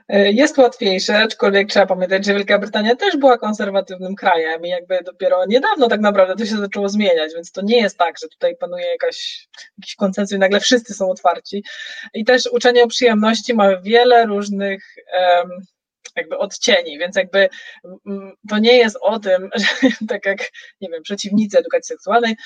E, 0.09 0.33
jest 0.33 0.59
łatwiejsze, 0.59 1.19
aczkolwiek 1.19 1.69
trzeba 1.69 1.87
pamiętać, 1.87 2.25
że 2.25 2.35
Wielka 2.35 2.59
Brytania 2.59 2.97
też 2.97 3.16
była 3.16 3.38
konserwatywnym 3.38 4.14
krajem 4.14 4.66
i 4.66 4.69
jakby 4.69 4.99
dopiero 5.05 5.47
niedawno 5.47 5.88
tak 5.88 6.01
naprawdę 6.01 6.37
to 6.37 6.47
się 6.47 6.57
zaczęło 6.57 6.88
zmieniać, 6.88 7.35
więc 7.35 7.53
to 7.53 7.62
nie 7.62 7.81
jest 7.81 7.99
tak, 7.99 8.19
że 8.23 8.29
tutaj 8.29 8.57
panuje 8.57 8.87
jakaś, 8.87 9.49
jakiś 9.79 9.95
konsensus 9.95 10.37
i 10.37 10.38
nagle 10.38 10.61
wszyscy 10.61 10.95
są 10.95 11.11
otwarci. 11.11 11.64
I 12.14 12.25
też 12.25 12.47
uczenie 12.53 12.83
o 12.85 12.88
przyjemności 12.88 13.55
ma 13.55 13.77
wiele 13.77 14.27
różnych 14.27 14.85
um, 15.21 15.51
jakby 16.16 16.38
odcieni, 16.38 16.98
więc 16.98 17.16
jakby 17.16 17.48
mm, 18.07 18.33
to 18.48 18.59
nie 18.59 18.76
jest 18.76 18.98
o 19.00 19.18
tym, 19.18 19.50
że 19.83 19.88
tak 20.09 20.26
jak, 20.26 20.38
nie 20.81 20.88
wiem, 20.88 21.02
przeciwnicy 21.02 21.59
edukacji 21.59 21.94
seksualnej 21.94 22.37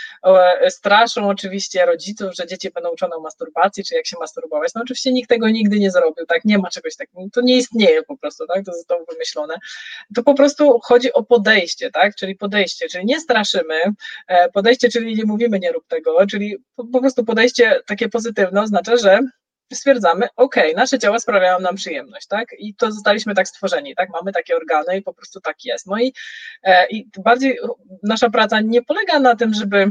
straszą 0.69 1.29
oczywiście 1.29 1.87
rodziców, 1.87 2.35
że 2.35 2.47
dzieci 2.47 2.71
będą 2.71 2.91
uczone 2.91 3.17
o 3.17 3.21
masturbacji, 3.21 3.85
czy 3.85 3.95
jak 3.95 4.07
się 4.07 4.17
masturbować. 4.21 4.75
No 4.75 4.83
oczywiście 4.83 5.13
nikt 5.13 5.29
tego 5.29 5.49
nigdy 5.49 5.79
nie 5.79 5.91
zrobił, 5.91 6.27
tak, 6.27 6.45
nie 6.45 6.59
ma 6.59 6.71
czegoś 6.71 6.97
takiego, 6.97 7.23
to 7.33 7.41
nie 7.41 7.57
istnieje 7.57 8.03
po 8.03 8.17
prostu, 8.17 8.47
tak, 8.47 8.65
to 8.65 8.73
zostało 8.73 9.05
wymyślone. 9.11 9.55
To 10.15 10.23
po 10.23 10.35
prostu 10.35 10.81
chodzi 10.83 11.13
o 11.13 11.23
podejście, 11.23 11.91
tak, 11.91 12.15
czyli 12.15 12.37
podejście, 12.37 12.89
czyli 12.89 13.07
nie 13.07 13.21
straszymy, 13.21 13.75
e, 14.29 14.49
podejście, 14.49 14.89
czyli 14.89 15.15
nie 15.15 15.25
mówimy 15.25 15.59
nie 15.59 15.73
rób 15.73 15.87
tego, 15.89 16.27
czyli 16.27 16.57
po 16.93 17.01
prostu 17.01 17.25
podejście 17.25 17.81
takie 17.87 18.09
pozytywne 18.09 18.63
oznacza, 18.63 18.97
że 18.97 19.21
stwierdzamy, 19.77 20.29
ok, 20.37 20.57
nasze 20.77 20.99
ciała 20.99 21.19
sprawiają 21.19 21.61
nam 21.61 21.77
przyjemność, 21.77 22.27
tak? 22.27 22.49
I 22.59 22.75
to 22.75 22.93
zostaliśmy 22.93 23.35
tak 23.35 23.49
stworzeni, 23.49 23.95
tak? 23.95 24.09
Mamy 24.11 24.33
takie 24.33 24.57
organy 24.57 24.97
i 24.97 25.03
po 25.03 25.15
prostu 25.15 25.41
tak 25.41 25.65
jest. 25.65 25.87
No 25.87 25.99
i, 26.01 26.13
e, 26.63 26.87
i 26.89 27.09
bardziej 27.25 27.59
nasza 28.03 28.31
praca 28.31 28.61
nie 28.61 28.83
polega 28.83 29.19
na 29.19 29.37
tym, 29.37 29.55
żeby 29.55 29.91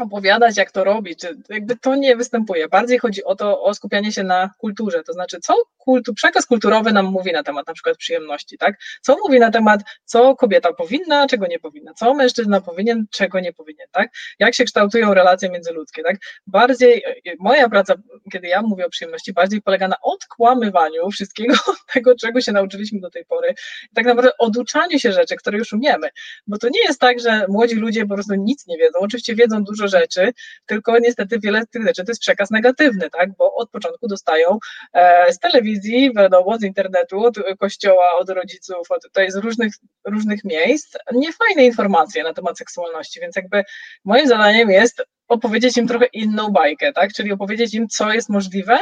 opowiadać, 0.00 0.56
jak 0.56 0.70
to 0.70 0.84
robić, 0.84 1.26
jakby 1.48 1.76
to 1.76 1.96
nie 1.96 2.16
występuje. 2.16 2.68
Bardziej 2.68 2.98
chodzi 2.98 3.24
o 3.24 3.34
to, 3.34 3.62
o 3.62 3.74
skupianie 3.74 4.12
się 4.12 4.22
na 4.22 4.50
kulturze, 4.58 5.02
to 5.02 5.12
znaczy, 5.12 5.40
co 5.40 5.54
kultu, 5.88 6.14
przekaz 6.14 6.46
kulturowy 6.46 6.92
nam 6.92 7.06
mówi 7.06 7.32
na 7.32 7.42
temat 7.42 7.66
na 7.66 7.74
przykład 7.74 7.96
przyjemności, 7.96 8.58
tak? 8.58 8.78
Co 9.02 9.16
mówi 9.24 9.38
na 9.38 9.50
temat, 9.50 9.80
co 10.04 10.36
kobieta 10.36 10.72
powinna, 10.72 11.26
czego 11.26 11.46
nie 11.46 11.58
powinna, 11.58 11.94
co 11.94 12.14
mężczyzna 12.14 12.60
powinien, 12.60 13.06
czego 13.10 13.40
nie 13.40 13.52
powinien, 13.52 13.86
tak? 13.92 14.10
Jak 14.38 14.54
się 14.54 14.64
kształtują 14.64 15.14
relacje 15.14 15.50
międzyludzkie, 15.50 16.02
tak? 16.02 16.16
Bardziej, 16.46 17.02
moja 17.38 17.68
praca, 17.68 17.94
kiedy 18.32 18.48
ja 18.48 18.62
mówię 18.62 18.86
o 18.86 18.90
przyjemności, 18.90 19.32
bardziej 19.32 19.62
polega 19.62 19.88
na 19.88 19.96
odkłamywaniu 20.02 21.10
wszystkiego 21.10 21.54
tego, 21.94 22.14
czego 22.14 22.40
się 22.40 22.52
nauczyliśmy 22.52 23.00
do 23.00 23.10
tej 23.10 23.24
pory, 23.24 23.54
tak 23.94 24.06
naprawdę 24.06 24.30
oduczaniu 24.38 24.98
się 24.98 25.12
rzeczy, 25.12 25.36
które 25.36 25.58
już 25.58 25.72
umiemy, 25.72 26.08
bo 26.46 26.58
to 26.58 26.68
nie 26.68 26.80
jest 26.80 27.00
tak, 27.00 27.20
że 27.20 27.46
młodzi 27.48 27.74
ludzie 27.74 28.06
po 28.06 28.14
prostu 28.14 28.34
nic 28.34 28.66
nie 28.66 28.78
wiedzą, 28.78 28.98
oczywiście 28.98 29.34
wiedzą 29.34 29.64
dużo 29.64 29.87
rzeczy, 29.88 30.32
tylko 30.66 30.98
niestety 30.98 31.38
wiele 31.38 31.62
z 31.62 31.68
tych 31.68 31.86
rzeczy 31.86 32.04
to 32.04 32.10
jest 32.10 32.20
przekaz 32.20 32.50
negatywny, 32.50 33.10
tak? 33.10 33.36
Bo 33.36 33.54
od 33.54 33.70
początku 33.70 34.08
dostają 34.08 34.58
e, 34.92 35.32
z 35.32 35.38
telewizji, 35.38 36.14
wiadomo, 36.16 36.58
z 36.58 36.62
internetu, 36.62 37.24
od 37.24 37.36
kościoła, 37.58 38.12
od 38.18 38.30
rodziców, 38.30 38.90
od, 38.90 39.02
jest 39.16 39.36
z 39.36 39.40
różnych, 39.40 39.72
różnych 40.06 40.44
miejsc, 40.44 40.96
niefajne 41.12 41.64
informacje 41.64 42.22
na 42.22 42.34
temat 42.34 42.58
seksualności, 42.58 43.20
więc 43.20 43.36
jakby 43.36 43.62
moim 44.04 44.26
zadaniem 44.26 44.70
jest 44.70 45.02
opowiedzieć 45.28 45.76
im 45.76 45.88
trochę 45.88 46.06
inną 46.06 46.48
bajkę, 46.48 46.92
tak? 46.92 47.12
Czyli 47.12 47.32
opowiedzieć 47.32 47.74
im, 47.74 47.88
co 47.88 48.12
jest 48.12 48.28
możliwe, 48.28 48.78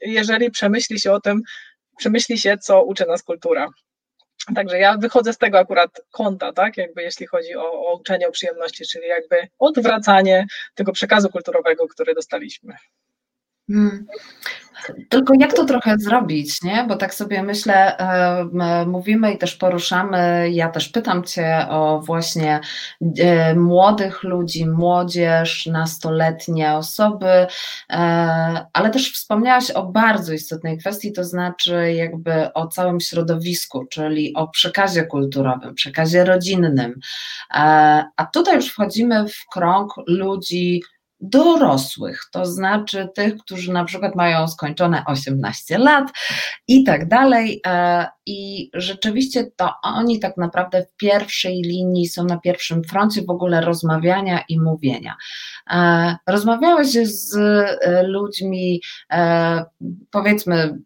jeżeli 0.00 0.50
przemyśli 0.50 1.00
się 1.00 1.12
o 1.12 1.20
tym, 1.20 1.42
przemyśli 1.98 2.38
się, 2.38 2.58
co 2.58 2.82
uczy 2.82 3.06
nas 3.06 3.22
kultura. 3.22 3.68
Także 4.54 4.78
ja 4.78 4.96
wychodzę 4.98 5.32
z 5.32 5.38
tego 5.38 5.58
akurat 5.58 5.90
kąta, 6.10 6.52
tak, 6.52 6.76
jakby 6.76 7.02
jeśli 7.02 7.26
chodzi 7.26 7.56
o, 7.56 7.72
o 7.72 7.96
uczenie 7.96 8.28
o 8.28 8.32
przyjemności, 8.32 8.84
czyli 8.86 9.08
jakby 9.08 9.48
odwracanie 9.58 10.46
tego 10.74 10.92
przekazu 10.92 11.28
kulturowego, 11.28 11.88
który 11.88 12.14
dostaliśmy. 12.14 12.74
Hmm. 13.70 14.06
Tylko 15.08 15.34
jak 15.38 15.54
to 15.54 15.64
trochę 15.64 15.98
zrobić, 15.98 16.62
nie? 16.62 16.84
Bo 16.88 16.96
tak 16.96 17.14
sobie 17.14 17.42
myślę, 17.42 17.98
e, 17.98 18.86
mówimy 18.86 19.32
i 19.32 19.38
też 19.38 19.56
poruszamy, 19.56 20.50
ja 20.50 20.68
też 20.68 20.88
pytam 20.88 21.24
Cię 21.24 21.66
o 21.70 22.00
właśnie 22.00 22.60
e, 23.18 23.54
młodych 23.54 24.22
ludzi, 24.22 24.66
młodzież, 24.66 25.66
nastoletnie 25.66 26.72
osoby, 26.72 27.26
e, 27.26 27.46
ale 28.72 28.90
też 28.90 29.12
wspomniałaś 29.12 29.70
o 29.70 29.86
bardzo 29.86 30.32
istotnej 30.32 30.78
kwestii, 30.78 31.12
to 31.12 31.24
znaczy 31.24 31.92
jakby 31.92 32.52
o 32.52 32.66
całym 32.66 33.00
środowisku, 33.00 33.84
czyli 33.84 34.34
o 34.34 34.48
przekazie 34.48 35.04
kulturowym, 35.04 35.74
przekazie 35.74 36.24
rodzinnym. 36.24 37.00
A 38.16 38.26
tutaj 38.32 38.56
już 38.56 38.68
wchodzimy 38.68 39.28
w 39.28 39.46
krąg 39.52 39.92
ludzi, 40.06 40.82
dorosłych, 41.22 42.20
to 42.32 42.46
znaczy 42.46 43.08
tych, 43.14 43.36
którzy 43.36 43.72
na 43.72 43.84
przykład 43.84 44.14
mają 44.14 44.48
skończone 44.48 45.02
18 45.06 45.78
lat 45.78 46.04
i 46.68 46.84
tak 46.84 47.08
dalej. 47.08 47.60
E, 47.66 48.06
I 48.26 48.70
rzeczywiście 48.74 49.50
to 49.56 49.70
oni 49.82 50.20
tak 50.20 50.36
naprawdę 50.36 50.82
w 50.82 50.96
pierwszej 50.96 51.62
linii 51.62 52.06
są 52.06 52.24
na 52.24 52.38
pierwszym 52.38 52.84
froncie 52.84 53.22
w 53.22 53.30
ogóle 53.30 53.60
rozmawiania 53.60 54.44
i 54.48 54.60
mówienia. 54.60 55.16
E, 55.70 56.16
rozmawiałeś 56.26 56.88
z 56.88 57.36
e, 57.36 58.02
ludźmi, 58.02 58.82
powiedzmy, 60.10 60.78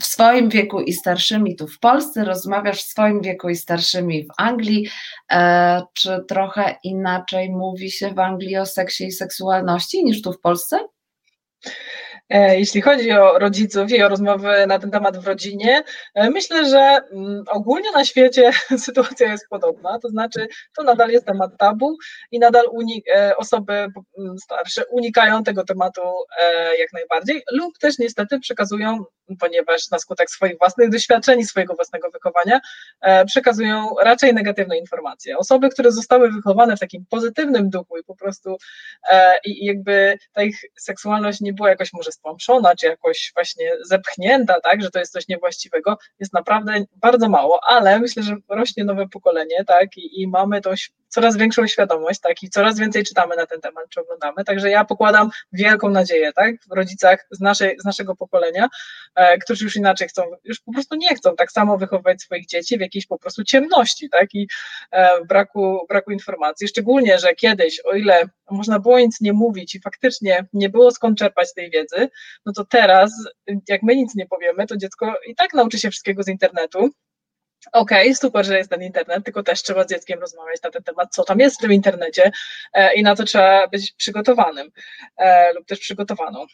w 0.00 0.04
swoim 0.04 0.48
wieku 0.48 0.80
i 0.80 0.92
starszymi 0.92 1.56
tu 1.56 1.66
w 1.68 1.78
Polsce, 1.78 2.24
rozmawiasz 2.24 2.82
w 2.82 2.86
swoim 2.86 3.20
wieku 3.20 3.48
i 3.48 3.56
starszymi 3.56 4.24
w 4.24 4.28
Anglii. 4.38 4.88
E, 5.32 5.82
czy 5.94 6.24
trochę 6.28 6.76
inaczej 6.82 7.50
mówi 7.50 7.90
się 7.90 8.10
w 8.10 8.18
Anglii 8.18 8.56
o 8.56 8.66
seksie 8.66 9.04
i 9.04 9.12
seksualności 9.12 10.04
niż 10.04 10.22
tu 10.22 10.32
w 10.32 10.40
Polsce? 10.40 10.78
E, 12.28 12.58
jeśli 12.58 12.80
chodzi 12.80 13.12
o 13.12 13.38
rodziców 13.38 13.90
i 13.90 14.02
o 14.02 14.08
rozmowy 14.08 14.66
na 14.66 14.78
ten 14.78 14.90
temat 14.90 15.18
w 15.18 15.26
rodzinie, 15.26 15.84
e, 16.14 16.30
myślę, 16.30 16.68
że 16.68 16.98
mm, 17.12 17.44
ogólnie 17.48 17.92
na 17.92 18.04
świecie 18.04 18.50
sytuacja 18.86 19.32
jest 19.32 19.48
podobna, 19.50 19.98
to 19.98 20.08
znaczy 20.08 20.48
to 20.76 20.82
nadal 20.82 21.10
jest 21.10 21.26
temat 21.26 21.50
tabu 21.58 21.96
i 22.30 22.38
nadal 22.38 22.64
e, 23.14 23.36
osoby 23.36 23.72
mm, 23.72 24.38
starsze 24.38 24.86
unikają 24.86 25.44
tego 25.44 25.64
tematu 25.64 26.00
jak 26.78 26.92
najbardziej 26.92 27.42
lub 27.52 27.78
też 27.78 27.98
niestety 27.98 28.40
przekazują, 28.40 29.04
ponieważ 29.40 29.90
na 29.90 29.98
skutek 29.98 30.30
swoich 30.30 30.58
własnych 30.58 30.90
doświadczeń 30.90 31.44
swojego 31.44 31.74
własnego 31.74 32.10
wychowania 32.10 32.60
przekazują 33.26 33.94
raczej 34.02 34.34
negatywne 34.34 34.78
informacje. 34.78 35.38
Osoby, 35.38 35.68
które 35.68 35.92
zostały 35.92 36.30
wychowane 36.30 36.76
w 36.76 36.80
takim 36.80 37.06
pozytywnym 37.10 37.70
duchu 37.70 37.98
i 37.98 38.04
po 38.04 38.16
prostu 38.16 38.56
i 39.44 39.66
jakby 39.66 40.18
ta 40.32 40.42
ich 40.42 40.60
seksualność 40.78 41.40
nie 41.40 41.52
była 41.52 41.68
jakoś 41.68 41.92
może 41.92 42.12
stłamszona, 42.12 42.76
czy 42.76 42.86
jakoś 42.86 43.32
właśnie 43.34 43.72
zepchnięta, 43.84 44.60
tak, 44.60 44.82
że 44.82 44.90
to 44.90 44.98
jest 44.98 45.12
coś 45.12 45.28
niewłaściwego, 45.28 45.98
jest 46.20 46.32
naprawdę 46.32 46.84
bardzo 46.96 47.28
mało, 47.28 47.60
ale 47.66 48.00
myślę, 48.00 48.22
że 48.22 48.36
rośnie 48.48 48.84
nowe 48.84 49.08
pokolenie, 49.08 49.64
tak, 49.66 49.96
i, 49.96 50.22
i 50.22 50.28
mamy 50.28 50.60
tą 50.60 50.70
coraz 51.08 51.36
większą 51.36 51.66
świadomość, 51.66 52.20
tak, 52.20 52.42
i 52.42 52.50
coraz 52.50 52.78
więcej 52.78 53.04
czytamy 53.04 53.36
na 53.36 53.46
ten 53.46 53.60
temat, 53.60 53.84
czy 53.90 54.00
oglądamy, 54.00 54.44
także 54.44 54.70
ja 54.70 54.84
pokładam 54.84 55.30
wielką 55.52 55.90
nadzieję, 55.90 56.32
tak, 56.32 56.54
w 56.70 56.76
rodzicach 56.76 57.26
z, 57.30 57.40
naszej, 57.40 57.76
z 57.80 57.84
naszego 57.84 58.16
pokolenia, 58.16 58.68
e, 59.14 59.38
którzy 59.38 59.64
już 59.64 59.76
inaczej 59.76 60.08
chcą, 60.08 60.22
już 60.44 60.60
po 60.60 60.72
prostu 60.72 60.96
nie 60.96 61.14
chcą 61.14 61.36
tak 61.36 61.52
samo 61.52 61.78
wychowywać 61.78 62.22
swoich 62.22 62.46
dzieci 62.46 62.78
w 62.78 62.80
jakiejś 62.80 63.06
po 63.06 63.18
prostu 63.18 63.44
ciemności, 63.44 64.10
tak, 64.10 64.34
i 64.34 64.48
e, 64.90 65.24
braku, 65.24 65.86
braku 65.88 66.10
informacji, 66.10 66.68
szczególnie, 66.68 67.18
że 67.18 67.34
kiedyś, 67.34 67.80
o 67.84 67.94
ile 67.94 68.28
można 68.50 68.78
było 68.78 68.98
nic 68.98 69.20
nie 69.20 69.32
mówić 69.32 69.74
i 69.74 69.80
faktycznie 69.80 70.46
nie 70.52 70.68
było 70.68 70.90
skąd 70.90 71.18
czerpać 71.18 71.54
tej 71.54 71.70
wiedzy, 71.70 72.08
no 72.46 72.52
to 72.52 72.64
teraz, 72.64 73.12
jak 73.68 73.82
my 73.82 73.96
nic 73.96 74.14
nie 74.14 74.26
powiemy, 74.26 74.66
to 74.66 74.76
dziecko 74.76 75.14
i 75.26 75.34
tak 75.34 75.54
nauczy 75.54 75.78
się 75.78 75.90
wszystkiego 75.90 76.22
z 76.22 76.28
internetu, 76.28 76.90
Okej, 77.72 78.02
okay, 78.02 78.14
super, 78.14 78.46
że 78.46 78.58
jest 78.58 78.70
ten 78.70 78.82
internet, 78.82 79.24
tylko 79.24 79.42
też 79.42 79.62
trzeba 79.62 79.84
z 79.84 79.88
dzieckiem 79.88 80.20
rozmawiać 80.20 80.62
na 80.62 80.70
ten 80.70 80.82
temat, 80.82 81.14
co 81.14 81.24
tam 81.24 81.40
jest 81.40 81.56
w 81.56 81.60
tym 81.60 81.72
internecie 81.72 82.30
e, 82.72 82.94
i 82.94 83.02
na 83.02 83.16
to 83.16 83.24
trzeba 83.24 83.68
być 83.68 83.92
przygotowanym 83.92 84.70
e, 85.16 85.52
lub 85.52 85.66
też 85.66 85.78
przygotowaną. 85.78 86.46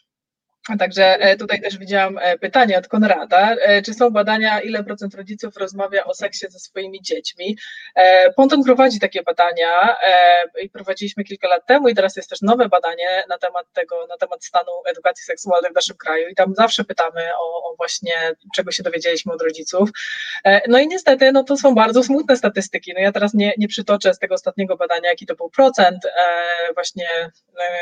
Także 0.79 1.21
e, 1.21 1.37
tutaj 1.37 1.61
też 1.61 1.79
widziałam 1.79 2.19
e, 2.19 2.39
pytanie 2.39 2.79
od 2.79 2.89
Konrada. 2.89 3.55
E, 3.55 3.83
czy 3.83 3.95
są 3.95 4.11
badania, 4.11 4.61
ile 4.61 4.85
procent 4.85 5.15
rodziców 5.15 5.57
rozmawia 5.57 6.05
o 6.05 6.15
seksie 6.15 6.47
ze 6.51 6.59
swoimi 6.59 7.03
dziećmi? 7.03 7.57
Ponton 8.37 8.65
prowadzi 8.65 9.01
takie 9.01 9.23
badania 9.23 9.97
i 10.63 10.71
prowadziliśmy 10.71 11.25
kilka 11.25 11.49
lat 11.49 11.67
temu 11.67 11.89
i 11.89 11.95
teraz 11.95 12.17
jest 12.17 12.31
też 12.31 12.43
nowe 12.43 12.69
badanie 12.69 13.25
na 13.29 13.39
temat 13.39 13.67
tego, 13.73 14.07
na 14.07 14.17
temat 14.17 14.45
stanu 14.45 14.73
edukacji 14.91 15.25
seksualnej 15.25 15.71
w 15.73 15.75
naszym 15.75 15.97
kraju 15.97 16.29
i 16.29 16.35
tam 16.35 16.55
zawsze 16.55 16.85
pytamy 16.85 17.29
o, 17.41 17.71
o 17.71 17.77
właśnie, 17.77 18.13
czego 18.57 18.73
się 18.73 18.83
dowiedzieliśmy 18.83 19.33
od 19.33 19.43
rodziców. 19.43 19.91
No 20.69 20.79
i 20.79 20.89
niestety, 20.89 21.33
no 21.33 21.45
to 21.45 21.57
są 21.57 21.75
bardzo 21.75 22.05
smutne 22.05 22.37
statystyki. 22.37 22.93
No 22.95 23.01
ja 23.01 23.13
teraz 23.13 23.35
nie, 23.35 23.53
nie 23.59 23.69
przytoczę 23.69 24.15
z 24.15 24.19
tego 24.19 24.35
ostatniego 24.35 24.77
badania, 24.77 25.09
jaki 25.09 25.27
to 25.27 25.35
był 25.35 25.51
procent 25.51 25.99
właśnie 26.75 27.09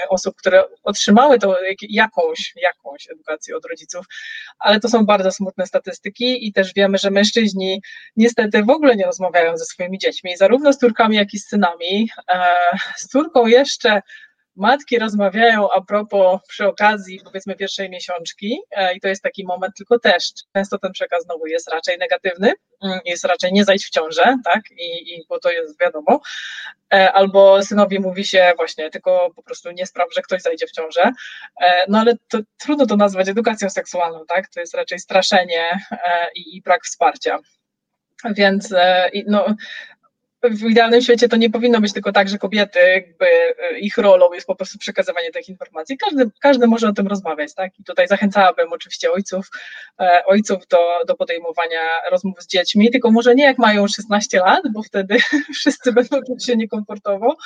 osób, 0.09 0.37
które 0.37 0.65
otrzymały 0.83 1.39
to 1.39 1.57
jakąś, 1.81 2.53
jakąś 2.57 2.70
edukację 3.13 3.57
od 3.57 3.65
rodziców, 3.65 4.07
ale 4.59 4.81
to 4.81 4.89
są 4.89 5.07
bardzo 5.07 5.33
smutne 5.33 5.67
statystyki 5.67 6.47
i 6.47 6.53
też 6.53 6.75
wiemy, 6.75 6.99
że 6.99 7.11
mężczyźni 7.11 7.83
niestety 8.17 8.63
w 8.63 8.71
ogóle 8.71 8.97
nie 8.97 9.07
rozmawiają 9.07 9.57
ze 9.57 9.65
swoimi 9.65 9.99
dziećmi, 9.99 10.37
zarówno 10.37 10.73
z 10.73 10.79
córkami, 10.79 11.17
jak 11.17 11.35
i 11.35 11.39
z 11.39 11.49
synami. 11.49 12.09
E, 12.29 12.55
z 12.97 13.09
córką 13.09 13.47
jeszcze 13.47 14.03
matki 14.61 14.99
rozmawiają 14.99 15.71
a 15.71 15.81
propos 15.81 16.41
przy 16.49 16.67
okazji 16.67 17.21
powiedzmy 17.25 17.57
pierwszej 17.57 17.91
miesiączki 17.91 18.61
e, 18.71 18.95
i 18.95 19.01
to 19.01 19.09
jest 19.09 19.23
taki 19.23 19.45
moment, 19.45 19.75
tylko 19.77 19.99
też 19.99 20.25
często 20.55 20.79
ten 20.79 20.93
przekaz 20.93 21.25
znowu 21.25 21.47
jest 21.47 21.71
raczej 21.71 21.99
negatywny, 21.99 22.53
mm, 22.85 23.01
jest 23.05 23.25
raczej 23.25 23.53
nie 23.53 23.65
zajdź 23.65 23.87
w 23.87 23.91
ciążę, 23.91 24.37
tak, 24.45 24.61
i, 24.71 25.15
i 25.15 25.25
bo 25.29 25.39
to 25.41 25.51
jest 25.51 25.81
wiadomo, 25.81 26.21
e, 26.95 27.13
albo 27.13 27.63
synowi 27.63 28.01
mówi 28.01 28.25
się 28.25 28.53
właśnie 28.57 28.91
tylko 28.91 29.31
po 29.37 29.43
prostu 29.43 29.71
nie 29.71 29.87
spraw, 29.87 30.09
że 30.15 30.23
ktoś 30.23 30.43
zajdzie 30.43 30.67
w 30.67 30.73
ciążę, 30.73 31.13
e, 31.63 31.85
no 31.89 31.99
ale 31.99 32.13
to 32.29 32.39
trudno 32.59 32.87
to 32.87 32.97
nazwać 32.97 33.29
edukacją 33.29 33.71
seksualną, 33.71 34.25
tak, 34.29 34.49
to 34.49 34.61
jest 34.61 34.75
raczej 34.75 34.99
straszenie 34.99 35.65
i, 36.35 36.57
i 36.57 36.63
brak 36.63 36.85
wsparcia. 36.85 37.39
Więc 38.37 38.75
no, 39.27 39.47
w 40.43 40.71
idealnym 40.71 41.03
świecie 41.03 41.29
to 41.29 41.37
nie 41.37 41.51
powinno 41.51 41.81
być 41.81 41.93
tylko 41.93 42.13
tak, 42.13 42.29
że 42.29 42.39
kobiety, 42.39 42.79
jakby 42.79 43.27
e, 43.27 43.79
ich 43.79 43.99
rolą 43.99 44.33
jest 44.33 44.47
po 44.47 44.55
prostu 44.55 44.79
przekazywanie 44.79 45.31
tych 45.31 45.49
informacji. 45.49 45.99
Każdy, 45.99 46.31
każdy 46.41 46.67
może 46.67 46.89
o 46.89 46.93
tym 46.93 47.07
rozmawiać, 47.07 47.55
tak? 47.55 47.79
I 47.79 47.85
tutaj 47.85 48.09
zachęcałabym 48.09 48.73
oczywiście 48.73 49.13
ojców, 49.13 49.51
e, 50.01 50.23
ojców 50.27 50.67
do, 50.67 50.79
do 51.07 51.15
podejmowania 51.15 51.81
rozmów 52.11 52.43
z 52.43 52.47
dziećmi, 52.47 52.91
tylko 52.91 53.11
może 53.11 53.35
nie 53.35 53.45
jak 53.45 53.59
mają 53.59 53.89
16 53.89 54.39
lat, 54.39 54.61
bo 54.73 54.83
wtedy 54.83 55.17
wszyscy 55.59 55.93
będą 55.93 56.23
czuć 56.27 56.47
się 56.47 56.57
niekomfortowo, 56.57 57.37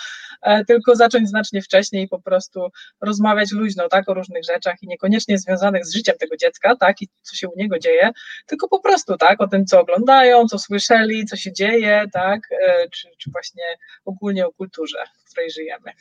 e, 0.43 0.65
tylko 0.65 0.97
zacząć 0.97 1.29
znacznie 1.29 1.63
wcześniej 1.63 2.05
i 2.05 2.09
po 2.09 2.21
prostu 2.21 2.69
rozmawiać 3.01 3.53
luźno, 3.53 3.89
tak? 3.89 4.09
O 4.09 4.15
różnych 4.15 4.45
rzeczach 4.45 4.83
i 4.83 4.87
niekoniecznie 4.89 5.39
związanych 5.39 5.87
z 5.87 5.95
życiem 5.95 6.15
tego 6.19 6.37
dziecka, 6.37 6.77
tak? 6.77 7.03
I 7.03 7.09
co 7.23 7.37
się 7.37 7.49
u 7.49 7.53
niego 7.57 7.79
dzieje, 7.79 8.11
tylko 8.47 8.69
po 8.69 8.81
prostu, 8.81 9.17
tak? 9.17 9.41
O 9.41 9.49
tym, 9.49 9.67
co 9.67 9.81
oglądają, 9.81 10.47
co 10.47 10.59
słyszeli, 10.59 11.27
co 11.27 11.37
się 11.37 11.53
dzieje, 11.53 12.05
tak? 12.13 12.41
Czy, 12.89 13.09
czy 13.19 13.31
właśnie 13.31 13.65
ogólnie 14.05 14.47
o 14.47 14.53
kulturze, 14.53 15.05
w 15.25 15.31
której 15.31 15.51
żyjemy. 15.51 15.93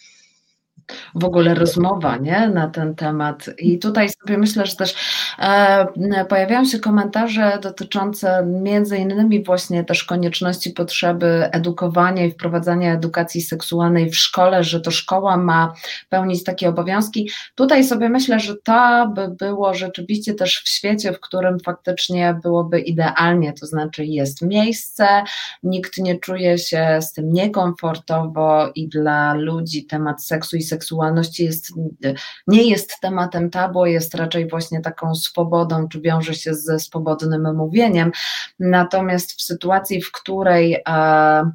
W 1.16 1.26
ogóle 1.26 1.54
rozmowa 1.54 2.18
nie, 2.18 2.48
na 2.48 2.68
ten 2.68 2.96
temat. 2.96 3.50
I 3.58 3.80
tutaj 3.80 4.10
sobie 4.10 4.38
myślę, 4.38 4.66
że 4.66 4.76
też 4.76 4.96
e, 5.40 6.26
pojawiają 6.30 6.66
się 6.66 6.80
komentarze 6.80 7.60
dotyczące 7.62 8.46
między 8.46 8.98
innymi 8.98 9.44
właśnie 9.44 9.84
też 9.84 10.04
konieczności 10.04 10.72
potrzeby 10.72 11.50
edukowania 11.52 12.26
i 12.26 12.32
wprowadzania 12.32 12.94
edukacji 12.94 13.42
seksualnej 13.42 14.10
w 14.10 14.18
szkole, 14.18 14.64
że 14.64 14.82
to 14.82 14.92
szkoła 14.92 15.38
ma 15.38 15.74
pełnić 16.10 16.44
takie 16.44 16.70
obowiązki. 16.70 17.30
Tutaj 17.56 17.84
sobie 17.84 18.10
myślę, 18.10 18.40
że 18.40 18.56
to 18.64 19.12
by 19.16 19.28
było 19.28 19.74
rzeczywiście 19.74 20.34
też 20.34 20.64
w 20.66 20.70
świecie, 20.70 21.14
w 21.14 21.20
którym 21.20 21.60
faktycznie 21.60 22.40
byłoby 22.44 22.80
idealnie, 22.80 23.54
to 23.54 23.66
znaczy 23.66 24.06
jest 24.06 24.42
miejsce, 24.42 25.08
nikt 25.64 25.98
nie 25.98 26.20
czuje 26.20 26.58
się 26.58 27.00
z 27.02 27.14
tym 27.14 27.34
niekomfortowo 27.34 28.72
i 28.76 28.88
dla 28.88 29.34
ludzi 29.34 29.86
temat 29.86 30.24
seksu 30.26 30.58
i 30.58 30.62
seksualności 30.62 30.73
jest, 31.40 31.68
nie 32.48 32.70
jest 32.70 33.00
tematem 33.02 33.50
tabu, 33.50 33.86
jest 33.86 34.16
raczej 34.16 34.50
właśnie 34.50 34.82
taką 34.82 35.16
swobodą, 35.16 35.88
czy 35.88 36.02
wiąże 36.02 36.34
się 36.34 36.54
ze 36.54 36.80
swobodnym 36.80 37.56
mówieniem. 37.56 38.12
Natomiast 38.60 39.32
w 39.32 39.42
sytuacji, 39.42 40.02
w 40.02 40.12
której 40.12 40.82
e, 40.88 41.52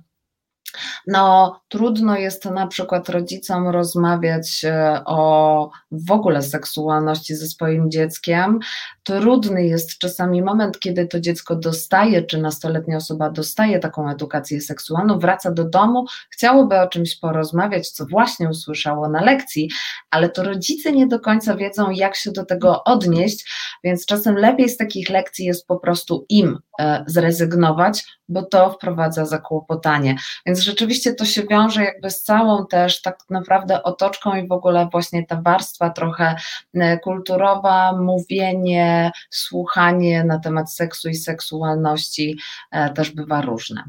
no, 1.07 1.61
trudno 1.69 2.17
jest 2.17 2.45
na 2.45 2.67
przykład 2.67 3.09
rodzicom 3.09 3.69
rozmawiać 3.69 4.65
e, 4.65 5.03
o 5.07 5.71
w 5.91 6.11
ogóle 6.11 6.43
seksualności 6.43 7.35
ze 7.35 7.47
swoim 7.47 7.91
dzieckiem. 7.91 8.59
Trudny 9.03 9.67
jest 9.67 9.99
czasami 9.99 10.43
moment, 10.43 10.79
kiedy 10.79 11.07
to 11.07 11.21
dziecko 11.21 11.57
dostaje, 11.57 12.23
czy 12.23 12.39
nastoletnia 12.39 12.97
osoba 12.97 13.31
dostaje 13.31 13.79
taką 13.79 14.11
edukację 14.11 14.61
seksualną, 14.61 15.19
wraca 15.19 15.51
do 15.51 15.65
domu, 15.65 16.07
chciałoby 16.31 16.81
o 16.81 16.89
czymś 16.89 17.17
porozmawiać, 17.17 17.91
co 17.91 18.07
właśnie 18.07 18.49
usłyszało 18.49 19.09
na 19.09 19.23
lekcji, 19.23 19.71
ale 20.11 20.29
to 20.29 20.43
rodzice 20.43 20.93
nie 20.93 21.07
do 21.07 21.21
końca 21.21 21.57
wiedzą, 21.57 21.91
jak 21.91 22.17
się 22.17 22.33
do 22.33 22.45
tego 22.45 22.85
odnieść, 22.85 23.51
więc 23.85 24.07
czasem 24.07 24.37
lepiej 24.37 24.69
z 24.69 24.77
takich 24.77 25.09
lekcji 25.09 25.47
jest 25.47 25.67
po 25.67 25.77
prostu 25.77 26.27
im 26.29 26.59
e, 26.81 27.05
zrezygnować, 27.07 28.05
bo 28.29 28.43
to 28.43 28.71
wprowadza 28.71 29.27
zakłopotanie. 29.27 30.17
Więc 30.47 30.61
rzeczywiście 30.61 31.15
to 31.15 31.25
się 31.25 31.43
wiąże 31.51 31.85
jakby 31.85 32.11
z 32.11 32.23
całą 32.23 32.67
też 32.67 33.03
tak 33.03 33.19
naprawdę 33.31 33.83
otoczką 33.83 34.37
i 34.37 34.49
w 34.49 34.53
ogóle 34.53 34.89
właśnie 34.93 35.27
ta 35.27 35.41
warstwa 35.43 35.78
trochę 35.91 36.37
e, 36.75 36.99
kulturowa, 36.99 37.93
mówienie, 37.93 39.11
słuchanie 39.31 40.25
na 40.25 40.39
temat 40.39 40.73
seksu 40.73 41.09
i 41.09 41.15
seksualności 41.15 42.39
e, 42.71 42.91
też 42.91 43.11
bywa 43.11 43.41
różne. 43.41 43.85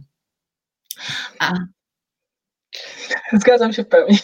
A, 1.40 1.54
Zgadzam 3.34 3.74
się 3.74 3.84
w 3.84 3.88
pełni. 3.88 4.18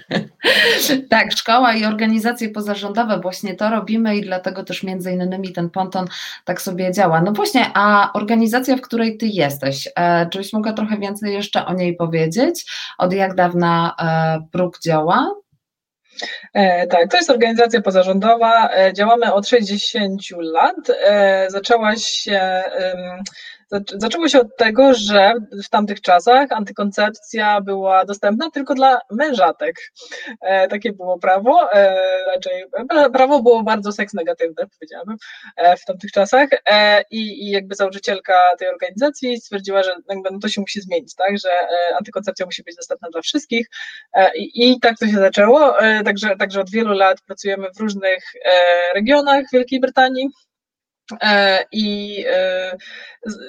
tak, 1.10 1.32
szkoła 1.32 1.74
i 1.74 1.84
organizacje 1.84 2.48
pozarządowe 2.48 3.20
właśnie 3.20 3.54
to 3.54 3.70
robimy 3.70 4.16
i 4.16 4.22
dlatego 4.22 4.64
też 4.64 4.82
między 4.82 5.12
innymi 5.12 5.52
ten 5.52 5.70
ponton 5.70 6.06
tak 6.44 6.62
sobie 6.62 6.92
działa. 6.92 7.22
No 7.22 7.32
właśnie, 7.32 7.70
a 7.74 8.12
organizacja, 8.12 8.76
w 8.76 8.80
której 8.80 9.18
ty 9.18 9.26
jesteś, 9.26 9.88
e, 9.96 10.28
czy 10.28 10.38
byś 10.38 10.52
mogła 10.52 10.72
trochę 10.72 10.98
więcej 10.98 11.34
jeszcze 11.34 11.66
o 11.66 11.74
niej 11.74 11.96
powiedzieć? 11.96 12.72
Od 12.98 13.12
jak 13.12 13.34
dawna 13.34 13.94
e, 13.98 14.40
Bruk 14.52 14.80
działa? 14.80 15.34
E, 16.54 16.86
tak, 16.86 17.10
to 17.10 17.16
jest 17.16 17.30
organizacja 17.30 17.82
pozarządowa. 17.82 18.70
E, 18.70 18.92
działamy 18.92 19.32
od 19.34 19.48
60 19.48 20.22
lat. 20.30 20.76
E, 21.04 21.46
zaczęła 21.50 21.96
się 21.96 22.62
Zaczęło 23.94 24.28
się 24.28 24.40
od 24.40 24.56
tego, 24.56 24.94
że 24.94 25.34
w 25.64 25.68
tamtych 25.68 26.00
czasach 26.00 26.52
antykoncepcja 26.52 27.60
była 27.60 28.04
dostępna 28.04 28.50
tylko 28.50 28.74
dla 28.74 29.00
mężatek. 29.10 29.76
E, 30.40 30.68
takie 30.68 30.92
było 30.92 31.18
prawo, 31.18 31.72
e, 31.72 31.96
raczej 32.26 32.64
prawo 33.12 33.42
było 33.42 33.62
bardzo 33.62 33.92
seks 33.92 34.14
negatywne, 34.14 34.66
powiedziałabym, 34.78 35.16
e, 35.56 35.76
w 35.76 35.84
tamtych 35.84 36.12
czasach. 36.12 36.48
E, 36.70 37.04
i, 37.10 37.46
i, 37.46 37.50
jakby 37.50 37.74
założycielka 37.74 38.56
tej 38.58 38.68
organizacji 38.68 39.40
stwierdziła, 39.40 39.82
że 39.82 39.94
jakby, 40.08 40.28
no 40.32 40.38
to 40.38 40.48
się 40.48 40.60
musi 40.60 40.80
zmienić, 40.80 41.14
tak, 41.14 41.38
że 41.38 41.50
e, 41.50 41.96
antykoncepcja 41.98 42.46
musi 42.46 42.62
być 42.62 42.76
dostępna 42.76 43.08
dla 43.12 43.20
wszystkich. 43.22 43.66
E, 44.14 44.36
i, 44.36 44.70
i 44.70 44.80
tak 44.80 44.98
to 44.98 45.06
się 45.06 45.16
zaczęło, 45.16 45.74
także, 46.04 46.36
także 46.36 46.60
od 46.60 46.70
wielu 46.70 46.92
lat 46.92 47.20
pracujemy 47.26 47.68
w 47.76 47.80
różnych 47.80 48.24
regionach 48.94 49.44
Wielkiej 49.52 49.80
Brytanii, 49.80 50.28
I 51.72 52.24
e, 52.28 52.76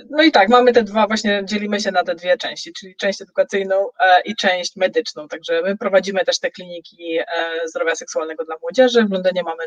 no 0.10 0.24
i 0.24 0.32
tak, 0.32 0.50
mamy 0.50 0.74
te 0.74 0.84
dwa, 0.84 1.08
właśnie 1.08 1.42
dzielimy 1.46 1.80
się 1.80 1.92
na 1.92 2.04
te 2.04 2.16
dwie 2.16 2.38
części, 2.38 2.74
czyli 2.74 2.96
część 2.96 3.22
edukacyjną 3.22 3.88
e, 4.00 4.22
i 4.22 4.36
część 4.36 4.76
medyczną. 4.76 5.28
Także 5.28 5.62
my 5.62 5.78
prowadzimy 5.78 6.26
też 6.26 6.40
te 6.40 6.52
kliniki 6.52 7.20
zdrowia 7.66 7.96
seksualnego 7.96 8.46
dla 8.46 8.56
młodzieży. 8.62 9.06
W 9.06 9.12
Londynie 9.12 9.44
mamy 9.44 9.64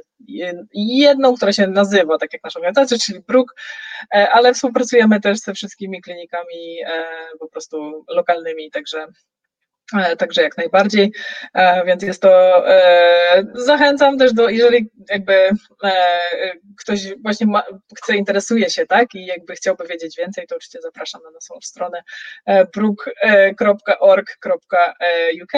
jedną, 0.75 1.35
która 1.35 1.53
się 1.53 1.67
nazywa, 1.67 2.19
tak 2.19 2.33
jak 2.33 2.45
nasza 2.45 2.61
organizacja, 2.61 2.99
czyli 2.99 3.21
BRUK, 3.21 3.55
ale 4.11 4.55
współpracujemy 4.55 5.21
też 5.21 5.39
ze 5.39 5.55
wszystkimi 5.55 6.03
klinikami 6.03 6.79
po 7.41 7.49
prostu 7.49 8.05
lokalnymi, 8.09 8.71
także 8.71 9.07
E, 9.09 9.34
także 10.19 10.43
jak 10.43 10.57
najbardziej, 10.57 11.13
e, 11.55 11.85
więc 11.85 12.03
jest 12.03 12.23
to, 12.23 12.69
e, 12.69 13.45
zachęcam 13.55 14.19
też 14.19 14.33
do, 14.33 14.49
jeżeli 14.49 14.91
jakby 15.11 15.51
ktoś 16.81 17.01
właśnie 17.23 17.47
ma, 17.47 17.63
chce, 17.99 18.17
interesuje 18.17 18.71
się, 18.71 18.87
tak, 18.87 19.15
i 19.15 19.27
jakby 19.27 19.55
chciałby 19.55 19.87
wiedzieć 19.87 20.17
więcej, 20.17 20.47
to 20.47 20.57
oczywiście 20.57 20.79
zapraszam 20.83 21.23
na 21.23 21.31
naszą 21.31 21.55
stronę 21.63 22.03
brook.org.uk 23.59 25.53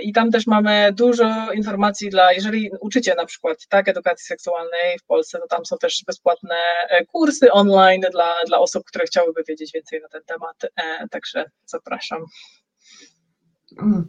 i 0.00 0.12
tam 0.12 0.30
też 0.30 0.46
mamy 0.46 0.92
dużo 0.92 1.52
informacji 1.52 2.10
dla, 2.10 2.32
jeżeli 2.32 2.70
uczycie 2.80 3.14
na 3.14 3.26
przykład, 3.26 3.66
tak, 3.68 3.88
edukacji 3.88 4.26
seksualnej 4.26 4.98
w 4.98 5.04
Polsce, 5.04 5.38
to 5.38 5.46
tam 5.46 5.66
są 5.66 5.78
też 5.78 6.02
bezpłatne 6.06 6.56
kursy 7.12 7.52
online 7.52 8.02
dla, 8.10 8.34
dla 8.46 8.58
osób, 8.58 8.84
które 8.84 9.04
chciałyby 9.04 9.42
wiedzieć 9.48 9.72
więcej 9.72 10.00
na 10.00 10.08
ten 10.08 10.22
temat, 10.24 10.56
także 11.10 11.44
zapraszam. 11.66 12.24
Mm, 13.76 14.06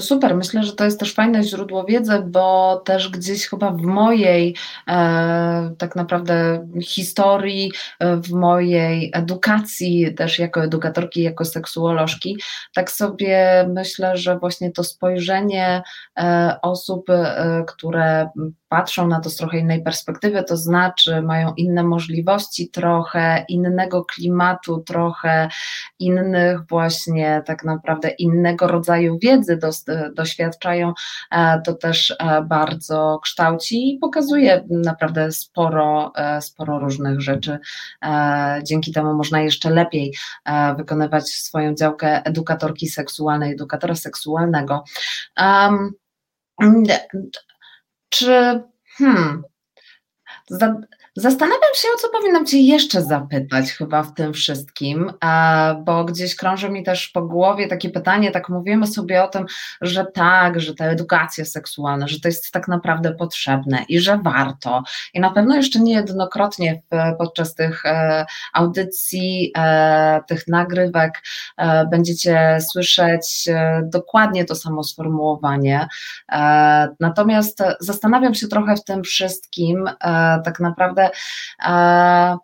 super, 0.00 0.36
myślę, 0.36 0.62
że 0.62 0.72
to 0.72 0.84
jest 0.84 1.00
też 1.00 1.14
fajne 1.14 1.42
źródło 1.42 1.84
wiedzy, 1.84 2.22
bo 2.26 2.76
też 2.84 3.08
gdzieś 3.08 3.48
chyba 3.48 3.70
w 3.70 3.82
mojej 3.82 4.56
e, 4.88 5.74
tak 5.78 5.96
naprawdę 5.96 6.66
historii, 6.82 7.72
e, 7.98 8.16
w 8.16 8.30
mojej 8.30 9.10
edukacji 9.14 10.14
też 10.14 10.38
jako 10.38 10.64
edukatorki, 10.64 11.22
jako 11.22 11.44
seksuolożki, 11.44 12.36
tak 12.74 12.90
sobie 12.90 13.66
myślę, 13.68 14.16
że 14.16 14.38
właśnie 14.38 14.72
to 14.72 14.84
spojrzenie 14.84 15.82
e, 16.18 16.56
osób, 16.62 17.10
e, 17.10 17.64
które 17.66 18.30
patrzą 18.68 19.08
na 19.08 19.20
to 19.20 19.30
z 19.30 19.36
trochę 19.36 19.58
innej 19.58 19.82
perspektywy, 19.82 20.44
to 20.44 20.56
znaczy 20.56 21.22
mają 21.22 21.54
inne 21.56 21.84
możliwości, 21.84 22.70
trochę 22.70 23.44
innego 23.48 24.04
klimatu, 24.04 24.82
trochę 24.86 25.48
innych 25.98 26.66
właśnie 26.68 27.42
tak 27.46 27.64
naprawdę 27.64 28.08
innego 28.08 28.66
rodzaju 28.66 28.81
wiedzy 29.18 29.56
dos, 29.56 29.84
doświadczają, 30.14 30.92
e, 31.30 31.60
to 31.60 31.74
też 31.74 32.10
e, 32.18 32.42
bardzo 32.42 33.20
kształci 33.22 33.94
i 33.94 33.98
pokazuje 33.98 34.64
naprawdę 34.70 35.32
sporo, 35.32 36.12
e, 36.16 36.42
sporo 36.42 36.78
różnych 36.78 37.20
rzeczy. 37.20 37.58
Dzięki 38.62 38.92
temu 38.92 39.14
można 39.14 39.40
jeszcze 39.40 39.70
lepiej 39.70 40.14
wykonywać 40.76 41.28
swoją 41.28 41.74
działkę 41.74 42.24
edukatorki 42.24 42.88
seksualnej, 42.88 43.52
edukatora 43.52 43.94
seksualnego. 43.94 44.84
Um, 45.40 45.92
czy 48.08 48.62
hmm, 48.98 49.42
Zastanawiam 51.16 51.74
się, 51.74 51.88
o 51.94 51.98
co 51.98 52.08
powinnam 52.08 52.46
Cię 52.46 52.58
jeszcze 52.58 53.02
zapytać 53.02 53.72
chyba 53.72 54.02
w 54.02 54.14
tym 54.14 54.32
wszystkim, 54.32 55.12
bo 55.84 56.04
gdzieś 56.04 56.36
krąży 56.36 56.70
mi 56.70 56.84
też 56.84 57.08
po 57.08 57.22
głowie 57.22 57.68
takie 57.68 57.90
pytanie, 57.90 58.30
tak 58.30 58.48
mówimy 58.48 58.86
sobie 58.86 59.24
o 59.24 59.28
tym, 59.28 59.46
że 59.80 60.06
tak, 60.14 60.60
że 60.60 60.74
ta 60.74 60.84
edukacja 60.84 61.44
seksualna, 61.44 62.08
że 62.08 62.20
to 62.20 62.28
jest 62.28 62.52
tak 62.52 62.68
naprawdę 62.68 63.14
potrzebne 63.14 63.84
i 63.88 64.00
że 64.00 64.18
warto. 64.18 64.82
I 65.14 65.20
na 65.20 65.30
pewno 65.30 65.56
jeszcze 65.56 65.80
niejednokrotnie 65.80 66.82
podczas 67.18 67.54
tych 67.54 67.86
e, 67.86 68.26
audycji, 68.52 69.52
e, 69.58 70.20
tych 70.28 70.48
nagrywek 70.48 71.22
e, 71.56 71.86
będziecie 71.86 72.58
słyszeć 72.72 73.48
dokładnie 73.82 74.44
to 74.44 74.54
samo 74.54 74.84
sformułowanie. 74.84 75.88
Natomiast 77.00 77.62
zastanawiam 77.80 78.34
się 78.34 78.48
trochę 78.48 78.76
w 78.76 78.84
tym 78.84 79.02
wszystkim, 79.02 79.90
tak 80.44 80.60
naprawdę, 80.60 81.01
naprawdę, 81.58 82.36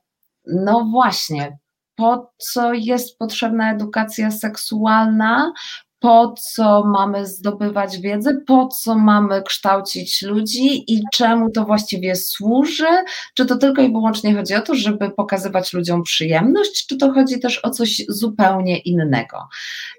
no 0.47 0.85
właśnie, 0.91 1.59
po 1.97 2.33
co 2.39 2.73
jest 2.73 3.19
potrzebna 3.19 3.73
edukacja 3.73 4.31
seksualna, 4.31 5.53
po 6.01 6.35
co 6.41 6.85
mamy 6.85 7.27
zdobywać 7.27 7.99
wiedzę, 7.99 8.41
po 8.47 8.69
co 8.69 8.99
mamy 8.99 9.43
kształcić 9.43 10.23
ludzi 10.23 10.95
i 10.95 11.03
czemu 11.13 11.51
to 11.51 11.65
właściwie 11.65 12.17
służy? 12.17 12.87
Czy 13.35 13.47
to 13.47 13.57
tylko 13.57 13.83
i 13.83 13.93
wyłącznie 13.93 14.35
chodzi 14.35 14.55
o 14.55 14.61
to, 14.61 14.75
żeby 14.75 15.11
pokazywać 15.11 15.73
ludziom 15.73 16.03
przyjemność, 16.03 16.87
czy 16.87 16.97
to 16.97 17.13
chodzi 17.13 17.41
też 17.41 17.65
o 17.65 17.71
coś 17.71 18.03
zupełnie 18.09 18.79
innego? 18.79 19.49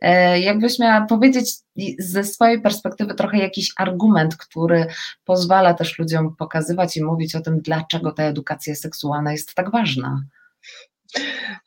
E, 0.02 0.40
jakbyś 0.40 0.80
miała 0.80 1.06
powiedzieć 1.06 1.56
ze 2.00 2.24
swojej 2.24 2.62
perspektywy 2.62 3.14
trochę 3.16 3.38
jakiś 3.38 3.74
argument, 3.78 4.38
który 4.38 4.88
pozwala 5.26 5.74
też 5.74 6.00
ludziom 6.00 6.36
pokazywać 6.36 6.98
i 6.98 7.04
mówić 7.04 7.36
o 7.36 7.42
tym, 7.42 7.62
dlaczego 7.62 8.12
ta 8.12 8.24
edukacja 8.24 8.76
seksualna 8.76 9.32
jest 9.32 9.56
tak 9.56 9.72
ważna. 9.72 10.24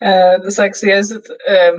E, 0.01 0.51
seks 0.51 0.82
jest 0.82 1.12
e, 1.47 1.72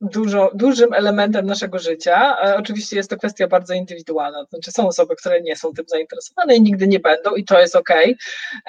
dużo, 0.00 0.50
dużym 0.54 0.92
elementem 0.92 1.46
naszego 1.46 1.78
życia. 1.78 2.36
Oczywiście 2.56 2.96
jest 2.96 3.10
to 3.10 3.16
kwestia 3.16 3.48
bardzo 3.48 3.74
indywidualna. 3.74 4.44
Znaczy 4.44 4.72
są 4.72 4.88
osoby, 4.88 5.16
które 5.16 5.40
nie 5.40 5.56
są 5.56 5.72
tym 5.72 5.84
zainteresowane 5.88 6.56
i 6.56 6.62
nigdy 6.62 6.88
nie 6.88 7.00
będą 7.00 7.34
i 7.34 7.44
to 7.44 7.60
jest 7.60 7.76
ok, 7.76 7.90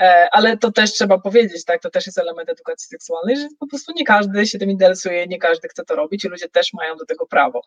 e, 0.01 0.27
ale 0.31 0.57
to 0.57 0.71
też 0.71 0.93
trzeba 0.93 1.17
powiedzieć, 1.17 1.65
tak, 1.65 1.81
to 1.81 1.89
też 1.89 2.05
jest 2.05 2.17
element 2.17 2.49
edukacji 2.49 2.87
seksualnej, 2.87 3.37
że 3.37 3.47
po 3.59 3.67
prostu 3.67 3.91
nie 3.95 4.05
każdy 4.05 4.47
się 4.47 4.59
tym 4.59 4.71
interesuje, 4.71 5.27
nie 5.27 5.39
każdy 5.39 5.67
chce 5.67 5.85
to 5.85 5.95
robić 5.95 6.25
i 6.25 6.27
ludzie 6.27 6.49
też 6.49 6.73
mają 6.73 6.95
do 6.95 7.05
tego 7.05 7.25
prawo 7.27 7.61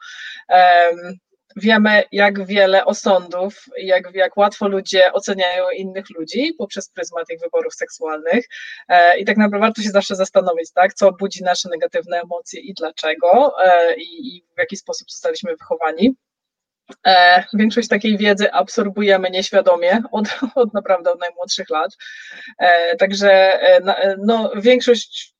wiemy, 1.56 2.02
jak 2.12 2.46
wiele 2.46 2.84
osądów, 2.84 3.64
jak, 3.78 4.14
jak 4.14 4.36
łatwo 4.36 4.68
ludzie 4.68 5.12
oceniają 5.12 5.70
innych 5.70 6.10
ludzi 6.10 6.54
poprzez 6.58 6.88
pryzmat 6.88 7.30
ich 7.30 7.40
wyborów 7.40 7.74
seksualnych. 7.74 8.46
E, 8.88 9.18
I 9.18 9.24
tak 9.24 9.36
naprawdę 9.36 9.58
warto 9.58 9.82
się 9.82 9.90
zawsze 9.90 10.16
zastanowić, 10.16 10.72
tak, 10.72 10.94
co 10.94 11.12
budzi 11.12 11.42
nasze 11.44 11.68
negatywne 11.68 12.20
emocje 12.20 12.60
i 12.60 12.74
dlaczego, 12.74 13.52
e, 13.64 13.94
i, 13.96 14.36
i 14.36 14.44
w 14.54 14.58
jaki 14.58 14.76
sposób 14.76 15.10
zostaliśmy 15.10 15.56
wychowani. 15.56 16.16
E, 17.06 17.44
większość 17.54 17.88
takiej 17.88 18.18
wiedzy 18.18 18.52
absorbujemy 18.52 19.30
nieświadomie 19.30 20.02
od, 20.12 20.28
od 20.54 20.74
naprawdę 20.74 21.12
od 21.12 21.20
najmłodszych 21.20 21.70
lat. 21.70 21.90
Także 22.98 23.58
no, 24.18 24.52
większość 24.56 25.31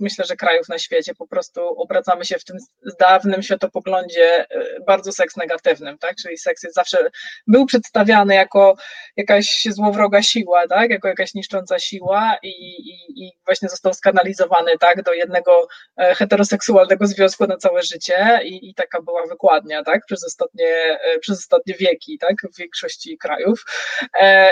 myślę, 0.00 0.24
że 0.24 0.36
krajów 0.36 0.68
na 0.68 0.78
świecie 0.78 1.14
po 1.14 1.26
prostu 1.26 1.60
obracamy 1.80 2.24
się 2.24 2.38
w 2.38 2.44
tym 2.44 2.56
dawnym 3.00 3.42
światopoglądzie 3.42 4.50
e, 4.50 4.80
bardzo 4.86 5.12
seks 5.12 5.36
negatywnym, 5.36 5.98
tak? 5.98 6.16
Czyli 6.16 6.38
seks 6.38 6.62
jest 6.62 6.74
zawsze 6.74 7.10
był 7.46 7.66
przedstawiany 7.66 8.34
jako 8.34 8.76
jakaś 9.16 9.64
złowroga 9.70 10.22
siła, 10.22 10.68
tak? 10.68 10.90
Jako 10.90 11.08
jakaś 11.08 11.34
niszcząca 11.34 11.78
siła 11.78 12.36
i, 12.42 12.48
i, 12.48 13.24
i 13.24 13.32
właśnie 13.44 13.68
został 13.68 13.94
skanalizowany, 13.94 14.78
tak? 14.80 15.02
Do 15.02 15.12
jednego 15.12 15.68
e, 15.96 16.14
heteroseksualnego 16.14 17.06
związku 17.06 17.46
na 17.46 17.56
całe 17.56 17.82
życie 17.82 18.40
i, 18.44 18.70
i 18.70 18.74
taka 18.74 19.02
była 19.02 19.26
wykładnia, 19.26 19.82
tak? 19.82 20.06
Przez 20.06 20.24
ostatnie, 20.24 20.68
e, 21.02 21.18
przez 21.18 21.38
ostatnie 21.38 21.74
wieki, 21.74 22.18
tak? 22.18 22.36
W 22.52 22.58
większości 22.58 23.18
krajów 23.18 23.64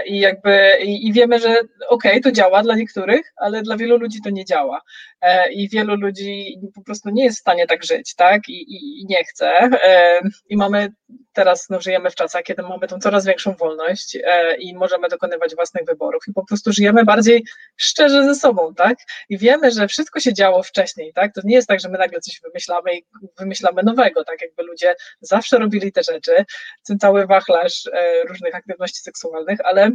i 0.06 0.20
jakby 0.20 0.70
i, 0.82 1.06
i 1.08 1.12
wiemy, 1.12 1.38
że 1.38 1.48
okej, 1.88 2.12
okay, 2.12 2.20
to 2.20 2.32
działa 2.32 2.62
dla 2.62 2.76
niektórych, 2.76 3.32
ale 3.36 3.62
dla 3.62 3.76
wielu 3.76 3.98
ludzi 3.98 4.18
to 4.24 4.30
nie 4.30 4.44
działa. 4.44 4.80
E, 5.24 5.52
i 5.52 5.68
wielu 5.68 5.96
ludzi 5.96 6.60
po 6.74 6.82
prostu 6.82 7.10
nie 7.10 7.24
jest 7.24 7.36
w 7.36 7.40
stanie 7.40 7.66
tak 7.66 7.84
żyć, 7.84 8.14
tak? 8.14 8.48
I, 8.48 8.52
i, 8.52 9.00
i 9.00 9.06
nie 9.06 9.24
chce. 9.24 9.50
E, 9.84 10.20
I 10.48 10.56
mamy 10.56 10.92
teraz, 11.32 11.70
no, 11.70 11.80
żyjemy 11.80 12.10
w 12.10 12.14
czasach, 12.14 12.42
kiedy 12.42 12.62
mamy 12.62 12.88
tą 12.88 12.98
coraz 12.98 13.26
większą 13.26 13.54
wolność 13.54 14.16
e, 14.24 14.56
i 14.56 14.74
możemy 14.74 15.08
dokonywać 15.08 15.54
własnych 15.54 15.84
wyborów 15.84 16.22
i 16.28 16.32
po 16.32 16.46
prostu 16.46 16.72
żyjemy 16.72 17.04
bardziej 17.04 17.44
szczerze 17.76 18.24
ze 18.24 18.34
sobą, 18.34 18.74
tak? 18.74 18.98
I 19.28 19.38
wiemy, 19.38 19.70
że 19.70 19.88
wszystko 19.88 20.20
się 20.20 20.34
działo 20.34 20.62
wcześniej, 20.62 21.12
tak? 21.12 21.34
To 21.34 21.40
nie 21.44 21.54
jest 21.54 21.68
tak, 21.68 21.80
że 21.80 21.88
my 21.88 21.98
nagle 21.98 22.20
coś 22.20 22.40
wymyślamy 22.40 22.96
i 22.96 23.04
wymyślamy 23.38 23.82
nowego, 23.82 24.24
tak? 24.24 24.42
Jakby 24.42 24.62
ludzie 24.62 24.94
zawsze 25.20 25.58
robili 25.58 25.92
te 25.92 26.02
rzeczy, 26.02 26.44
ten 26.86 26.98
cały 26.98 27.26
wachlarz 27.26 27.90
różnych 28.28 28.54
aktywności 28.54 29.00
seksualnych, 29.00 29.58
ale 29.64 29.90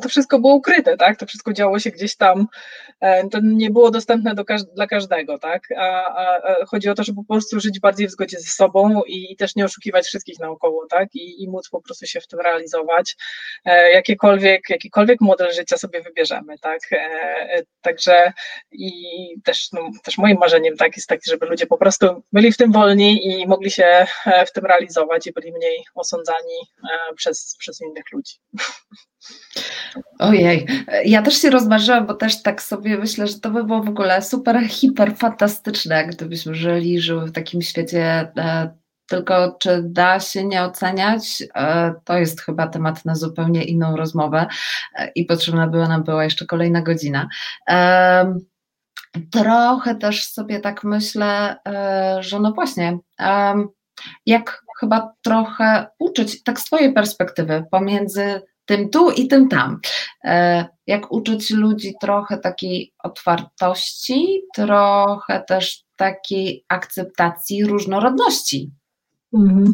to 0.00 0.08
wszystko 0.08 0.40
było 0.40 0.54
ukryte, 0.54 0.96
tak? 0.96 1.18
To 1.18 1.26
wszystko 1.26 1.52
działo 1.52 1.78
się 1.78 1.90
gdzieś 1.90 2.16
tam, 2.16 2.46
e, 3.00 3.28
to 3.28 3.38
nie 3.42 3.70
było 3.70 3.90
dostępne 3.90 4.34
do 4.34 4.44
dla 4.74 4.86
każdego, 4.86 5.38
tak? 5.38 5.68
A, 5.76 6.16
a, 6.16 6.40
chodzi 6.66 6.88
o 6.88 6.94
to, 6.94 7.04
żeby 7.04 7.16
po 7.16 7.34
prostu 7.34 7.60
żyć 7.60 7.80
bardziej 7.80 8.08
w 8.08 8.10
zgodzie 8.10 8.40
ze 8.40 8.50
sobą 8.50 9.02
i, 9.06 9.32
i 9.32 9.36
też 9.36 9.56
nie 9.56 9.64
oszukiwać 9.64 10.06
wszystkich 10.06 10.38
naokoło, 10.38 10.86
tak? 10.86 11.14
I, 11.14 11.42
I, 11.42 11.48
móc 11.48 11.68
po 11.68 11.82
prostu 11.82 12.06
się 12.06 12.20
w 12.20 12.26
tym 12.26 12.40
realizować. 12.40 13.16
E, 13.64 13.92
jakiekolwiek, 13.92 14.70
jakikolwiek 14.70 15.20
model 15.20 15.52
życia 15.52 15.76
sobie 15.76 16.00
wybierzemy, 16.02 16.58
tak? 16.58 16.80
E, 16.92 17.62
także 17.80 18.32
i 18.72 18.92
też, 19.44 19.72
no, 19.72 19.90
też 20.04 20.18
moim 20.18 20.38
marzeniem 20.38 20.76
tak 20.76 20.96
jest 20.96 21.08
taki, 21.08 21.30
żeby 21.30 21.46
ludzie 21.46 21.66
po 21.66 21.78
prostu 21.78 22.22
byli 22.32 22.52
w 22.52 22.56
tym 22.56 22.72
wolni 22.72 23.26
i 23.26 23.46
mogli 23.46 23.70
się 23.70 24.06
w 24.46 24.52
tym 24.52 24.66
realizować 24.66 25.26
i 25.26 25.32
byli 25.32 25.52
mniej 25.52 25.84
osądzani 25.94 26.58
przez, 27.16 27.56
przez 27.58 27.80
innych 27.80 28.04
ludzi. 28.12 28.34
Ojej, 30.18 30.66
ja 31.04 31.22
też 31.22 31.34
się 31.34 31.50
rozmarzyłam, 31.50 32.06
bo 32.06 32.14
też 32.14 32.42
tak 32.42 32.62
sobie 32.62 32.98
myślę, 32.98 33.26
że 33.26 33.40
to 33.40 33.50
by 33.50 33.64
było 33.64 33.82
w 33.82 33.88
ogóle 33.88 34.22
super, 34.22 34.68
hiper 34.68 35.16
fantastyczne, 35.16 36.06
gdybyśmy 36.06 36.54
żyli, 36.54 37.00
żyły 37.00 37.26
w 37.26 37.32
takim 37.32 37.62
świecie. 37.62 38.32
E, 38.38 38.74
tylko 39.06 39.56
czy 39.60 39.82
da 39.82 40.20
się 40.20 40.44
nie 40.44 40.62
oceniać, 40.62 41.42
e, 41.54 41.94
to 42.04 42.18
jest 42.18 42.40
chyba 42.40 42.66
temat 42.66 43.04
na 43.04 43.14
zupełnie 43.14 43.64
inną 43.64 43.96
rozmowę 43.96 44.46
e, 44.94 45.10
i 45.14 45.24
potrzebna 45.24 45.66
była 45.66 45.88
nam 45.88 46.02
była 46.02 46.24
jeszcze 46.24 46.46
kolejna 46.46 46.82
godzina. 46.82 47.28
Trochę 49.30 49.94
też 49.94 50.24
sobie 50.24 50.60
tak 50.60 50.84
myślę, 50.84 51.56
że 52.20 52.40
no 52.40 52.52
właśnie, 52.52 52.98
jak 54.26 54.62
chyba 54.80 55.12
trochę 55.22 55.86
uczyć, 55.98 56.42
tak 56.42 56.60
z 56.60 56.64
Twojej 56.64 56.92
perspektywy, 56.92 57.64
pomiędzy 57.70 58.42
tym 58.66 58.90
tu 58.90 59.10
i 59.10 59.28
tym 59.28 59.48
tam. 59.48 59.80
E, 60.24 60.66
jak 60.86 61.12
uczyć 61.12 61.50
ludzi 61.50 61.94
trochę 62.00 62.38
takiej 62.38 62.92
otwartości, 63.02 64.42
trochę 64.54 65.44
też 65.48 65.84
takiej 65.96 66.64
akceptacji 66.68 67.64
różnorodności. 67.64 68.70
Mhm. 69.34 69.72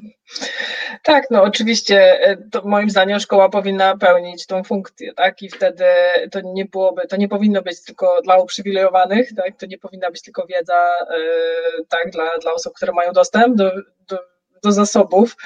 Tak, 1.03 1.25
no 1.31 1.43
oczywiście 1.43 2.21
e, 2.21 2.37
to 2.37 2.63
moim 2.65 2.91
zdaniem 2.91 3.21
szkoła 3.21 3.49
powinna 3.49 3.97
pełnić 3.97 4.47
tą 4.47 4.65
funkcję, 4.65 5.15
tak? 5.15 5.43
I 5.43 5.49
wtedy 5.49 5.85
to 6.31 6.41
nie 6.45 6.65
byłoby, 6.65 7.07
to 7.07 7.17
nie 7.17 7.29
powinno 7.29 7.63
być 7.63 7.85
tylko 7.85 8.23
dla 8.25 8.37
uprzywilejowanych, 8.37 9.35
tak? 9.35 9.57
To 9.59 9.67
nie 9.67 9.79
powinna 9.79 10.11
być 10.11 10.23
tylko 10.23 10.47
wiedza 10.47 10.85
yy, 11.11 11.85
tak, 11.89 12.11
dla, 12.11 12.39
dla 12.43 12.53
osób, 12.53 12.75
które 12.75 12.93
mają 12.93 13.13
dostęp 13.13 13.57
do, 13.57 13.71
do 14.09 14.19
do 14.63 14.73
zasobów, 14.73 15.37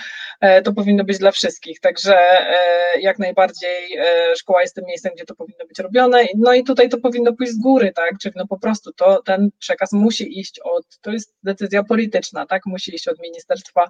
e, 0.40 0.62
to 0.62 0.72
powinno 0.72 1.04
być 1.04 1.18
dla 1.18 1.30
wszystkich. 1.30 1.80
Także 1.80 2.16
e, 2.18 3.00
jak 3.00 3.18
najbardziej 3.18 3.96
e, 3.96 4.36
szkoła 4.36 4.62
jest 4.62 4.74
tym 4.74 4.84
miejscem, 4.84 5.12
gdzie 5.14 5.24
to 5.24 5.34
powinno 5.34 5.66
być 5.66 5.78
robione. 5.78 6.24
No 6.36 6.54
i 6.54 6.64
tutaj 6.64 6.88
to 6.88 6.98
powinno 6.98 7.32
pójść 7.32 7.52
z 7.52 7.60
góry, 7.60 7.92
tak? 7.92 8.18
Czyli 8.22 8.34
no 8.36 8.46
po 8.46 8.58
prostu 8.58 8.92
to, 8.92 9.22
ten 9.22 9.50
przekaz 9.58 9.92
musi 9.92 10.40
iść 10.40 10.60
od, 10.64 10.84
to 11.00 11.10
jest 11.10 11.34
decyzja 11.42 11.82
polityczna, 11.84 12.46
tak? 12.46 12.66
Musi 12.66 12.94
iść 12.94 13.08
od 13.08 13.20
ministerstwa 13.20 13.88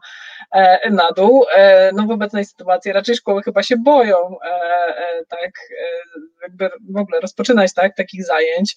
na 0.91 1.13
dół. 1.17 1.45
No 1.95 2.07
w 2.07 2.11
obecnej 2.11 2.45
sytuacji 2.45 2.93
raczej 2.93 3.17
szkoły 3.17 3.43
chyba 3.43 3.63
się 3.63 3.77
boją, 3.77 4.37
tak? 5.29 5.51
Jakby 6.43 6.71
w 6.91 6.97
ogóle 6.97 7.21
rozpoczynać 7.21 7.75
tak, 7.75 7.97
takich 7.97 8.25
zajęć. 8.25 8.77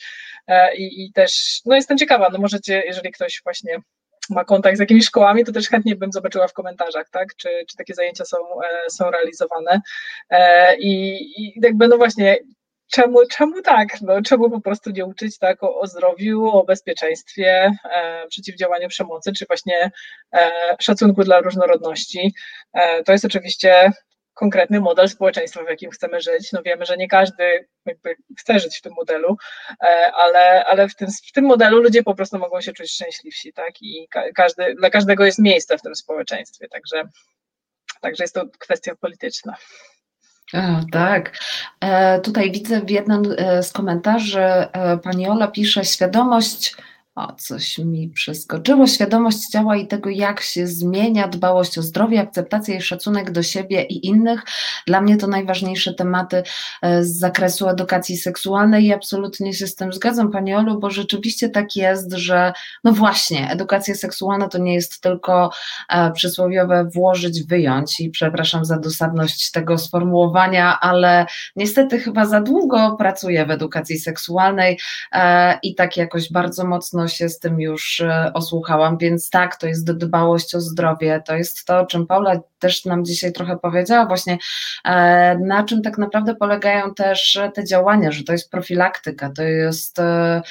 I, 0.78 1.06
I 1.06 1.12
też, 1.12 1.62
no 1.66 1.76
jestem 1.76 1.98
ciekawa, 1.98 2.30
no 2.32 2.40
możecie, 2.40 2.84
jeżeli 2.86 3.12
ktoś 3.12 3.42
właśnie 3.44 3.80
ma 4.30 4.46
kontakt 4.46 4.78
z 4.78 4.80
jakimiś 4.80 5.06
szkołami, 5.06 5.46
to 5.46 5.52
też 5.52 5.70
chętnie 5.70 5.96
bym 5.96 6.12
zobaczyła 6.12 6.48
w 6.48 6.54
komentarzach, 6.54 7.10
tak, 7.10 7.36
czy, 7.36 7.50
czy 7.70 7.78
takie 7.78 7.94
zajęcia 7.94 8.26
są, 8.26 8.38
e, 8.38 8.90
są 8.90 9.12
realizowane. 9.12 9.82
E, 10.30 10.76
I, 10.78 11.22
I 11.42 11.60
jakby, 11.64 11.88
no 11.88 11.98
właśnie, 11.98 12.38
czemu, 12.92 13.20
czemu 13.32 13.62
tak? 13.62 14.02
No, 14.02 14.22
czemu 14.22 14.50
po 14.50 14.62
prostu 14.62 14.90
nie 14.92 15.06
uczyć 15.06 15.38
tak 15.38 15.64
o, 15.64 15.80
o 15.80 15.88
zdrowiu, 15.88 16.48
o 16.48 16.64
bezpieczeństwie, 16.64 17.72
e, 17.96 18.28
przeciwdziałaniu 18.28 18.88
przemocy, 18.88 19.34
czy 19.34 19.46
właśnie 19.46 19.92
e, 20.34 20.52
szacunku 20.80 21.24
dla 21.24 21.40
różnorodności? 21.40 22.34
E, 22.74 23.04
to 23.04 23.12
jest 23.12 23.26
oczywiście 23.26 23.92
konkretny 24.36 24.80
model 24.80 25.10
społeczeństwa, 25.10 25.64
w 25.64 25.70
jakim 25.70 25.92
chcemy 25.92 26.22
żyć. 26.22 26.52
No 26.52 26.62
wiemy, 26.66 26.86
że 26.86 26.98
nie 26.98 27.08
każdy 27.08 27.68
chce 28.40 28.60
żyć 28.60 28.78
w 28.78 28.82
tym 28.82 28.94
modelu, 28.94 29.38
e, 29.84 30.12
ale, 30.16 30.66
ale 30.66 30.90
w, 30.90 30.96
tym, 30.96 31.08
w 31.28 31.32
tym 31.32 31.46
modelu 31.46 31.82
ludzie 31.82 32.04
po 32.04 32.16
prostu 32.16 32.40
mogą 32.40 32.62
się 32.62 32.74
czuć 32.74 32.92
szczęśliwsi, 32.92 33.54
tak? 33.54 33.82
I 33.82 34.08
każdy, 34.36 34.76
dla 34.76 34.90
każdego 34.90 35.26
jest 35.26 35.40
miejsce 35.40 35.78
w 35.78 35.82
tym 35.82 35.96
społeczeństwie, 35.96 36.68
także, 36.68 37.04
także 38.02 38.24
jest 38.24 38.36
to 38.36 38.46
kwestia 38.60 38.96
polityczna. 38.96 39.56
O, 40.54 40.58
tak. 40.92 41.38
E, 41.82 42.20
tutaj 42.20 42.52
widzę 42.52 42.82
w 42.82 42.90
jednym 42.90 43.36
e, 43.38 43.64
z 43.64 43.72
komentarzy 43.72 44.42
e, 44.42 44.98
pani 44.98 45.28
Ola 45.28 45.48
pisze 45.48 45.86
świadomość 45.86 46.76
O, 47.16 47.34
coś 47.38 47.78
mi 47.78 48.10
przeskoczyło. 48.10 48.88
Świadomość 48.88 49.48
ciała 49.48 49.76
i 49.76 49.88
tego, 49.88 50.10
jak 50.10 50.42
się 50.42 50.68
zmienia, 50.68 51.28
dbałość 51.28 51.78
o 51.78 51.82
zdrowie, 51.82 52.22
akceptacja 52.22 52.76
i 52.76 52.82
szacunek 52.82 53.32
do 53.32 53.44
siebie 53.44 53.84
i 53.84 54.08
innych. 54.08 54.42
Dla 54.88 55.02
mnie 55.02 55.18
to 55.18 55.28
najważniejsze 55.28 55.94
tematy 55.94 56.44
e, 56.82 57.04
z 57.04 57.20
zakresu 57.20 57.68
edukacji 57.70 58.18
seksualnej 58.18 58.86
i 58.86 58.94
absolutnie 58.94 59.54
się 59.54 59.68
z 59.68 59.76
tym 59.76 59.94
zgadzam, 59.94 60.32
Pani 60.32 60.56
Olu, 60.56 60.80
bo 60.80 60.90
rzeczywiście 60.90 61.50
tak 61.50 61.76
jest, 61.76 62.14
że 62.14 62.54
no 62.84 62.92
właśnie, 62.92 63.50
edukacja 63.50 63.96
seksualna 63.96 64.48
to 64.48 64.58
nie 64.58 64.74
jest 64.74 65.02
tylko 65.02 65.50
e, 65.90 66.12
przysłowiowe 66.12 66.86
włożyć, 66.94 67.44
wyjąć 67.44 68.00
i 68.00 68.10
przepraszam 68.10 68.66
za 68.66 68.80
dosadność 68.80 69.52
tego 69.52 69.78
sformułowania, 69.78 70.80
ale 70.80 71.26
niestety 71.56 72.00
chyba 72.00 72.26
za 72.26 72.42
długo 72.42 72.96
pracuję 73.00 73.46
w 73.46 73.52
edukacji 73.52 74.00
seksualnej 74.00 74.80
e, 75.12 75.60
i 75.64 75.76
tak 75.76 75.98
jakoś 75.98 76.32
bardzo 76.32 76.66
mocno 76.66 77.05
się 77.08 77.30
z 77.30 77.40
tym 77.40 77.62
już 77.62 78.02
e, 78.02 78.32
osłuchałam, 78.34 78.98
więc 78.98 79.30
tak, 79.30 79.56
to 79.56 79.68
jest 79.68 79.92
dbałość 79.92 80.56
o 80.56 80.62
zdrowie, 80.62 81.24
to 81.26 81.36
jest 81.36 81.66
to, 81.66 81.86
czym 81.86 82.08
Paula 82.08 82.40
też 82.66 82.86
nam 82.86 83.06
dzisiaj 83.06 83.34
trochę 83.34 83.58
powiedziała, 83.58 84.06
właśnie 84.06 84.38
e, 84.86 85.38
na 85.38 85.64
czym 85.64 85.82
tak 85.82 85.98
naprawdę 85.98 86.36
polegają 86.36 86.94
też 86.94 87.40
te 87.54 87.66
działania, 87.66 88.12
że 88.12 88.24
to 88.24 88.32
jest 88.32 88.52
profilaktyka, 88.52 89.30
to 89.30 89.44
jest 89.44 90.00
e, 90.00 90.42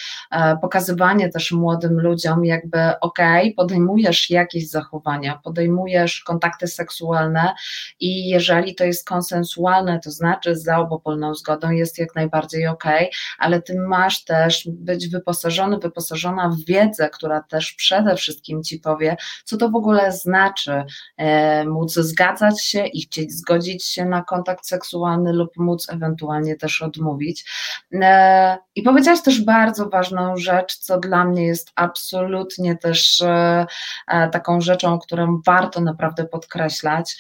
pokazywanie 0.63 1.29
też 1.29 1.53
młodym 1.53 2.01
ludziom, 2.01 2.45
jakby 2.45 2.79
okej, 3.01 3.55
podejmujesz 3.55 4.31
jakieś 4.31 4.71
zachowania, 4.71 5.41
podejmujesz 5.45 6.21
kontakty 6.21 6.67
seksualne 6.67 7.55
i 8.01 8.29
jeżeli 8.29 8.75
to 8.75 8.85
jest 8.85 9.09
konsensualne, 9.09 10.01
to 10.01 10.11
znaczy 10.11 10.57
za 10.57 10.79
obopólną 10.79 11.35
zgodą, 11.35 11.71
jest 11.71 11.99
jak 11.99 12.15
najbardziej 12.15 12.67
okej, 12.67 13.11
ale 13.39 13.63
ty 13.63 13.81
masz 13.81 14.25
też 14.25 14.69
być 14.73 15.09
wyposażony, 15.09 15.79
wyposażona 15.79 16.49
w 16.49 16.65
wiedzę, 16.67 17.11
która 17.11 17.43
też 17.43 17.73
przede 17.73 18.17
wszystkim 18.17 18.63
ci 18.63 18.79
powie, 18.79 19.17
co 19.45 19.57
to 19.57 19.71
w 19.71 19.77
ogóle 19.77 20.13
znaczy 20.13 20.85
e, 21.17 21.65
móc 21.65 21.99
zgadzać 22.05 22.65
się 22.65 22.87
i 22.87 23.03
chcieć 23.03 23.33
zgodzić 23.33 23.85
się 23.85 24.05
na 24.05 24.23
kontakt 24.23 24.67
seksualny 24.67 25.33
lub 25.33 25.57
móc 25.57 25.89
ewentualnie 25.91 26.57
też 26.57 26.83
odmówić. 26.83 27.51
E, 27.93 28.59
I 28.75 28.83
powiedziałaś 28.83 29.23
też 29.23 29.45
bardzo 29.45 29.89
ważną 29.89 30.37
rzecz, 30.37 30.79
co 30.79 31.01
dla 31.01 31.25
mnie 31.25 31.47
jest 31.47 31.73
absolutnie 31.75 32.77
też 32.77 33.21
e, 33.21 33.67
taką 34.09 34.61
rzeczą, 34.61 34.99
którą 34.99 35.41
warto 35.47 35.81
naprawdę 35.81 36.25
podkreślać. 36.25 37.17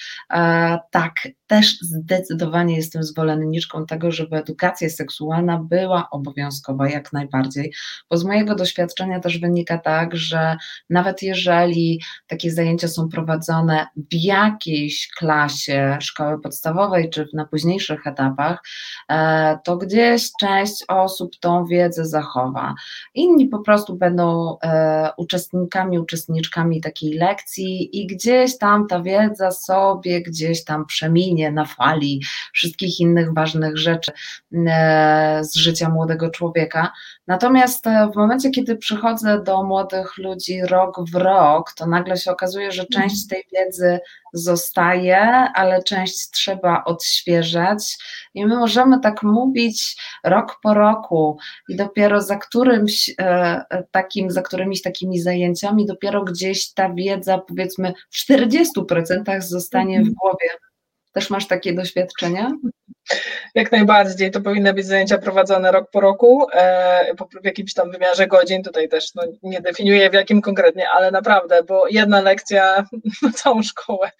Tak, 0.90 1.12
też 1.46 1.78
zdecydowanie 1.80 2.76
jestem 2.76 3.02
zwolenniczką 3.02 3.86
tego, 3.86 4.12
żeby 4.12 4.36
edukacja 4.36 4.90
seksualna 4.90 5.58
była 5.58 6.10
obowiązkowa 6.10 6.88
jak 6.88 7.12
najbardziej, 7.12 7.72
bo 8.10 8.16
z 8.16 8.24
mojego 8.24 8.54
doświadczenia 8.54 9.20
też 9.20 9.38
wynika 9.38 9.78
tak, 9.78 10.16
że 10.16 10.56
nawet 10.90 11.22
jeżeli 11.22 12.00
takie 12.26 12.50
zajęcia 12.50 12.88
są 12.88 13.08
prowadzone 13.08 13.86
w 13.96 14.14
jakiejś 14.14 15.08
klasie 15.18 15.98
szkoły 16.00 16.40
podstawowej 16.40 17.10
czy 17.10 17.28
na 17.32 17.44
późniejszych 17.44 18.06
etapach, 18.06 18.62
e, 19.10 19.58
to 19.64 19.76
gdzieś 19.76 20.30
część 20.40 20.84
osób 20.88 21.36
tą 21.40 21.66
wiedzę 21.66 22.06
zachowa. 22.06 22.74
Inni 23.14 23.46
po 23.46 23.58
prostu 23.58 23.96
będą 23.96 24.56
e, 24.62 25.10
uczestnikami, 25.16 25.98
uczestniczkami 25.98 26.80
takiej 26.80 27.12
lekcji 27.12 28.00
i 28.02 28.06
gdzieś 28.06 28.58
tam 28.58 28.86
ta 28.86 29.02
wiedza 29.02 29.50
sobie 29.50 30.22
gdzieś 30.22 30.64
tam 30.64 30.86
przeminie 30.86 31.43
na 31.50 31.64
fali 31.64 32.22
wszystkich 32.52 33.00
innych 33.00 33.34
ważnych 33.34 33.78
rzeczy 33.78 34.12
e, 34.66 35.40
z 35.44 35.54
życia 35.54 35.88
młodego 35.88 36.30
człowieka. 36.30 36.92
Natomiast 37.26 37.84
w 38.12 38.16
momencie, 38.16 38.50
kiedy 38.50 38.76
przychodzę 38.76 39.42
do 39.42 39.62
młodych 39.62 40.18
ludzi 40.18 40.62
rok 40.62 40.96
w 41.10 41.14
rok, 41.14 41.72
to 41.72 41.86
nagle 41.86 42.16
się 42.16 42.30
okazuje, 42.30 42.72
że 42.72 42.82
mhm. 42.82 43.02
część 43.02 43.26
tej 43.26 43.44
wiedzy 43.52 44.00
zostaje, 44.34 45.18
ale 45.54 45.82
część 45.82 46.30
trzeba 46.30 46.84
odświeżać 46.84 47.98
i 48.34 48.46
my 48.46 48.56
możemy 48.56 49.00
tak 49.00 49.22
mówić 49.22 49.96
rok 50.24 50.58
po 50.62 50.74
roku 50.74 51.38
i 51.68 51.76
dopiero 51.76 52.22
za 52.22 52.36
którymś 52.36 53.08
e, 53.08 53.14
e, 53.70 53.84
takim, 53.90 54.30
za 54.30 54.42
którymiś 54.42 54.82
takimi 54.82 55.20
zajęciami 55.20 55.86
dopiero 55.86 56.24
gdzieś 56.24 56.72
ta 56.72 56.94
wiedza 56.94 57.38
powiedzmy 57.38 57.94
w 58.10 58.16
40% 58.30 59.40
zostanie 59.40 59.96
w 59.96 60.08
mhm. 60.08 60.14
głowie. 60.14 60.73
Też 61.14 61.30
masz 61.30 61.46
takie 61.46 61.74
doświadczenia? 61.74 62.52
Jak 63.54 63.72
najbardziej, 63.72 64.30
to 64.30 64.40
powinny 64.40 64.74
być 64.74 64.86
zajęcia 64.86 65.18
prowadzone 65.18 65.72
rok 65.72 65.90
po 65.90 66.00
roku, 66.00 66.46
e, 66.52 67.14
w 67.42 67.44
jakimś 67.44 67.74
tam 67.74 67.90
wymiarze 67.90 68.26
godzin, 68.26 68.62
tutaj 68.62 68.88
też 68.88 69.14
no, 69.14 69.22
nie 69.42 69.60
definiuję 69.60 70.10
w 70.10 70.14
jakim 70.14 70.42
konkretnie, 70.42 70.88
ale 70.90 71.10
naprawdę, 71.10 71.62
bo 71.62 71.84
jedna 71.90 72.20
lekcja 72.20 72.84
na 73.22 73.32
całą 73.32 73.62
szkołę, 73.62 74.10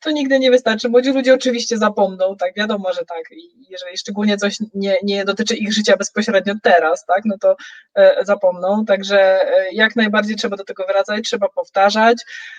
to 0.00 0.10
nigdy 0.10 0.38
nie 0.38 0.50
wystarczy. 0.50 0.88
Młodzi 0.88 1.12
ludzie 1.12 1.34
oczywiście 1.34 1.78
zapomną, 1.78 2.36
tak, 2.36 2.54
wiadomo, 2.56 2.92
że 2.92 3.04
tak, 3.04 3.32
i 3.32 3.66
jeżeli 3.70 3.98
szczególnie 3.98 4.36
coś 4.36 4.56
nie, 4.74 4.96
nie 5.02 5.24
dotyczy 5.24 5.56
ich 5.56 5.72
życia 5.72 5.96
bezpośrednio 5.96 6.54
teraz, 6.62 7.04
tak, 7.04 7.22
no 7.24 7.36
to 7.40 7.56
e, 7.94 8.24
zapomną, 8.24 8.84
także 8.84 9.20
e, 9.20 9.72
jak 9.72 9.96
najbardziej 9.96 10.36
trzeba 10.36 10.56
do 10.56 10.64
tego 10.64 10.86
wracać, 10.86 11.24
trzeba 11.24 11.48
powtarzać, 11.48 12.18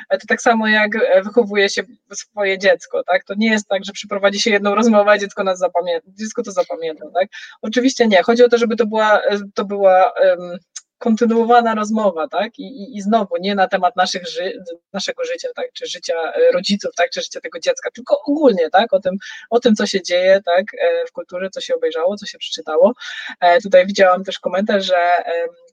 to 0.10 0.28
tak 0.28 0.42
samo 0.42 0.68
jak 0.68 0.92
wychowuje 1.24 1.70
się 1.70 1.84
swoje 2.14 2.58
dziecko, 2.58 3.04
tak, 3.04 3.24
to 3.24 3.34
nie 3.38 3.52
jest 3.52 3.68
tak, 3.68 3.86
że 3.86 3.92
przyprowadzi 3.92 4.40
się 4.40 4.52
jedną 4.52 4.76
rozmowę, 4.76 5.20
dziecko 5.20 5.44
nas 5.52 5.60
zapamięta, 5.60 6.08
dziecko 6.08 6.44
to 6.44 6.52
zapamięta, 6.52 7.06
tak? 7.14 7.28
Oczywiście 7.62 8.08
nie, 8.08 8.24
chodzi 8.24 8.44
o 8.44 8.50
to, 8.50 8.58
żeby 8.58 8.76
to 8.76 8.86
była, 8.86 9.22
to 9.54 9.66
była 9.66 10.12
um, 10.12 10.58
kontynuowana 11.02 11.76
rozmowa, 11.76 12.28
tak? 12.28 12.60
I, 12.60 12.64
i, 12.64 12.98
I, 12.98 13.02
znowu 13.02 13.38
nie 13.40 13.56
na 13.56 13.68
temat 13.68 13.96
naszych 13.96 14.28
ży 14.28 14.64
naszego 14.94 15.24
życia, 15.26 15.48
tak? 15.56 15.66
Czy 15.74 15.88
życia 15.88 16.14
e, 16.34 16.52
rodziców, 16.52 16.92
tak? 16.96 17.10
Czy 17.10 17.22
życia 17.22 17.42
tego 17.42 17.60
dziecka, 17.60 17.92
tylko 17.92 18.22
ogólnie, 18.28 18.70
tak? 18.70 18.94
O 18.94 19.00
tym, 19.00 19.16
o 19.50 19.60
tym 19.60 19.76
co 19.76 19.86
się 19.86 20.02
dzieje, 20.02 20.42
tak? 20.46 20.66
E, 20.82 21.06
w 21.06 21.12
kulturze, 21.12 21.50
co 21.50 21.62
się 21.62 21.76
obejrzało, 21.76 22.18
co 22.18 22.26
się 22.26 22.38
przeczytało. 22.38 22.94
E, 23.40 23.62
tutaj 23.62 23.86
widziałam 23.86 24.24
też 24.24 24.40
komentarz, 24.40 24.86
że 24.86 25.14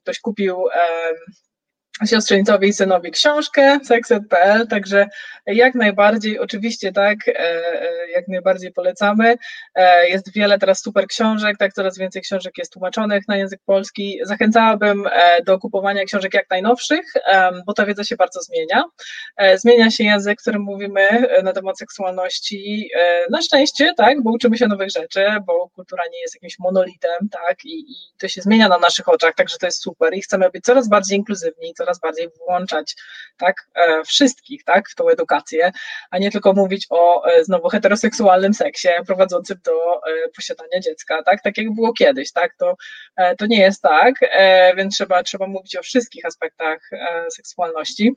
ktoś 0.01 0.19
kupił 0.19 0.65
siostrzeńcowi 2.05 2.67
i 2.67 2.73
synowi 2.73 3.11
książkę 3.11 3.79
sekset.pl, 3.83 4.67
także 4.67 5.07
jak 5.45 5.75
najbardziej, 5.75 6.39
oczywiście 6.39 6.91
tak, 6.91 7.27
e, 7.27 7.39
e, 7.39 8.09
jak 8.11 8.27
najbardziej 8.27 8.71
polecamy. 8.71 9.35
E, 9.75 10.09
jest 10.09 10.33
wiele 10.33 10.59
teraz 10.59 10.81
super 10.81 11.07
książek, 11.07 11.57
tak, 11.57 11.73
coraz 11.73 11.97
więcej 11.97 12.21
książek 12.21 12.57
jest 12.57 12.73
tłumaczonych 12.73 13.27
na 13.27 13.37
język 13.37 13.59
polski. 13.65 14.19
Zachęcałabym 14.23 15.03
do 15.45 15.59
kupowania 15.59 16.05
książek 16.05 16.33
jak 16.33 16.49
najnowszych, 16.49 17.13
bo 17.65 17.73
ta 17.73 17.85
wiedza 17.85 18.03
się 18.03 18.15
bardzo 18.15 18.41
zmienia. 18.41 18.83
Zmienia 19.55 19.91
się 19.91 20.03
język, 20.03 20.41
którym 20.41 20.61
mówimy 20.61 21.27
na 21.43 21.53
temat 21.53 21.79
seksualności. 21.79 22.89
Na 23.29 23.41
szczęście, 23.41 23.93
tak, 23.97 24.23
bo 24.23 24.31
uczymy 24.31 24.57
się 24.57 24.67
nowych 24.67 24.89
rzeczy, 24.89 25.25
bo 25.45 25.69
kultura 25.69 26.03
nie 26.13 26.21
jest 26.21 26.35
jakimś 26.35 26.59
monolitem, 26.59 27.29
tak, 27.31 27.65
i, 27.65 27.79
i 27.79 27.95
to 28.17 28.27
się 28.27 28.41
zmienia 28.41 28.67
na 28.67 28.77
naszych 28.77 29.09
oczach, 29.09 29.35
także 29.35 29.57
to 29.57 29.65
jest 29.65 29.81
super 29.81 30.13
i 30.13 30.21
chcemy 30.21 30.49
być 30.49 30.63
coraz 30.63 30.89
bardziej 30.89 31.17
inkluzywni, 31.17 31.73
coraz 31.73 31.88
coraz 31.89 31.99
bardziej 31.99 32.29
włączać 32.29 32.95
tak, 33.37 33.55
e, 33.75 34.03
wszystkich 34.03 34.63
tak, 34.63 34.89
w 34.89 34.95
tą 34.95 35.09
edukację, 35.09 35.71
a 36.11 36.17
nie 36.17 36.31
tylko 36.31 36.53
mówić 36.53 36.87
o 36.89 37.25
e, 37.25 37.43
znowu 37.43 37.69
heteroseksualnym 37.69 38.53
seksie 38.53 38.89
prowadzącym 39.07 39.57
do 39.65 39.95
e, 39.95 40.29
posiadania 40.35 40.79
dziecka, 40.79 41.23
tak, 41.23 41.41
tak 41.41 41.57
jak 41.57 41.73
było 41.73 41.93
kiedyś, 41.93 42.31
tak, 42.31 42.55
to, 42.57 42.75
to 43.37 43.45
nie 43.45 43.59
jest 43.59 43.81
tak, 43.81 44.15
więc 44.77 44.95
trzeba, 44.95 45.23
trzeba 45.23 45.47
mówić 45.47 45.75
o 45.75 45.81
wszystkich 45.81 46.25
aspektach 46.25 46.89
seksualności. 47.35 48.15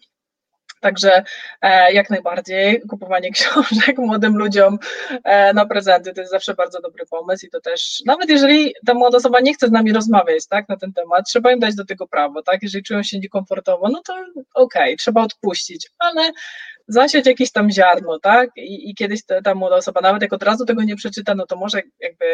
Także 0.83 1.23
e, 1.63 1.93
jak 1.93 2.11
najbardziej 2.11 2.81
kupowanie 2.81 3.31
książek 3.37 3.99
młodym 3.99 4.37
ludziom 4.37 4.79
e, 5.25 5.53
na 5.53 5.67
prezenty 5.67 6.13
to 6.13 6.21
jest 6.21 6.33
zawsze 6.33 6.55
bardzo 6.55 6.81
dobry 6.81 7.07
pomysł 7.07 7.47
i 7.47 7.51
to 7.51 7.61
też, 7.61 8.03
nawet 8.07 8.31
jeżeli 8.31 8.75
ta 8.87 8.95
młoda 8.95 9.19
osoba 9.19 9.41
nie 9.41 9.55
chce 9.55 9.69
z 9.69 9.71
nami 9.71 9.93
rozmawiać 9.93 10.47
tak, 10.47 10.69
na 10.69 10.77
ten 10.77 10.93
temat, 10.93 11.29
trzeba 11.29 11.53
im 11.53 11.61
dać 11.61 11.75
do 11.75 11.85
tego 11.85 12.07
prawo, 12.07 12.43
tak? 12.43 12.63
Jeżeli 12.63 12.85
czują 12.85 13.03
się 13.03 13.19
niekomfortowo, 13.19 13.89
no 13.89 14.03
to 14.07 14.13
okej, 14.15 14.43
okay, 14.55 14.97
trzeba 14.97 15.23
odpuścić, 15.23 15.91
ale 15.99 16.33
zasiać 16.89 17.27
jakieś 17.27 17.53
tam 17.53 17.71
ziarno, 17.71 18.19
tak? 18.19 18.51
I, 18.57 18.91
i 18.91 18.95
kiedyś 18.95 19.21
ta, 19.45 19.55
młoda 19.55 19.77
osoba, 19.77 20.01
nawet 20.01 20.23
jak 20.23 20.33
od 20.33 20.43
razu 20.43 20.65
tego 20.65 20.83
nie 20.83 20.97
przeczyta, 20.97 21.35
no 21.35 21.47
to 21.47 21.57
może 21.57 21.83
jakby 22.01 22.25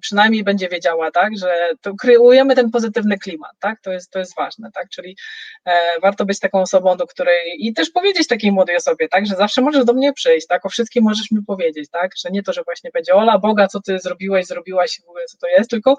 przynajmniej 0.00 0.44
będzie 0.44 0.68
wiedziała, 0.68 1.10
tak, 1.10 1.38
że 1.38 1.68
to 1.80 1.94
kreujemy 1.94 2.54
ten 2.54 2.70
pozytywny 2.70 3.18
klimat, 3.18 3.52
tak? 3.60 3.80
To 3.80 3.92
jest, 3.92 4.10
to 4.10 4.18
jest 4.18 4.36
ważne, 4.36 4.70
tak? 4.74 4.88
Czyli 4.88 5.16
e, 5.64 6.00
warto 6.02 6.24
być 6.24 6.40
taką 6.40 6.60
osobą, 6.60 6.96
do 6.96 7.06
której 7.06 7.56
i 7.58 7.74
też 7.74 7.90
powiedzieć 7.90 8.28
takiej 8.28 8.52
młodej 8.52 8.76
osobie, 8.76 9.08
tak, 9.08 9.26
że 9.26 9.36
zawsze 9.36 9.62
możesz 9.62 9.84
do 9.84 9.92
mnie 9.92 10.12
przyjść, 10.12 10.46
tak? 10.46 10.66
O 10.66 10.68
wszystkim 10.68 11.04
możesz 11.04 11.30
mi 11.30 11.42
powiedzieć, 11.46 11.90
tak? 11.90 12.10
Że 12.16 12.30
nie 12.30 12.42
to, 12.42 12.52
że 12.52 12.62
właśnie 12.62 12.90
będzie 12.94 13.14
Ola, 13.14 13.38
Boga, 13.38 13.68
co 13.68 13.80
ty 13.80 13.98
zrobiłeś, 13.98 14.46
zrobiłaś, 14.46 15.00
w 15.06 15.08
ogóle 15.08 15.24
co 15.24 15.38
to 15.38 15.46
jest, 15.46 15.70
tylko, 15.70 15.96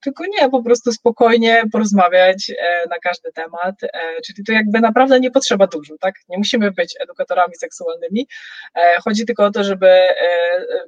tylko 0.00 0.24
nie, 0.26 0.50
po 0.50 0.62
prostu 0.62 0.92
spokojnie 0.92 1.62
porozmawiać 1.72 2.50
e, 2.50 2.88
na 2.88 2.96
każdy 3.02 3.32
temat, 3.32 3.74
e, 3.82 3.88
czyli 4.26 4.44
to 4.44 4.52
jakby 4.52 4.80
naprawdę 4.80 5.20
nie 5.20 5.30
potrzeba 5.30 5.66
dużo, 5.66 5.94
tak? 6.00 6.14
Nie 6.28 6.38
musimy 6.38 6.70
być 6.70 6.94
edukatorami 7.00 7.45
seksualnymi. 7.54 8.26
E, 8.74 9.00
chodzi 9.04 9.26
tylko 9.26 9.44
o 9.44 9.50
to, 9.50 9.64
żeby 9.64 9.86
e, 9.86 10.14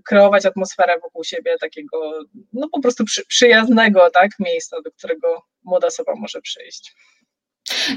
kreować 0.04 0.46
atmosferę 0.46 0.94
wokół 1.02 1.24
siebie 1.24 1.58
takiego, 1.60 2.20
no 2.52 2.68
po 2.68 2.80
prostu 2.80 3.04
przy, 3.04 3.26
przyjaznego 3.26 4.10
tak, 4.10 4.30
miejsca, 4.40 4.76
do 4.84 4.90
którego 4.90 5.42
młoda 5.64 5.86
osoba 5.86 6.12
może 6.16 6.40
przyjść. 6.40 6.94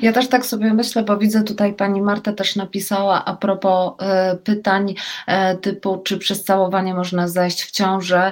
Ja 0.02 0.14
też 0.14 0.28
tak 0.28 0.46
sobie 0.46 0.74
myślę, 0.74 1.04
bo 1.04 1.18
widzę 1.18 1.44
tutaj 1.44 1.74
pani 1.74 2.02
Marta 2.02 2.34
też 2.34 2.56
napisała 2.56 3.26
a 3.26 3.36
propos 3.36 3.94
e, 4.02 4.36
pytań 4.36 4.96
typu, 5.62 5.98
czy 5.98 6.18
przez 6.18 6.44
całowanie 6.44 6.94
można 6.94 7.28
zajść 7.28 7.64
w 7.64 7.72
ciążę. 7.72 8.32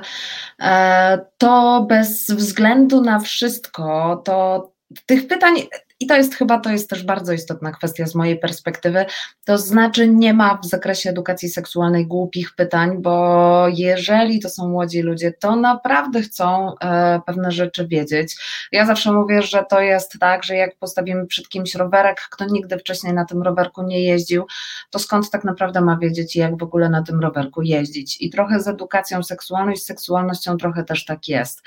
To 1.37 1.85
bez 1.89 2.31
względu 2.31 3.01
na 3.01 3.19
wszystko, 3.19 4.21
to 4.25 4.71
tych 5.05 5.27
pytań 5.27 5.53
i 5.99 6.07
to 6.07 6.15
jest 6.15 6.35
chyba, 6.35 6.59
to 6.59 6.69
jest 6.69 6.89
też 6.89 7.03
bardzo 7.03 7.33
istotna 7.33 7.71
kwestia 7.71 8.05
z 8.05 8.15
mojej 8.15 8.39
perspektywy, 8.39 9.05
to 9.45 9.57
znaczy 9.57 10.07
nie 10.07 10.33
ma 10.33 10.59
w 10.63 10.65
zakresie 10.65 11.09
edukacji 11.09 11.49
seksualnej 11.49 12.07
głupich 12.07 12.55
pytań, 12.55 13.01
bo 13.01 13.65
jeżeli 13.73 14.39
to 14.39 14.49
są 14.49 14.69
młodzi 14.69 15.01
ludzie, 15.01 15.31
to 15.31 15.55
naprawdę 15.55 16.21
chcą 16.21 16.73
e, 16.81 17.21
pewne 17.25 17.51
rzeczy 17.51 17.87
wiedzieć. 17.87 18.35
Ja 18.71 18.85
zawsze 18.85 19.11
mówię, 19.11 19.41
że 19.41 19.65
to 19.69 19.81
jest 19.81 20.17
tak, 20.19 20.43
że 20.43 20.55
jak 20.55 20.77
postawimy 20.77 21.27
przed 21.27 21.49
kimś 21.49 21.75
rowerek, 21.75 22.27
kto 22.31 22.45
nigdy 22.45 22.77
wcześniej 22.77 23.13
na 23.13 23.25
tym 23.25 23.41
rowerku 23.41 23.83
nie 23.83 24.03
jeździł, 24.03 24.45
to 24.89 24.99
skąd 24.99 25.29
tak 25.29 25.43
naprawdę 25.43 25.81
ma 25.81 25.97
wiedzieć, 25.97 26.35
jak 26.35 26.57
w 26.57 26.63
ogóle 26.63 26.89
na 26.89 27.03
tym 27.03 27.19
rowerku 27.19 27.61
jeździć. 27.61 28.21
I 28.21 28.29
trochę 28.29 28.59
z 28.59 28.67
edukacją 28.67 29.23
seksualną 29.23 29.71
i 29.71 29.77
z 29.77 29.85
seksualnością 29.85 30.57
trochę 30.57 30.83
też 30.83 31.05
tak 31.05 31.27
jest, 31.27 31.61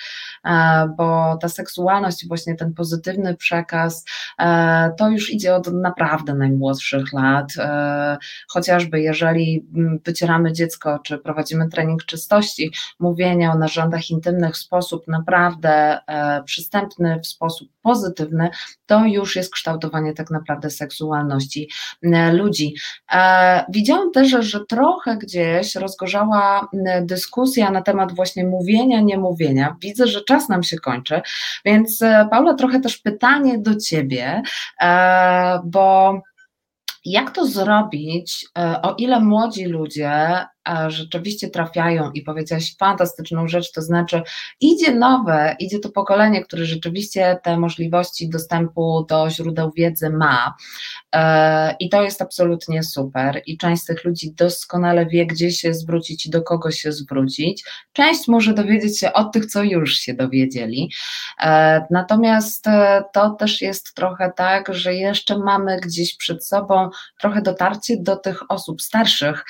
e, 0.44 0.88
bo 0.96 1.38
ta 1.40 1.48
seksualność, 1.48 2.28
właśnie 2.28 2.54
ten 2.54 2.74
pozytywny 2.74 3.36
przekaz, 3.36 4.04
to 4.98 5.08
już 5.08 5.30
idzie 5.30 5.54
od 5.54 5.72
naprawdę 5.72 6.34
najmłodszych 6.34 7.12
lat. 7.12 7.52
E, 7.58 8.16
chociażby 8.48 9.00
jeżeli 9.00 9.66
mm, 9.74 9.98
wycieramy 10.04 10.52
dziecko, 10.52 10.98
czy 10.98 11.18
prowadzimy 11.18 11.68
trening 11.68 12.04
czystości, 12.04 12.72
mówienia 12.98 13.52
o 13.52 13.58
narządach 13.58 14.10
intymnych 14.10 14.54
w 14.54 14.58
sposób 14.58 15.08
naprawdę 15.08 15.98
e, 16.06 16.42
przystępny, 16.44 17.20
w 17.20 17.26
sposób 17.26 17.68
pozytywny, 17.82 18.50
to 18.86 19.04
już 19.04 19.36
jest 19.36 19.52
kształtowanie 19.52 20.12
tak 20.12 20.30
naprawdę 20.30 20.70
seksualności 20.70 21.68
ludzi. 22.32 22.74
Widziałam 23.68 24.12
też, 24.12 24.28
że 24.28 24.66
trochę 24.66 25.16
gdzieś 25.16 25.74
rozgorzała 25.74 26.68
dyskusja 27.02 27.70
na 27.70 27.82
temat 27.82 28.12
właśnie 28.12 28.46
mówienia, 28.46 29.00
nie 29.00 29.18
mówienia. 29.18 29.76
Widzę, 29.80 30.06
że 30.06 30.24
czas 30.24 30.48
nam 30.48 30.62
się 30.62 30.76
kończy, 30.76 31.20
więc 31.64 32.00
Paula, 32.30 32.54
trochę 32.54 32.80
też 32.80 32.98
pytanie 32.98 33.58
do 33.58 33.76
Ciebie, 33.76 34.11
bo 35.64 36.20
jak 37.04 37.30
to 37.30 37.46
zrobić, 37.46 38.46
e, 38.58 38.82
o 38.82 38.94
ile 38.98 39.20
młodzi 39.20 39.64
ludzie 39.64 40.46
rzeczywiście 40.88 41.50
trafiają 41.50 42.10
i 42.10 42.22
powiedziałaś 42.22 42.76
fantastyczną 42.76 43.48
rzecz, 43.48 43.72
to 43.72 43.82
znaczy 43.82 44.22
idzie 44.60 44.94
nowe, 44.94 45.56
idzie 45.58 45.78
to 45.78 45.88
pokolenie, 45.88 46.42
które 46.42 46.64
rzeczywiście 46.64 47.38
te 47.42 47.58
możliwości 47.58 48.28
dostępu 48.28 49.06
do 49.08 49.30
źródeł 49.30 49.70
wiedzy 49.76 50.10
ma 50.10 50.54
e, 51.14 51.76
i 51.80 51.88
to 51.88 52.02
jest 52.02 52.22
absolutnie 52.22 52.82
super 52.82 53.42
i 53.46 53.58
część 53.58 53.82
z 53.82 53.84
tych 53.84 54.04
ludzi 54.04 54.34
doskonale 54.34 55.06
wie, 55.06 55.26
gdzie 55.26 55.50
się 55.50 55.74
zwrócić 55.74 56.26
i 56.26 56.30
do 56.30 56.42
kogo 56.42 56.70
się 56.70 56.92
zwrócić. 56.92 57.64
Część 57.92 58.28
może 58.28 58.54
dowiedzieć 58.54 58.98
się 58.98 59.12
od 59.12 59.32
tych, 59.32 59.46
co 59.46 59.62
już 59.62 59.94
się 59.94 60.14
dowiedzieli. 60.14 60.90
E, 61.40 61.86
natomiast 61.90 62.66
e, 62.66 63.04
to 63.12 63.30
też 63.30 63.60
jest 63.62 63.94
trochę 63.94 64.32
tak, 64.36 64.74
że 64.74 64.94
jeszcze 64.94 65.38
mamy 65.38 65.80
gdzieś 65.80 66.16
przed 66.16 66.46
sobą 66.46 66.90
trochę 67.20 67.42
dotarcie 67.42 67.96
do 68.00 68.16
tych 68.16 68.50
osób 68.50 68.82
starszych 68.82 69.44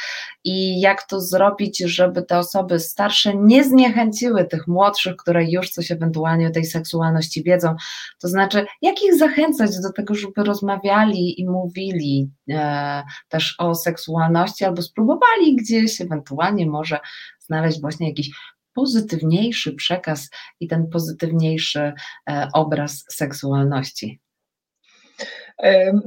i 0.45 0.81
jak 0.81 1.02
to 1.09 1.21
zrobić, 1.21 1.83
żeby 1.87 2.23
te 2.23 2.39
osoby 2.39 2.81
starsze 2.81 3.37
nie 3.37 3.65
zniechęciły 3.65 4.45
tych 4.45 4.69
młodszych, 4.69 5.17
które 5.17 5.51
już 5.51 5.71
coś 5.71 5.91
ewentualnie 5.91 6.49
o 6.49 6.51
tej 6.51 6.65
seksualności 6.65 7.43
wiedzą. 7.43 7.75
To 8.21 8.29
znaczy, 8.29 8.67
jak 8.83 9.03
ich 9.03 9.15
zachęcać 9.15 9.71
do 9.81 9.93
tego, 9.93 10.15
żeby 10.15 10.45
rozmawiali 10.45 11.41
i 11.41 11.49
mówili 11.49 12.31
e, 12.51 13.03
też 13.29 13.55
o 13.59 13.75
seksualności, 13.75 14.65
albo 14.65 14.83
spróbowali 14.83 15.57
gdzieś 15.57 16.01
ewentualnie 16.01 16.67
może 16.67 16.99
znaleźć 17.39 17.81
właśnie 17.81 18.09
jakiś 18.09 18.31
pozytywniejszy 18.75 19.73
przekaz 19.75 20.31
i 20.61 20.69
ten 20.69 20.89
pozytywniejszy 20.89 21.93
e, 22.31 22.49
obraz 22.53 23.05
seksualności. 23.09 24.21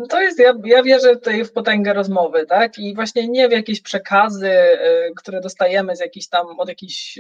To 0.10 0.22
jest, 0.22 0.40
ja, 0.40 0.54
ja 0.66 0.84
wierzę 0.84 1.16
tutaj 1.16 1.46
w 1.46 1.52
potęgę 1.52 1.94
rozmowy, 1.94 2.46
tak? 2.46 2.80
I 2.80 2.96
właśnie 2.96 3.28
nie 3.28 3.50
w 3.50 3.52
jakieś 3.52 3.82
przekazy, 3.82 4.50
e, 4.50 5.12
które 5.16 5.42
dostajemy 5.42 5.96
z 5.96 6.00
jakichś 6.00 6.28
tam, 6.28 6.60
od 6.60 6.70
jakichś 6.70 7.20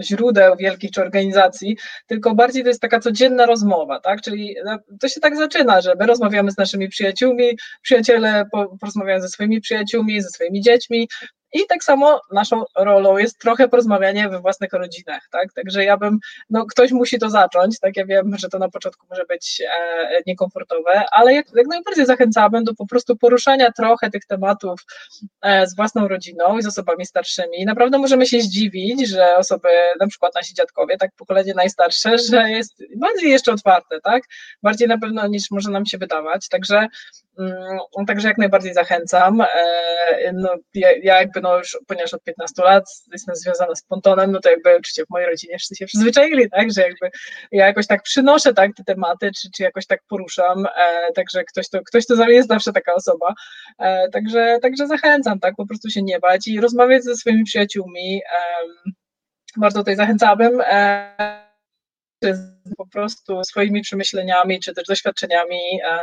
źródeł 0.00 0.56
wielkich 0.56 0.90
czy 0.90 1.00
organizacji, 1.00 1.76
tylko 2.06 2.34
bardziej 2.34 2.62
to 2.62 2.68
jest 2.68 2.80
taka 2.80 3.00
codzienna 3.00 3.46
rozmowa, 3.46 4.00
tak? 4.00 4.20
Czyli 4.20 4.56
no, 4.64 4.78
to 5.00 5.08
się 5.08 5.20
tak 5.20 5.36
zaczyna, 5.36 5.80
że 5.80 5.94
my 6.00 6.06
rozmawiamy 6.06 6.50
z 6.50 6.58
naszymi 6.58 6.88
przyjaciółmi, 6.88 7.58
przyjaciele 7.82 8.44
porozmawiają 8.80 9.20
ze 9.20 9.28
swoimi 9.28 9.60
przyjaciółmi, 9.60 10.22
ze 10.22 10.28
swoimi 10.28 10.60
dziećmi, 10.60 11.08
i 11.52 11.66
tak 11.68 11.84
samo 11.84 12.20
naszą 12.32 12.64
rolą 12.76 13.18
jest 13.18 13.38
trochę 13.38 13.68
porozmawianie 13.68 14.28
we 14.28 14.40
własnych 14.40 14.72
rodzinach, 14.72 15.28
tak? 15.30 15.52
Także 15.52 15.84
ja 15.84 15.96
bym, 15.96 16.18
no 16.50 16.66
ktoś 16.66 16.92
musi 16.92 17.18
to 17.18 17.30
zacząć, 17.30 17.80
tak? 17.80 17.96
Ja 17.96 18.06
wiem, 18.06 18.38
że 18.38 18.48
to 18.48 18.58
na 18.58 18.68
początku 18.68 19.06
może 19.10 19.24
być 19.24 19.62
e, 19.66 20.22
niekomfortowe, 20.26 21.04
ale 21.12 21.34
jak, 21.34 21.46
jak 21.54 21.66
najbardziej 21.66 22.06
zachęcamy 22.06 22.62
do 22.64 22.74
po 22.74 22.86
prostu 22.86 23.16
poruszania 23.16 23.72
trochę 23.72 24.10
tych 24.10 24.24
tematów 24.26 24.80
e, 25.42 25.66
z 25.66 25.76
własną 25.76 26.08
rodziną 26.08 26.58
i 26.58 26.62
z 26.62 26.66
osobami 26.66 27.06
starszymi. 27.06 27.60
I 27.60 27.64
naprawdę 27.64 27.98
możemy 27.98 28.26
się 28.26 28.40
zdziwić, 28.40 29.08
że 29.08 29.36
osoby, 29.36 29.68
na 30.00 30.06
przykład 30.06 30.34
nasi 30.34 30.54
dziadkowie, 30.54 30.96
tak 30.96 31.10
pokolenie 31.16 31.54
najstarsze, 31.54 32.18
że 32.18 32.50
jest 32.50 32.82
bardziej 32.96 33.30
jeszcze 33.30 33.52
otwarte, 33.52 34.00
tak? 34.00 34.22
Bardziej 34.62 34.88
na 34.88 34.98
pewno 34.98 35.26
niż 35.26 35.50
może 35.50 35.70
nam 35.70 35.86
się 35.86 35.98
wydawać. 35.98 36.48
Także 36.48 36.88
Mm, 37.38 38.06
także 38.06 38.28
jak 38.28 38.38
najbardziej 38.38 38.74
zachęcam. 38.74 39.40
E, 39.40 40.32
no, 40.32 40.54
ja, 40.74 40.92
ja, 41.02 41.20
jakby 41.20 41.40
no 41.42 41.58
już, 41.58 41.78
ponieważ 41.86 42.14
od 42.14 42.22
15 42.22 42.62
lat 42.62 42.84
jestem 43.12 43.36
związana 43.36 43.74
z 43.74 43.82
pontonem, 43.82 44.32
no 44.32 44.40
to 44.40 44.50
jakby 44.50 44.70
oczywiście 44.70 45.04
w 45.04 45.10
mojej 45.10 45.28
rodzinie 45.28 45.58
wszyscy 45.58 45.76
się 45.76 45.86
przyzwyczaili, 45.86 46.50
tak, 46.50 46.72
że 46.72 46.82
jakby 46.82 47.10
ja 47.52 47.66
jakoś 47.66 47.86
tak 47.86 48.02
przynoszę 48.02 48.54
tak 48.54 48.70
te 48.76 48.84
tematy, 48.84 49.30
czy, 49.40 49.50
czy 49.56 49.62
jakoś 49.62 49.86
tak 49.86 50.00
poruszam, 50.08 50.66
e, 50.66 51.12
także 51.14 51.44
ktoś 51.44 51.68
to, 51.68 51.80
ktoś 51.84 52.06
to 52.06 52.28
jest 52.28 52.48
zawsze 52.48 52.72
taka 52.72 52.94
osoba, 52.94 53.34
e, 53.78 54.08
także, 54.08 54.58
także 54.62 54.86
zachęcam, 54.86 55.40
tak, 55.40 55.54
po 55.56 55.66
prostu 55.66 55.90
się 55.90 56.02
nie 56.02 56.18
bać 56.18 56.48
i 56.48 56.60
rozmawiać 56.60 57.04
ze 57.04 57.16
swoimi 57.16 57.44
przyjaciółmi, 57.44 58.20
bardzo 59.56 59.78
tutaj 59.78 59.96
zachęcałabym 59.96 60.62
po 62.76 62.86
prostu 62.86 63.44
swoimi 63.44 63.82
przemyśleniami, 63.82 64.60
czy 64.60 64.74
też 64.74 64.84
doświadczeniami 64.84 65.80
e, 65.82 65.86
e, 65.86 66.00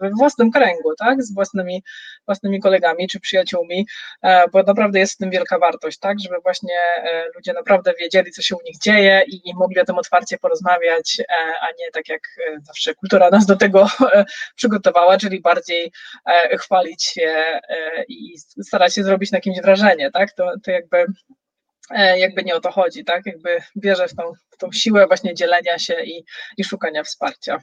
we 0.00 0.10
własnym 0.10 0.50
kręgu, 0.50 0.94
tak, 0.98 1.22
z 1.22 1.34
własnymi, 1.34 1.82
własnymi 2.26 2.60
kolegami 2.60 3.08
czy 3.08 3.20
przyjaciółmi, 3.20 3.86
e, 4.22 4.48
bo 4.48 4.62
naprawdę 4.62 4.98
jest 4.98 5.14
w 5.14 5.16
tym 5.16 5.30
wielka 5.30 5.58
wartość, 5.58 5.98
tak, 5.98 6.20
żeby 6.20 6.36
właśnie 6.42 6.74
ludzie 7.34 7.52
naprawdę 7.52 7.92
wiedzieli, 8.00 8.30
co 8.30 8.42
się 8.42 8.56
u 8.56 8.62
nich 8.64 8.78
dzieje 8.78 9.22
i, 9.26 9.48
i 9.48 9.54
mogli 9.54 9.80
o 9.80 9.84
tym 9.84 9.98
otwarcie 9.98 10.38
porozmawiać, 10.38 11.22
a 11.60 11.66
nie 11.78 11.90
tak 11.92 12.08
jak 12.08 12.20
zawsze 12.62 12.94
kultura 12.94 13.30
nas 13.30 13.46
do 13.46 13.56
tego 13.56 13.86
przygotowała, 14.56 15.18
czyli 15.18 15.40
bardziej 15.40 15.92
chwalić 16.58 17.04
się 17.04 17.44
i 18.08 18.38
starać 18.38 18.94
się 18.94 19.04
zrobić 19.04 19.32
na 19.32 19.40
kimś 19.40 19.60
wrażenie, 19.60 20.10
tak, 20.10 20.32
to, 20.32 20.52
to 20.64 20.70
jakby 20.70 21.06
jakby 21.90 22.44
nie 22.44 22.56
o 22.56 22.60
to 22.60 22.72
chodzi, 22.72 23.04
tak? 23.04 23.26
Jakby 23.26 23.58
bierze 23.76 24.08
w 24.08 24.14
tą, 24.14 24.22
w 24.50 24.56
tą 24.56 24.72
siłę 24.72 25.06
właśnie 25.06 25.34
dzielenia 25.34 25.78
się 25.78 26.02
i, 26.04 26.24
i 26.56 26.64
szukania 26.64 27.02
wsparcia. 27.02 27.58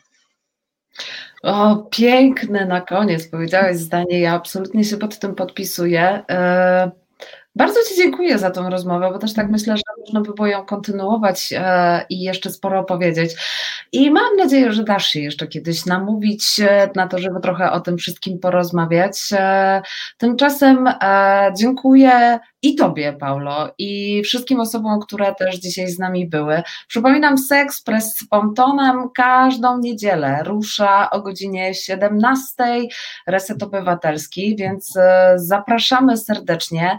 O, 1.43 1.76
piękne 1.91 2.65
na 2.65 2.82
koniec 2.82 3.28
powiedziałeś 3.28 3.78
zdanie. 3.78 4.19
Ja 4.19 4.34
absolutnie 4.34 4.84
się 4.84 4.97
pod 4.97 5.19
tym 5.19 5.36
podpisuję. 5.36 6.24
E, 6.30 6.91
bardzo 7.56 7.80
Ci 7.89 7.95
dziękuję 7.95 8.38
za 8.38 8.52
tą 8.52 8.70
rozmowę, 8.70 9.10
bo 9.14 9.20
też 9.20 9.34
tak 9.34 9.49
myślę, 9.49 9.78
że 9.78 9.84
można 9.99 10.22
by 10.22 10.34
było 10.34 10.47
ją 10.47 10.66
kontynuować 10.66 11.54
e, 11.58 12.06
i 12.10 12.22
jeszcze 12.22 12.49
sporo 12.49 12.80
opowiedzieć. 12.80 13.32
I 13.91 14.12
mam 14.12 14.36
nadzieję, 14.38 14.72
że 14.72 14.84
dasz 14.84 15.06
się 15.06 15.20
jeszcze 15.20 15.47
kiedyś 15.47 15.86
namówić 15.86 16.62
na 16.95 17.08
to, 17.08 17.20
żeby 17.20 17.39
trochę 17.39 17.72
o 17.72 17.80
tym 17.80 17.97
wszystkim 17.97 18.39
porozmawiać. 18.39 19.20
Tymczasem 20.18 20.89
dziękuję 21.58 22.39
i 22.64 22.76
Tobie, 22.76 23.14
Paulo, 23.14 23.74
i 23.78 24.22
wszystkim 24.24 24.60
osobom, 24.60 24.99
które 24.99 25.36
też 25.36 25.56
dzisiaj 25.56 25.88
z 25.88 25.99
nami 25.99 26.28
były. 26.28 26.64
Przypominam, 26.88 27.38
Sexpress 27.38 28.18
z 28.18 28.28
Pontonem 28.28 29.10
każdą 29.16 29.78
niedzielę 29.78 30.43
rusza 30.43 31.10
o 31.10 31.22
godzinie 31.22 31.74
17, 31.74 32.54
Reset 33.28 33.64
Obywatelski, 33.64 34.56
więc 34.56 34.97
e, 34.97 35.34
zapraszamy 35.36 36.18
serdecznie. 36.18 36.97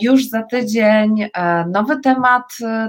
Już 0.00 0.28
za 0.28 0.42
tydzień 0.42 1.28
nowy 1.66 2.00
temat, 2.00 2.44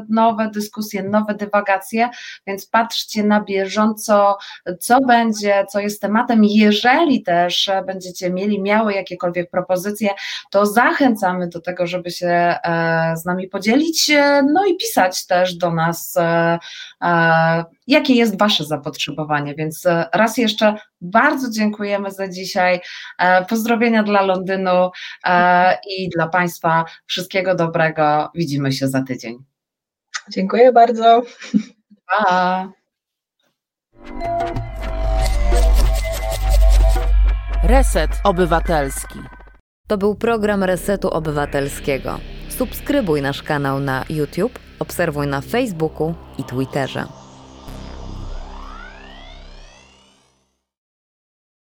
nowe 0.09 0.49
dyskusje, 0.49 1.03
nowe 1.03 1.35
dywagacje, 1.35 2.09
więc 2.47 2.65
patrzcie 2.65 3.23
na 3.23 3.41
bieżąco, 3.41 4.37
co 4.79 5.01
będzie, 5.01 5.65
co 5.69 5.79
jest 5.79 6.01
tematem. 6.01 6.43
Jeżeli 6.43 7.23
też 7.23 7.69
będziecie 7.87 8.29
mieli, 8.29 8.61
miały 8.61 8.93
jakiekolwiek 8.93 9.49
propozycje, 9.49 10.09
to 10.51 10.65
zachęcamy 10.65 11.47
do 11.47 11.61
tego, 11.61 11.87
żeby 11.87 12.11
się 12.11 12.55
z 13.15 13.25
nami 13.25 13.47
podzielić, 13.47 14.11
no 14.53 14.65
i 14.65 14.77
pisać 14.77 15.25
też 15.25 15.55
do 15.55 15.73
nas 15.73 16.17
jakie 17.89 18.13
jest 18.13 18.39
Wasze 18.39 18.65
zapotrzebowanie. 18.65 19.55
Więc 19.55 19.85
e, 19.85 20.09
raz 20.13 20.37
jeszcze 20.37 20.75
bardzo 21.01 21.51
dziękujemy 21.51 22.11
za 22.11 22.27
dzisiaj. 22.27 22.81
E, 23.17 23.45
pozdrowienia 23.45 24.03
dla 24.03 24.21
Londynu 24.21 24.91
e, 25.25 25.77
i 25.87 26.09
dla 26.09 26.27
Państwa. 26.49 26.85
Wszystkiego 27.05 27.55
dobrego. 27.55 28.31
Widzimy 28.35 28.71
się 28.71 28.87
za 28.87 29.03
tydzień. 29.03 29.43
Dziękuję 30.29 30.71
bardzo. 30.71 31.21
Pa. 32.05 32.71
Reset 37.63 38.11
Obywatelski. 38.23 39.19
To 39.87 39.97
był 39.97 40.15
program 40.15 40.63
Resetu 40.63 41.09
Obywatelskiego. 41.09 42.19
Subskrybuj 42.49 43.21
nasz 43.21 43.43
kanał 43.43 43.79
na 43.79 44.05
YouTube, 44.09 44.59
obserwuj 44.79 45.27
na 45.27 45.41
Facebooku 45.41 46.13
i 46.37 46.43
Twitterze. 46.43 47.28